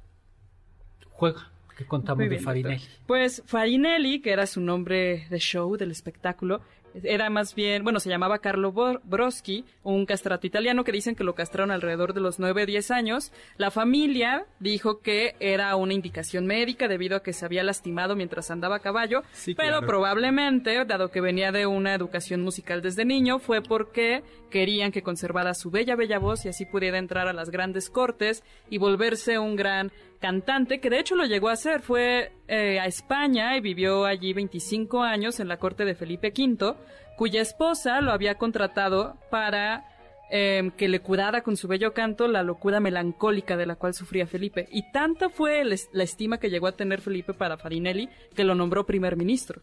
Juega, 1.10 1.50
que 1.76 1.84
contamos 1.84 2.28
de 2.28 2.38
Farinelli. 2.38 2.78
doctor. 2.78 3.06
Pues 3.06 3.42
Farinelli, 3.46 4.20
que 4.22 4.32
era 4.32 4.46
su 4.46 4.60
nombre 4.60 5.26
de 5.28 5.38
show, 5.38 5.76
del 5.76 5.90
espectáculo, 5.90 6.62
era 7.02 7.30
más 7.30 7.54
bien, 7.54 7.84
bueno, 7.84 8.00
se 8.00 8.08
llamaba 8.08 8.38
Carlo 8.38 8.72
Broschi, 8.72 9.64
un 9.82 10.06
castrato 10.06 10.46
italiano 10.46 10.84
que 10.84 10.92
dicen 10.92 11.14
que 11.14 11.24
lo 11.24 11.34
castraron 11.34 11.70
alrededor 11.70 12.14
de 12.14 12.20
los 12.20 12.38
9 12.38 12.62
o 12.62 12.66
10 12.66 12.90
años. 12.90 13.32
La 13.56 13.70
familia 13.70 14.46
dijo 14.58 15.00
que 15.00 15.34
era 15.40 15.74
una 15.76 15.94
indicación 15.94 16.46
médica 16.46 16.88
debido 16.88 17.16
a 17.16 17.22
que 17.22 17.32
se 17.32 17.44
había 17.44 17.62
lastimado 17.62 18.16
mientras 18.16 18.50
andaba 18.50 18.76
a 18.76 18.80
caballo, 18.80 19.22
Sí, 19.32 19.54
pero 19.54 19.78
claro. 19.78 19.86
probablemente, 19.86 20.84
dado 20.84 21.10
que 21.10 21.20
venía 21.20 21.52
de 21.52 21.66
una 21.66 21.94
educación 21.94 22.42
musical 22.42 22.82
desde 22.82 23.04
niño, 23.04 23.38
fue 23.38 23.62
porque 23.62 24.22
querían 24.50 24.92
que 24.92 25.02
conservara 25.02 25.54
su 25.54 25.70
bella, 25.70 25.96
bella 25.96 26.18
voz 26.18 26.44
y 26.44 26.48
así 26.48 26.66
pudiera 26.66 26.98
entrar 26.98 27.28
a 27.28 27.32
las 27.32 27.50
grandes 27.50 27.88
cortes 27.90 28.42
y 28.68 28.78
volverse 28.78 29.38
un 29.38 29.56
gran 29.56 29.92
cantante, 30.20 30.80
que 30.80 30.90
de 30.90 31.00
hecho 31.00 31.16
lo 31.16 31.24
llegó 31.24 31.48
a 31.48 31.54
hacer. 31.54 31.80
Fue 31.80 32.32
eh, 32.46 32.78
a 32.78 32.86
España 32.86 33.56
y 33.56 33.60
vivió 33.60 34.04
allí 34.04 34.32
25 34.32 35.02
años 35.02 35.40
en 35.40 35.48
la 35.48 35.56
corte 35.56 35.84
de 35.84 35.94
Felipe 35.94 36.32
V, 36.36 36.74
cuya 37.16 37.40
esposa 37.40 38.00
lo 38.00 38.12
había 38.12 38.36
contratado 38.36 39.16
para 39.30 39.84
eh, 40.30 40.70
que 40.76 40.88
le 40.88 41.00
curara 41.00 41.42
con 41.42 41.56
su 41.56 41.66
bello 41.66 41.92
canto 41.92 42.28
la 42.28 42.44
locura 42.44 42.78
melancólica 42.78 43.56
de 43.56 43.66
la 43.66 43.74
cual 43.74 43.94
sufría 43.94 44.26
Felipe. 44.26 44.68
Y 44.70 44.92
tanta 44.92 45.28
fue 45.28 45.64
la 45.64 46.04
estima 46.04 46.38
que 46.38 46.50
llegó 46.50 46.68
a 46.68 46.76
tener 46.76 47.00
Felipe 47.00 47.34
para 47.34 47.56
Farinelli 47.56 48.08
que 48.36 48.44
lo 48.44 48.54
nombró 48.54 48.86
primer 48.86 49.16
ministro. 49.16 49.60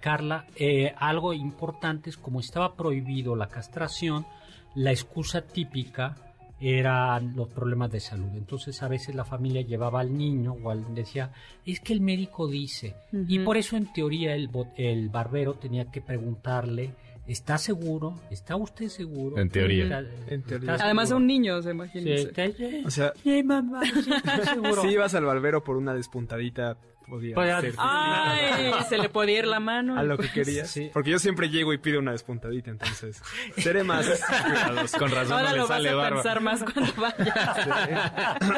Carla, 0.00 0.46
eh, 0.56 0.94
algo 0.96 1.34
importante 1.34 2.08
es 2.08 2.16
como 2.16 2.40
estaba 2.40 2.74
prohibido 2.74 3.36
la 3.36 3.48
castración, 3.48 4.26
la 4.74 4.90
excusa 4.90 5.42
típica 5.42 6.14
eran 6.60 7.34
los 7.36 7.48
problemas 7.48 7.90
de 7.90 8.00
salud. 8.00 8.28
Entonces 8.36 8.82
a 8.82 8.88
veces 8.88 9.14
la 9.14 9.24
familia 9.24 9.62
llevaba 9.62 10.00
al 10.00 10.16
niño 10.16 10.56
o 10.62 10.70
al, 10.70 10.94
decía, 10.94 11.32
es 11.64 11.80
que 11.80 11.92
el 11.94 12.00
médico 12.00 12.46
dice. 12.48 12.94
Y 13.28 13.38
por 13.40 13.56
eso 13.56 13.76
en 13.76 13.92
teoría 13.92 14.34
el, 14.34 14.50
el 14.76 15.08
barbero 15.08 15.54
tenía 15.54 15.86
que 15.90 16.00
preguntarle, 16.02 16.90
¿está 17.26 17.56
seguro? 17.58 18.20
¿Está 18.30 18.56
usted 18.56 18.88
seguro? 18.88 19.38
En 19.38 19.48
teoría. 19.48 19.84
¿Está- 19.84 20.34
En 20.34 20.42
teoría. 20.42 20.72
está 20.72 20.84
Además 20.84 21.04
de 21.04 21.08
seguro? 21.08 21.22
un 21.22 21.26
niño, 21.26 21.56
se 21.62 21.68
Sí, 21.68 21.74
imagínense. 21.74 22.22
está- 22.28 22.86
O 22.86 22.90
sea, 22.90 23.12
Sí, 23.22 23.42
mamá, 23.42 23.80
sí, 23.84 24.10
seguro. 24.52 24.82
si 24.82 24.88
ibas 24.88 25.14
al 25.14 25.24
barbero 25.24 25.64
por 25.64 25.76
una 25.76 25.94
despuntadita, 25.94 26.76
podía 27.08 27.34
Podía- 27.34 27.60
ser 27.60 27.74
Ay, 27.78 28.72
se 28.88 28.98
le 28.98 29.08
podía 29.08 29.38
ir 29.40 29.46
la 29.46 29.60
mano. 29.60 29.98
a 29.98 30.02
lo 30.02 30.16
que 30.16 30.28
Pues, 30.28 30.32
querías. 30.32 30.70
Sí. 30.70 30.90
Porque 30.92 31.10
yo 31.10 31.18
siempre 31.18 31.48
llego 31.50 31.72
y 31.72 31.78
pido 31.78 31.98
una 31.98 32.12
despuntadita, 32.12 32.70
entonces 32.70 33.22
seré 33.56 33.82
más 33.84 34.06
cuidadoso. 34.44 34.98
con 34.98 35.10
razón 35.10 35.32
Ahora 35.38 35.50
no 35.50 35.50
lo 35.50 35.54
le 35.56 35.60
vas 35.60 35.68
sale 35.68 35.88
a 35.90 35.94
barba. 35.94 36.16
pensar 36.22 36.40
más 36.40 36.62
cuando 36.64 36.92
vayas. 37.00 38.50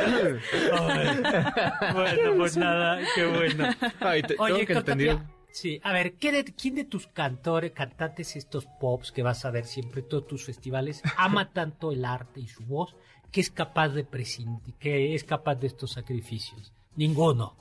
bueno, 1.94 2.34
pues 2.36 2.56
nada, 2.56 3.00
qué 3.14 3.26
bueno. 3.26 3.68
Ay, 4.00 4.22
te- 4.22 4.36
Oye, 4.38 4.66
tengo 4.66 4.84
que 4.84 5.18
Sí, 5.52 5.80
a 5.84 5.92
ver, 5.92 6.14
¿qué 6.14 6.32
de- 6.32 6.44
¿quién 6.44 6.74
de 6.76 6.84
tus 6.84 7.06
cantores, 7.08 7.72
cantantes, 7.72 8.36
estos 8.36 8.64
pops 8.80 9.12
que 9.12 9.22
vas 9.22 9.44
a 9.44 9.50
ver 9.50 9.66
siempre 9.66 10.00
en 10.00 10.08
todos 10.08 10.26
tus 10.26 10.44
festivales, 10.46 11.02
ama 11.18 11.50
tanto 11.52 11.92
el 11.92 12.06
arte 12.06 12.40
y 12.40 12.48
su 12.48 12.64
voz 12.64 12.96
que 13.30 13.42
es 13.42 13.50
capaz 13.50 13.90
de 13.90 14.04
prescindir, 14.04 14.74
que 14.76 15.14
es 15.14 15.24
capaz 15.24 15.56
de 15.56 15.66
estos 15.66 15.92
sacrificios? 15.92 16.72
Ninguno. 16.96 17.54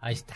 Ahí 0.00 0.14
está. 0.14 0.34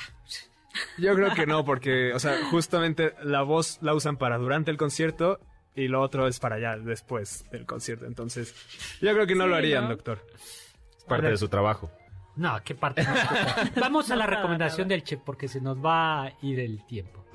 Yo 0.98 1.14
creo 1.14 1.34
que 1.34 1.46
no, 1.46 1.64
porque, 1.64 2.12
o 2.14 2.18
sea, 2.18 2.46
justamente 2.50 3.14
la 3.22 3.42
voz 3.42 3.78
la 3.82 3.94
usan 3.94 4.16
para 4.16 4.38
durante 4.38 4.70
el 4.70 4.76
concierto 4.78 5.38
y 5.74 5.88
lo 5.88 6.00
otro 6.00 6.26
es 6.26 6.40
para 6.40 6.56
allá 6.56 6.76
después 6.76 7.44
del 7.50 7.66
concierto. 7.66 8.06
Entonces, 8.06 8.54
yo 9.00 9.12
creo 9.12 9.26
que 9.26 9.34
no 9.34 9.44
Sí, 9.44 9.50
lo 9.50 9.56
harían, 9.56 9.84
¿no? 9.84 9.90
doctor. 9.90 10.24
Es 10.34 11.04
parte 11.04 11.28
de 11.28 11.36
su 11.36 11.48
trabajo. 11.48 11.90
No, 12.36 12.58
qué 12.64 12.74
parte. 12.74 13.04
Vamos 13.80 14.10
a 14.10 14.16
la 14.16 14.26
recomendación 14.26 14.88
del 14.88 15.02
chef 15.04 15.20
porque 15.24 15.48
se 15.48 15.60
nos 15.60 15.76
va 15.84 16.24
a 16.24 16.32
ir 16.40 16.58
el 16.60 16.84
tiempo. 16.86 17.26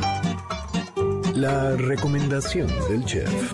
La 1.35 1.75
recomendación 1.75 2.67
del 2.89 3.05
chef. 3.05 3.53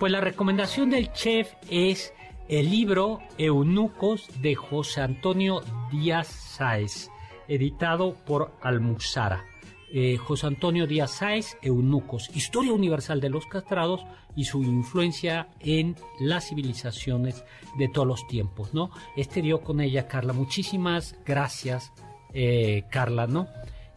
Pues 0.00 0.10
la 0.10 0.20
recomendación 0.20 0.90
del 0.90 1.12
chef 1.12 1.52
es 1.68 2.12
el 2.50 2.68
libro 2.68 3.20
Eunucos 3.38 4.28
de 4.42 4.56
José 4.56 5.02
Antonio 5.02 5.62
Díaz 5.92 6.26
Sáez, 6.26 7.08
editado 7.46 8.16
por 8.26 8.52
Almuzara. 8.60 9.44
Eh, 9.92 10.16
José 10.16 10.48
Antonio 10.48 10.88
Díaz 10.88 11.12
Sáez, 11.12 11.56
Eunucos, 11.62 12.28
Historia 12.34 12.72
Universal 12.72 13.20
de 13.20 13.30
los 13.30 13.46
Castrados 13.46 14.04
y 14.34 14.46
su 14.46 14.64
influencia 14.64 15.48
en 15.60 15.94
las 16.18 16.48
civilizaciones 16.48 17.44
de 17.78 17.88
todos 17.88 18.08
los 18.08 18.26
tiempos, 18.26 18.74
¿no? 18.74 18.90
Este 19.16 19.42
dio 19.42 19.60
con 19.60 19.80
ella, 19.80 20.08
Carla. 20.08 20.32
Muchísimas 20.32 21.16
gracias, 21.24 21.92
eh, 22.34 22.82
Carla, 22.90 23.28
¿no? 23.28 23.46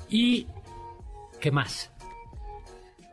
Y, 0.10 0.45
¿qué 1.41 1.49
más? 1.49 1.93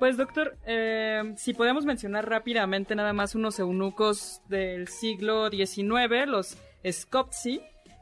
Pues 0.00 0.16
doctor, 0.16 0.56
eh, 0.64 1.34
si 1.36 1.52
podemos 1.52 1.84
mencionar 1.84 2.26
rápidamente 2.26 2.94
nada 2.94 3.12
más 3.12 3.34
unos 3.34 3.58
eunucos 3.58 4.40
del 4.48 4.88
siglo 4.88 5.50
XIX, 5.50 6.26
los 6.26 6.56
Skoptsi. 6.90 7.60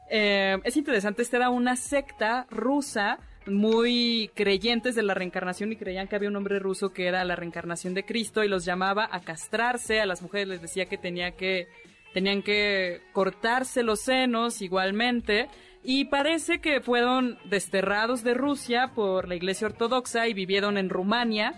Eh, 0.09 0.57
es 0.63 0.77
interesante, 0.77 1.23
esta 1.23 1.35
era 1.35 1.49
una 1.49 1.75
secta 1.75 2.47
rusa 2.49 3.19
muy 3.47 4.31
creyentes 4.33 4.95
de 4.95 5.03
la 5.03 5.13
reencarnación 5.13 5.73
y 5.73 5.75
creían 5.75 6.07
que 6.07 6.15
había 6.15 6.29
un 6.29 6.37
hombre 6.37 6.57
ruso 6.59 6.93
que 6.93 7.05
era 7.05 7.25
la 7.25 7.35
reencarnación 7.35 7.93
de 7.93 8.05
Cristo 8.05 8.45
y 8.45 8.47
los 8.47 8.63
llamaba 8.63 9.09
a 9.11 9.19
castrarse, 9.19 9.99
a 9.99 10.05
las 10.05 10.21
mujeres 10.21 10.47
les 10.47 10.61
decía 10.61 10.85
que 10.85 10.97
tenía 10.97 11.31
que 11.31 11.67
tenían 12.13 12.43
que 12.43 13.01
cortarse 13.11 13.83
los 13.83 13.99
senos 13.99 14.61
igualmente 14.61 15.49
y 15.83 16.05
parece 16.05 16.61
que 16.61 16.79
fueron 16.79 17.37
desterrados 17.49 18.23
de 18.23 18.35
Rusia 18.35 18.93
por 18.95 19.27
la 19.27 19.35
Iglesia 19.35 19.67
Ortodoxa 19.67 20.29
y 20.29 20.33
vivieron 20.33 20.77
en 20.77 20.89
Rumania 20.89 21.53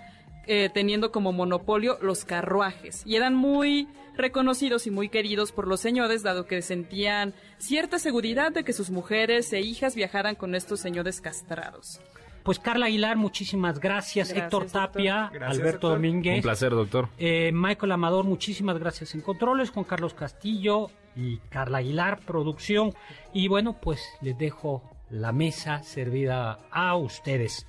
eh, 0.48 0.70
teniendo 0.74 1.12
como 1.12 1.32
monopolio 1.32 1.98
los 2.02 2.26
carruajes 2.26 3.04
y 3.06 3.16
eran 3.16 3.36
muy 3.36 3.88
reconocidos 4.16 4.88
y 4.88 4.92
muy 4.92 5.10
queridos 5.10 5.52
por 5.52 5.68
los 5.68 5.80
señores 5.80 6.24
dado 6.24 6.46
que 6.46 6.62
sentían 6.62 7.34
cierta 7.58 8.00
seguridad 8.00 8.52
de 8.52 8.64
que 8.64 8.74
sus 8.74 8.90
mujeres 8.90 9.52
e 9.54 9.62
hijas 9.62 9.96
viajaran 9.96 10.36
con 10.36 10.56
estos 10.56 10.80
señores 10.80 11.22
castrados. 11.22 12.00
Pues 12.44 12.58
Carla 12.58 12.88
Aguilar, 12.88 13.18
muchísimas 13.18 13.80
gracias. 13.80 14.30
Gracias, 14.30 14.46
Héctor. 14.46 14.66
Tapia, 14.72 15.30
Gracias, 15.32 15.60
Alberto 15.60 15.90
doctor. 15.90 15.92
Domínguez. 15.94 16.36
Un 16.38 16.42
placer, 16.42 16.72
doctor. 16.72 17.10
Eh, 17.18 17.52
Michael 17.54 17.92
Amador, 17.92 18.26
muchísimas 18.26 18.80
gracias 18.80 19.14
en 19.14 19.22
controles, 19.22 19.70
Juan 19.70 19.86
Carlos 19.86 20.14
Castillo 20.14 20.90
y 21.16 21.38
Carla 21.50 21.80
Aguilar, 21.80 22.20
producción. 22.26 22.94
Y 23.34 23.48
bueno, 23.48 23.78
pues 23.80 24.02
les 24.22 24.38
dejo 24.38 24.82
la 25.10 25.32
mesa 25.32 25.84
servida 25.84 26.58
a 26.72 26.96
ustedes. 26.96 27.68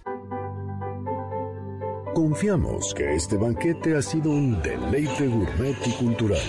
Confiamos 2.14 2.92
que 2.92 3.14
este 3.14 3.38
banquete 3.38 3.96
ha 3.96 4.02
sido 4.02 4.28
un 4.30 4.60
deleite 4.60 5.28
gourmet 5.28 5.74
y 5.86 5.92
cultural. 5.92 6.42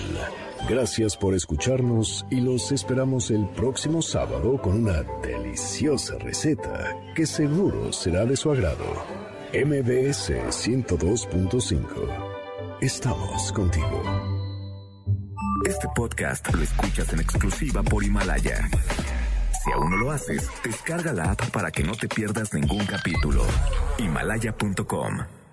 Gracias 0.68 1.16
por 1.16 1.32
escucharnos 1.34 2.26
y 2.28 2.42
los 2.42 2.70
esperamos 2.70 3.30
el 3.30 3.48
próximo 3.48 4.02
sábado 4.02 4.60
con 4.60 4.82
una 4.82 5.02
deliciosa 5.22 6.18
receta 6.18 6.94
que 7.14 7.24
seguro 7.24 7.94
será 7.94 8.26
de 8.26 8.36
su 8.36 8.50
agrado. 8.50 8.84
MBS 9.54 10.32
102.5. 10.50 11.80
Estamos 12.82 13.50
contigo. 13.52 14.02
Este 15.66 15.88
podcast 15.96 16.54
lo 16.54 16.62
escuchas 16.62 17.10
en 17.14 17.20
exclusiva 17.20 17.82
por 17.82 18.04
Himalaya. 18.04 18.68
Si 19.64 19.72
aún 19.72 19.92
no 19.92 19.96
lo 19.96 20.10
haces, 20.10 20.46
descarga 20.62 21.14
la 21.14 21.32
app 21.32 21.50
para 21.50 21.70
que 21.70 21.82
no 21.82 21.94
te 21.94 22.06
pierdas 22.06 22.52
ningún 22.52 22.84
capítulo. 22.84 23.46
Himalaya.com 23.98 25.43